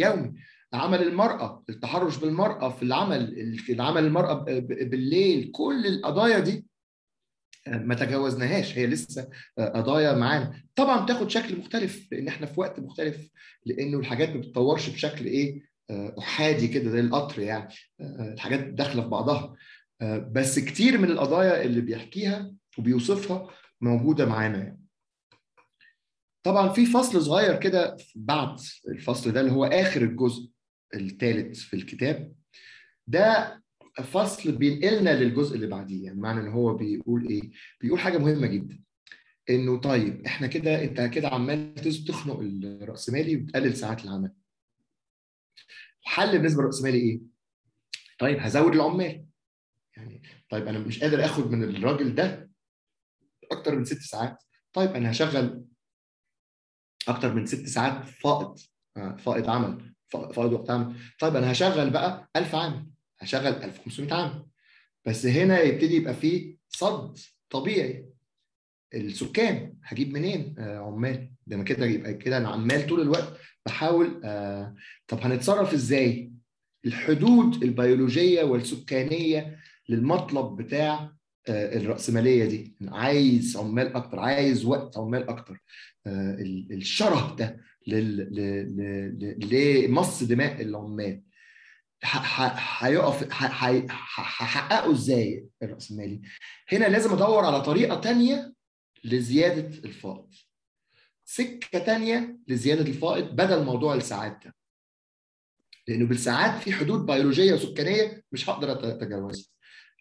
يومي. 0.00 0.34
عمل 0.72 1.02
المرأة 1.02 1.64
التحرش 1.68 2.16
بالمرأة 2.16 2.68
في 2.68 2.82
العمل 2.82 3.54
العمل 3.70 4.04
المرأة 4.04 4.44
بالليل 4.60 5.50
كل 5.52 5.86
القضايا 5.86 6.38
دي 6.38 6.66
ما 7.66 7.94
تجاوزناهاش 7.94 8.78
هي 8.78 8.86
لسه 8.86 9.28
قضايا 9.58 10.12
معانا. 10.12 10.62
طبعا 10.74 11.04
بتاخد 11.04 11.30
شكل 11.30 11.58
مختلف 11.58 12.08
لأن 12.12 12.28
إحنا 12.28 12.46
في 12.46 12.60
وقت 12.60 12.80
مختلف 12.80 13.30
لأنه 13.66 13.98
الحاجات 13.98 14.28
ما 14.28 14.40
بتتطورش 14.40 14.88
بشكل 14.88 15.24
إيه 15.24 15.62
أحادي 16.18 16.68
كده 16.68 16.90
زي 16.90 17.00
القطر 17.00 17.40
يعني 17.42 17.74
الحاجات 18.00 18.60
داخلة 18.60 19.02
في 19.02 19.08
بعضها. 19.08 19.56
بس 20.32 20.58
كتير 20.58 20.98
من 20.98 21.10
القضايا 21.10 21.62
اللي 21.62 21.80
بيحكيها 21.80 22.52
وبيوصفها 22.78 23.50
موجودة 23.80 24.26
معانا 24.26 24.58
يعني. 24.58 24.80
طبعا 26.42 26.68
في 26.68 26.86
فصل 26.86 27.22
صغير 27.22 27.56
كده 27.60 27.96
بعد 28.14 28.58
الفصل 28.88 29.32
ده 29.32 29.40
اللي 29.40 29.52
هو 29.52 29.64
آخر 29.64 30.02
الجزء 30.02 30.50
الثالث 30.94 31.60
في 31.60 31.76
الكتاب. 31.76 32.32
ده 33.06 33.62
فصل 34.02 34.52
بينقلنا 34.52 35.22
للجزء 35.22 35.54
اللي 35.56 35.66
بعديه. 35.66 36.04
يعني 36.04 36.20
معنى 36.20 36.40
إن 36.40 36.48
هو 36.48 36.74
بيقول 36.74 37.28
إيه؟ 37.28 37.50
بيقول 37.80 38.00
حاجة 38.00 38.18
مهمة 38.18 38.46
جدا. 38.46 38.80
إنه 39.50 39.80
طيب 39.80 40.26
إحنا 40.26 40.46
كده 40.46 40.84
أنت 40.84 41.00
كده 41.00 41.28
عمال 41.28 41.74
تخنق 42.08 42.38
الرأسمالي 42.40 43.36
وتقلل 43.36 43.76
ساعات 43.76 44.04
العمل. 44.04 44.32
الحل 46.02 46.38
بالنسبة 46.38 46.60
للرأسمالي 46.60 46.98
إيه؟ 46.98 47.20
طيب 48.18 48.38
هزود 48.38 48.74
العمال. 48.74 49.26
يعني 49.96 50.22
طيب 50.50 50.66
أنا 50.68 50.78
مش 50.78 51.00
قادر 51.02 51.24
آخد 51.24 51.50
من 51.50 51.64
الراجل 51.64 52.14
ده 52.14 52.50
أكتر 53.52 53.76
من 53.78 53.84
ست 53.84 54.00
ساعات. 54.02 54.42
طيب 54.72 54.90
أنا 54.90 55.10
هشغل 55.10 55.64
أكتر 57.08 57.34
من 57.34 57.46
ست 57.46 57.66
ساعات 57.66 58.04
فائض 58.08 58.58
فائض 59.18 59.50
عمل 59.50 59.94
فائض 60.08 60.52
وقت 60.52 60.70
عمل. 60.70 60.94
طيب 61.20 61.36
أنا 61.36 61.52
هشغل 61.52 61.90
بقى 61.90 62.30
1000 62.36 62.54
عامل. 62.54 62.86
هشغل 63.26 63.46
1500 63.46 64.14
عامل 64.14 64.46
بس 65.06 65.26
هنا 65.26 65.60
يبتدي 65.62 65.96
يبقى 65.96 66.14
فيه 66.14 66.56
صد 66.68 67.18
طبيعي. 67.50 68.08
السكان 68.94 69.74
هجيب 69.84 70.12
منين؟ 70.12 70.54
آه 70.58 70.78
عمال. 70.78 71.30
ده 71.46 71.56
أنا 71.56 71.64
كده 71.64 71.86
يبقى 71.86 72.14
كده 72.14 72.36
أنا 72.36 72.48
عمال 72.48 72.86
طول 72.86 73.00
الوقت 73.00 73.36
بحاول 73.66 74.20
آه 74.24 74.74
طب 75.08 75.20
هنتصرف 75.20 75.72
إزاي؟ 75.74 76.32
الحدود 76.86 77.62
البيولوجية 77.62 78.42
والسكانية 78.42 79.58
للمطلب 79.88 80.56
بتاع 80.56 81.12
آه 81.48 81.76
الرأسمالية 81.76 82.44
دي. 82.44 82.76
عايز 82.88 83.56
عمال 83.56 83.94
أكتر 83.94 84.18
عايز 84.18 84.64
وقت 84.64 84.98
عمال 84.98 85.28
أكتر. 85.28 85.62
آه 86.06 86.36
الشره 86.70 87.36
ده 87.36 87.60
لمص 89.46 90.22
دماء 90.22 90.62
العمال. 90.62 91.22
هيقف 92.78 93.42
هحققه 93.90 94.92
إزاي 94.92 95.46
الراسمالي 95.62 96.22
هنا 96.72 96.84
لازم 96.84 97.12
أدور 97.12 97.44
على 97.44 97.60
طريقة 97.60 98.00
تانية 98.00 98.54
لزيادة 99.04 99.78
الفائض. 99.78 100.30
سكة 101.24 101.78
تانية 101.78 102.38
لزيادة 102.48 102.82
الفائض 102.82 103.24
بدل 103.24 103.64
موضوع 103.64 103.94
الساعات 103.94 104.44
ده. 104.44 104.54
لأنه 105.88 106.06
بالساعات 106.06 106.62
في 106.62 106.72
حدود 106.72 107.06
بيولوجية 107.06 107.54
وسكانية 107.54 108.22
مش 108.32 108.50
هقدر 108.50 108.72
أتجاوزها. 108.72 109.46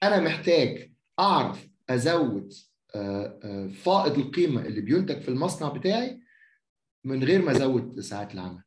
أنا 0.04 0.20
محتاج 0.20 0.92
أعرف 1.20 1.68
أزود 1.90 2.54
فائض 3.84 4.18
القيمة 4.18 4.62
اللي 4.62 4.82
بينتج 4.82 5.22
في 5.22 5.30
المصنع 5.30 5.70
بتاعي 5.70 6.22
من 7.04 7.24
غير 7.24 7.42
ما 7.42 7.52
أزود 7.52 8.00
ساعات 8.00 8.34
العمل. 8.34 8.64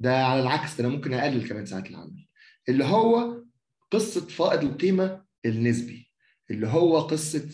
ده 0.00 0.24
على 0.24 0.40
العكس 0.42 0.74
ده 0.80 0.84
أنا 0.88 0.94
ممكن 0.96 1.14
أقلل 1.14 1.48
كمان 1.48 1.66
ساعات 1.66 1.90
العمل. 1.90 2.26
اللي 2.68 2.84
هو 2.84 3.42
قصة 3.90 4.20
فائض 4.20 4.64
القيمة 4.64 5.24
النسبي 5.46 6.12
اللي 6.50 6.66
هو 6.66 6.98
قصة 6.98 7.48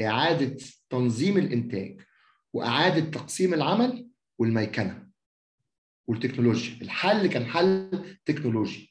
إعادة 0.00 0.56
تنظيم 0.90 1.36
الإنتاج 1.36 2.00
وإعادة 2.52 3.10
تقسيم 3.10 3.54
العمل 3.54 4.08
والميكنة 4.38 5.08
والتكنولوجيا 6.06 6.82
الحل 6.82 7.26
كان 7.26 7.46
حل 7.46 7.90
تكنولوجي 8.24 8.90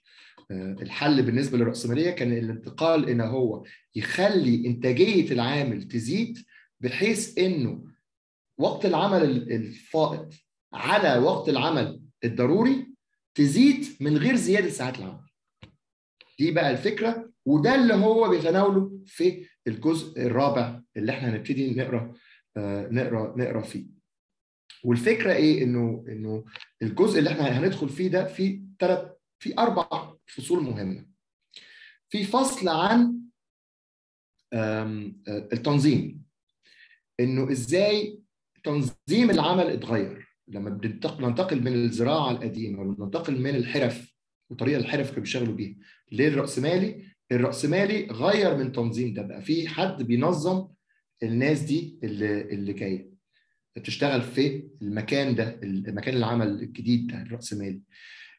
الحل 0.51 1.23
بالنسبة 1.23 1.57
للرأسمالية 1.57 2.11
كان 2.11 2.33
الانتقال 2.33 3.09
إن 3.09 3.21
هو 3.21 3.63
يخلي 3.95 4.67
إنتاجية 4.67 5.31
العامل 5.31 5.87
تزيد 5.87 6.37
بحيث 6.79 7.37
إنه 7.37 7.85
وقت 8.57 8.85
العمل 8.85 9.23
الفائض 9.51 10.33
على 10.73 11.17
وقت 11.17 11.49
العمل 11.49 12.01
الضروري 12.23 12.87
تزيد 13.35 13.85
من 13.99 14.17
غير 14.17 14.35
زيادة 14.35 14.69
ساعات 14.69 14.99
العمل. 14.99 15.28
دي 16.39 16.51
بقى 16.51 16.71
الفكرة 16.71 17.31
وده 17.45 17.75
اللي 17.75 17.93
هو 17.93 18.29
بيتناوله 18.29 18.99
في 19.05 19.45
الجزء 19.67 20.21
الرابع 20.21 20.81
اللي 20.97 21.11
إحنا 21.11 21.29
هنبتدي 21.29 21.75
نقرأ 21.75 22.13
نقرأ 22.91 23.37
نقرأ 23.37 23.61
فيه. 23.61 23.85
والفكرة 24.83 25.33
إيه 25.33 25.63
إنه 25.63 26.05
إنه 26.07 26.45
الجزء 26.81 27.19
اللي 27.19 27.29
إحنا 27.31 27.59
هندخل 27.59 27.89
فيه 27.89 28.07
ده 28.07 28.25
في 28.25 28.63
ثلاث 28.79 29.11
في 29.39 29.57
أربع 29.59 30.13
فصول 30.27 30.63
مهمة. 30.63 31.05
في 32.09 32.23
فصل 32.23 32.67
عن 32.69 33.19
التنظيم 35.53 36.23
إنه 37.19 37.51
إزاي 37.51 38.19
تنظيم 38.63 39.29
العمل 39.29 39.67
اتغير 39.67 40.29
لما 40.47 40.69
بننتقل 40.69 41.61
من 41.63 41.73
الزراعة 41.73 42.31
القديمة 42.31 42.81
وننتقل 42.81 43.41
من 43.41 43.55
الحرف 43.55 44.13
وطريقة 44.49 44.79
الحرف 44.79 45.07
كانوا 45.09 45.21
بيشتغلوا 45.21 45.55
بيها 45.55 45.75
للرأسمالي 46.11 47.05
الرأسمالي 47.31 48.07
غير 48.07 48.57
من 48.57 48.71
تنظيم 48.71 49.13
ده 49.13 49.21
بقى. 49.21 49.41
في 49.41 49.67
حد 49.67 50.03
بينظم 50.03 50.67
الناس 51.23 51.59
دي 51.59 51.99
اللي 52.03 52.41
اللي 52.41 52.73
جاية؟ 52.73 53.09
تشتغل 53.83 54.21
في 54.21 54.69
المكان 54.81 55.35
ده 55.35 55.59
المكان 55.63 56.15
العمل 56.17 56.47
الجديد 56.47 57.07
ده 57.07 57.21
الرأسمالي. 57.21 57.81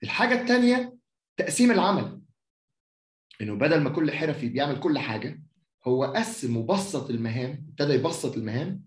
الحاجة 0.02 0.40
الثانية 0.42 0.96
تقسيم 1.36 1.70
العمل. 1.70 2.20
إنه 3.40 3.54
بدل 3.54 3.80
ما 3.80 3.90
كل 3.90 4.10
حرفي 4.12 4.48
بيعمل 4.48 4.80
كل 4.80 4.98
حاجة 4.98 5.42
هو 5.84 6.04
قسم 6.04 6.56
وبسط 6.56 7.10
المهام 7.10 7.66
ابتدى 7.68 7.92
يبسط 7.92 8.36
المهام. 8.36 8.84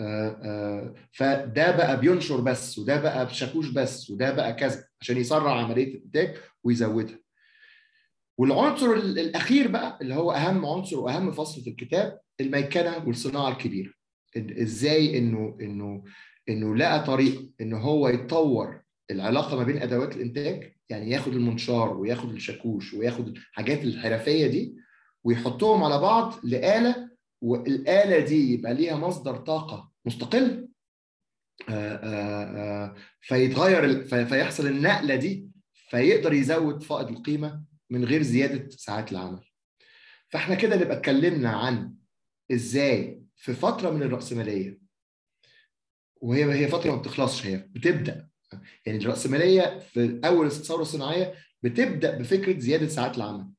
آآ 0.00 0.40
آآ 0.44 0.94
فده 1.12 1.76
بقى 1.76 2.00
بينشر 2.00 2.40
بس 2.40 2.78
وده 2.78 3.00
بقى 3.00 3.26
بشاكوش 3.26 3.68
بس 3.68 4.10
وده 4.10 4.32
بقى 4.32 4.52
كذا 4.54 4.84
عشان 5.00 5.16
يسرع 5.16 5.60
عملية 5.64 5.94
الإنتاج 5.94 6.36
ويزودها. 6.64 7.18
والعنصر 8.40 8.92
الأخير 8.92 9.68
بقى 9.68 9.98
اللي 10.02 10.14
هو 10.14 10.32
أهم 10.32 10.66
عنصر 10.66 10.98
وأهم 11.00 11.32
فصل 11.32 11.62
في 11.62 11.70
الكتاب 11.70 12.20
الميكنة 12.40 13.04
والصناعة 13.06 13.48
الكبيرة. 13.48 13.92
إزاي 14.36 15.18
إنه 15.18 15.56
إنه 15.60 16.04
إنه 16.48 16.76
لقى 16.76 17.04
طريقه 17.04 17.48
إن 17.60 17.72
هو 17.72 18.08
يطور 18.08 18.80
العلاقة 19.10 19.56
ما 19.56 19.64
بين 19.64 19.82
أدوات 19.82 20.16
الإنتاج 20.16 20.72
يعني 20.88 21.10
ياخد 21.10 21.32
المنشار 21.34 21.96
وياخد 21.96 22.30
الشاكوش 22.32 22.94
وياخد 22.94 23.28
الحاجات 23.28 23.84
الحرفية 23.84 24.46
دي 24.46 24.76
ويحطهم 25.24 25.84
على 25.84 25.98
بعض 25.98 26.34
لآلة 26.42 27.10
والآلة 27.42 28.18
دي 28.26 28.52
يبقى 28.52 28.74
ليها 28.74 28.96
مصدر 28.96 29.36
طاقة 29.36 29.90
مستقل 30.06 30.68
فيتغير 33.20 34.04
فيحصل 34.04 34.66
النقلة 34.66 35.14
دي 35.14 35.48
فيقدر 35.90 36.32
يزود 36.32 36.82
فائض 36.82 37.08
القيمة 37.08 37.69
من 37.90 38.04
غير 38.04 38.22
زيادة 38.22 38.68
ساعات 38.70 39.12
العمل. 39.12 39.40
فاحنا 40.28 40.54
كده 40.54 40.76
نبقى 40.76 40.96
اتكلمنا 40.96 41.50
عن 41.50 41.94
إزاي 42.52 43.22
في 43.36 43.52
فترة 43.52 43.90
من 43.90 44.02
الرأسمالية 44.02 44.80
وهي 46.16 46.52
هي 46.54 46.68
فترة 46.68 46.90
ما 46.90 46.96
بتخلصش 46.96 47.46
هي 47.46 47.56
بتبدأ. 47.56 48.28
يعني 48.86 48.98
الرأسمالية 48.98 49.78
في 49.78 50.20
أول 50.24 50.46
الثورة 50.46 50.82
الصناعية 50.82 51.34
بتبدأ 51.62 52.18
بفكرة 52.18 52.58
زيادة 52.58 52.88
ساعات 52.88 53.16
العمل. 53.16 53.50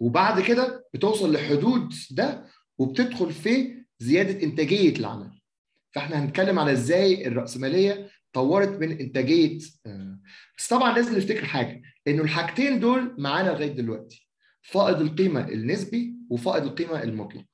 وبعد 0.00 0.40
كده 0.42 0.84
بتوصل 0.94 1.32
لحدود 1.32 1.94
ده 2.10 2.46
وبتدخل 2.78 3.32
في 3.32 3.84
زيادة 3.98 4.42
إنتاجية 4.42 4.96
العمل. 4.96 5.40
فاحنا 5.92 6.24
هنتكلم 6.24 6.58
على 6.58 6.72
إزاي 6.72 7.26
الرأسمالية 7.26 8.10
طورت 8.32 8.68
من 8.80 9.00
إنتاجية 9.00 9.58
بس 10.58 10.68
طبعا 10.68 10.94
لازم 10.94 11.16
نفتكر 11.16 11.44
حاجة. 11.44 11.82
إنه 12.08 12.22
الحاجتين 12.22 12.80
دول 12.80 13.14
معانا 13.18 13.50
لغاية 13.50 13.72
دلوقتي. 13.72 14.28
فائض 14.62 15.00
القيمة 15.00 15.48
النسبي 15.48 16.14
وفائض 16.30 16.64
القيمة 16.64 17.02
المطلق. 17.02 17.44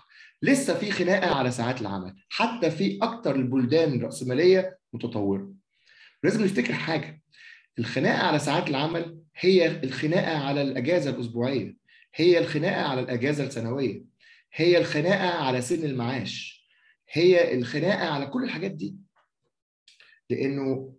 لسه 0.43 0.75
في 0.75 0.91
خناقة 0.91 1.35
على 1.35 1.51
ساعات 1.51 1.81
العمل. 1.81 2.15
حتى 2.29 2.71
في 2.71 2.99
أكتر 3.03 3.37
البلدان 3.37 3.93
الرأسمالية 3.93 4.79
متطورة. 4.93 5.53
لازم 6.23 6.45
نفتكر 6.45 6.73
حاجة. 6.73 7.23
الخناقة 7.79 8.27
على 8.27 8.39
ساعات 8.39 8.69
العمل 8.71 9.19
هي 9.37 9.83
الخناقة 9.85 10.39
على 10.39 10.63
الأجازة 10.63 11.11
الأسبوعية. 11.11 11.77
هي 12.15 12.39
الخناقة 12.39 12.83
على 12.83 13.01
الأجازة 13.01 13.45
السنوية. 13.45 14.05
هي 14.55 14.79
الخناقة 14.79 15.29
على 15.29 15.61
سن 15.61 15.85
المعاش. 15.85 16.67
هي 17.13 17.55
الخناقة 17.55 18.09
على 18.09 18.27
كل 18.27 18.45
الحاجات 18.45 18.71
دي. 18.71 18.97
لأنه 20.33 20.95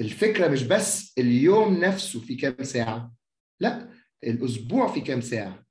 الفكرة 0.00 0.48
مش 0.48 0.62
بس 0.62 1.14
اليوم 1.18 1.84
نفسه 1.84 2.20
في 2.20 2.34
كام 2.34 2.62
ساعة. 2.62 3.12
لا 3.60 3.88
الأسبوع 4.24 4.92
في 4.92 5.00
كام 5.00 5.20
ساعة. 5.20 5.64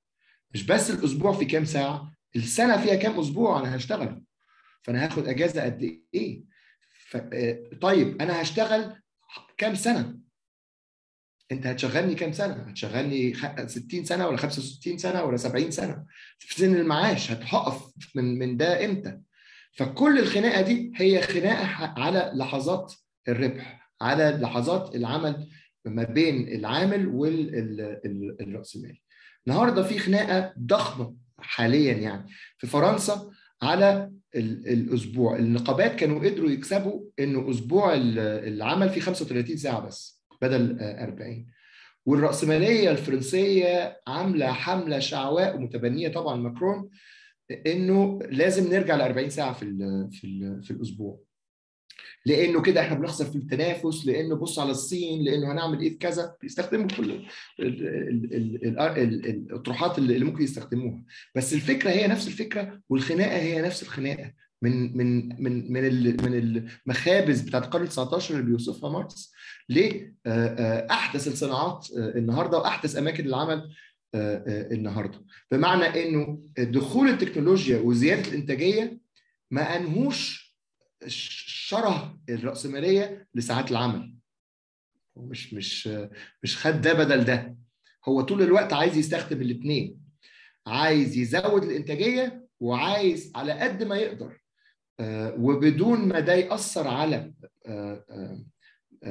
مش 0.53 0.63
بس 0.65 0.91
الأسبوع 0.91 1.33
في 1.33 1.45
كام 1.45 1.65
ساعة 1.65 2.11
السنة 2.35 2.81
فيها 2.83 2.95
كام 2.95 3.19
أسبوع 3.19 3.59
أنا 3.59 3.75
هشتغل. 3.75 4.23
فأنا 4.83 5.05
هاخد 5.05 5.27
أجازة 5.27 5.63
قد 5.63 6.01
إيه؟ 6.13 6.43
ف... 7.09 7.17
طيب 7.81 8.21
أنا 8.21 8.41
هشتغل 8.41 8.95
كام 9.57 9.75
سنة؟ 9.75 10.17
أنت 11.51 11.67
هتشغلني 11.67 12.15
كام 12.15 12.31
سنة؟ 12.31 12.53
هتشغلني 12.53 13.33
60 13.67 14.05
سنة 14.05 14.27
ولا 14.27 14.37
65 14.37 14.97
سنة 14.97 15.23
ولا 15.23 15.37
70 15.37 15.71
سنة؟ 15.71 16.05
في 16.39 16.55
سن 16.55 16.75
المعاش 16.75 17.31
هتقف 17.31 17.91
من 18.15 18.39
من 18.39 18.57
ده 18.57 18.85
إمتى؟ 18.85 19.19
فكل 19.72 20.19
الخناقة 20.19 20.61
دي 20.61 20.91
هي 20.95 21.22
خناقة 21.22 21.93
على 22.01 22.32
لحظات 22.36 22.93
الربح 23.28 23.91
على 24.01 24.38
لحظات 24.41 24.95
العمل 24.95 25.47
ما 25.86 26.03
بين 26.03 26.47
العامل 26.47 27.07
والراسمالي 27.07 29.01
النهارده 29.47 29.84
في 29.84 29.99
خناقة 29.99 30.53
ضخمة 30.59 31.15
حاليا 31.39 31.93
يعني. 31.93 32.28
في 32.57 32.67
فرنسا 32.67 33.32
على 33.61 34.11
الأسبوع 34.36 35.36
النقابات 35.36 35.95
كانوا 35.95 36.30
قدروا 36.30 36.49
يكسبوا 36.49 37.01
إنه 37.19 37.49
أسبوع 37.49 37.93
العمل 37.95 38.89
فيه 38.89 39.01
35 39.01 39.57
ساعة 39.57 39.80
بس 39.88 40.24
بدل 40.41 40.78
40 40.82 41.45
والرأسمالية 42.05 42.91
الفرنسية 42.91 44.01
عاملة 44.07 44.47
حملة 44.51 44.99
شعواء 44.99 45.55
ومتبنيه 45.55 46.07
طبعا 46.07 46.36
ماكرون 46.36 46.89
إنه 47.67 48.19
لازم 48.31 48.73
نرجع 48.73 48.95
ل 48.95 49.01
40 49.01 49.29
ساعة 49.29 49.53
في 49.53 49.63
ال 49.63 50.09
في 50.11 50.27
ال 50.27 50.63
في 50.63 50.71
الأسبوع. 50.71 51.19
لأنه 52.25 52.61
كده 52.61 52.81
إحنا 52.81 52.97
بنخسر 52.97 53.25
في 53.25 53.35
التنافس 53.35 54.05
لأنه 54.05 54.35
بص 54.35 54.59
على 54.59 54.71
الصين 54.71 55.23
لأنه 55.23 55.51
هنعمل 55.51 55.81
إيه 55.81 55.89
في 55.89 55.97
كذا. 55.97 56.35
بيستخدموا 56.41 56.87
كل 56.87 57.25
الاطروحات 58.99 59.97
اللي 59.97 60.25
ممكن 60.25 60.43
يستخدموها. 60.43 61.03
بس 61.35 61.53
الفكرة 61.53 61.89
هي 61.89 62.07
نفس 62.07 62.27
الفكرة 62.27 62.81
والخناقة 62.89 63.37
هي 63.37 63.61
نفس 63.61 63.83
الخناقة. 63.83 64.33
من 64.63 64.97
من 64.97 65.27
من 65.43 65.73
من 65.73 65.83
من 66.23 66.63
المخابز 66.87 67.41
بتاعت 67.41 67.63
القرن 67.65 67.89
19 67.89 68.33
اللي 68.33 68.45
بيوصفها 68.45 68.89
ماركس. 68.89 69.33
لاحدث 69.69 71.27
الصناعات 71.27 71.87
النهارده 71.97 72.57
وأحدث 72.57 72.97
أماكن 72.97 73.25
العمل 73.25 73.69
النهارده. 74.16 75.26
بمعنى 75.51 75.84
إنه 75.86 76.43
دخول 76.57 77.09
التكنولوجيا 77.09 77.78
وزيادة 77.80 78.30
الإنتاجية 78.30 78.99
ما 79.51 79.78
أنهوش 79.78 80.51
شره 81.07 82.20
الرأسمالية 82.30 83.28
لساعات 83.36 83.72
العمل. 83.72 84.16
مش 85.18 85.53
مش 85.53 85.89
مش 86.43 86.57
خد 86.57 86.82
ده 86.82 86.93
بدل 86.93 87.24
ده. 87.24 87.57
هو 88.07 88.22
طول 88.22 88.41
الوقت 88.41 88.74
عايز 88.74 88.97
يستخدم 88.97 89.41
الاثنين 89.41 90.01
عايز 90.68 91.18
يزود 91.18 91.64
الإنتاجية 91.64 92.47
وعايز 92.59 93.32
على 93.36 93.53
قد 93.53 93.84
ما 93.84 93.97
يقدر 93.97 94.41
وبدون 95.38 96.07
ما 96.07 96.20
ده 96.20 96.34
يأثر 96.34 96.88
على 96.88 97.34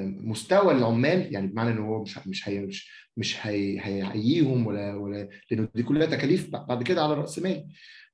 مستوى 0.03 0.73
العمال 0.73 1.35
يعني 1.35 1.47
بمعنى 1.47 1.71
ان 1.71 1.79
هو 1.79 2.03
مش 2.03 2.19
مش 2.27 3.00
مش 3.17 3.47
هيعييهم 3.47 4.67
ولا 4.67 4.95
ولا 4.95 5.29
لأنه 5.51 5.69
دي 5.75 5.83
كلها 5.83 6.07
تكاليف 6.07 6.51
بعد 6.51 6.83
كده 6.83 7.03
على 7.05 7.15
رأس 7.15 7.39
مال. 7.39 7.69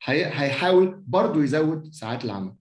هيحاول 0.04 1.02
برضه 1.06 1.42
يزود 1.44 1.92
ساعات 1.92 2.24
العمل. 2.24 2.54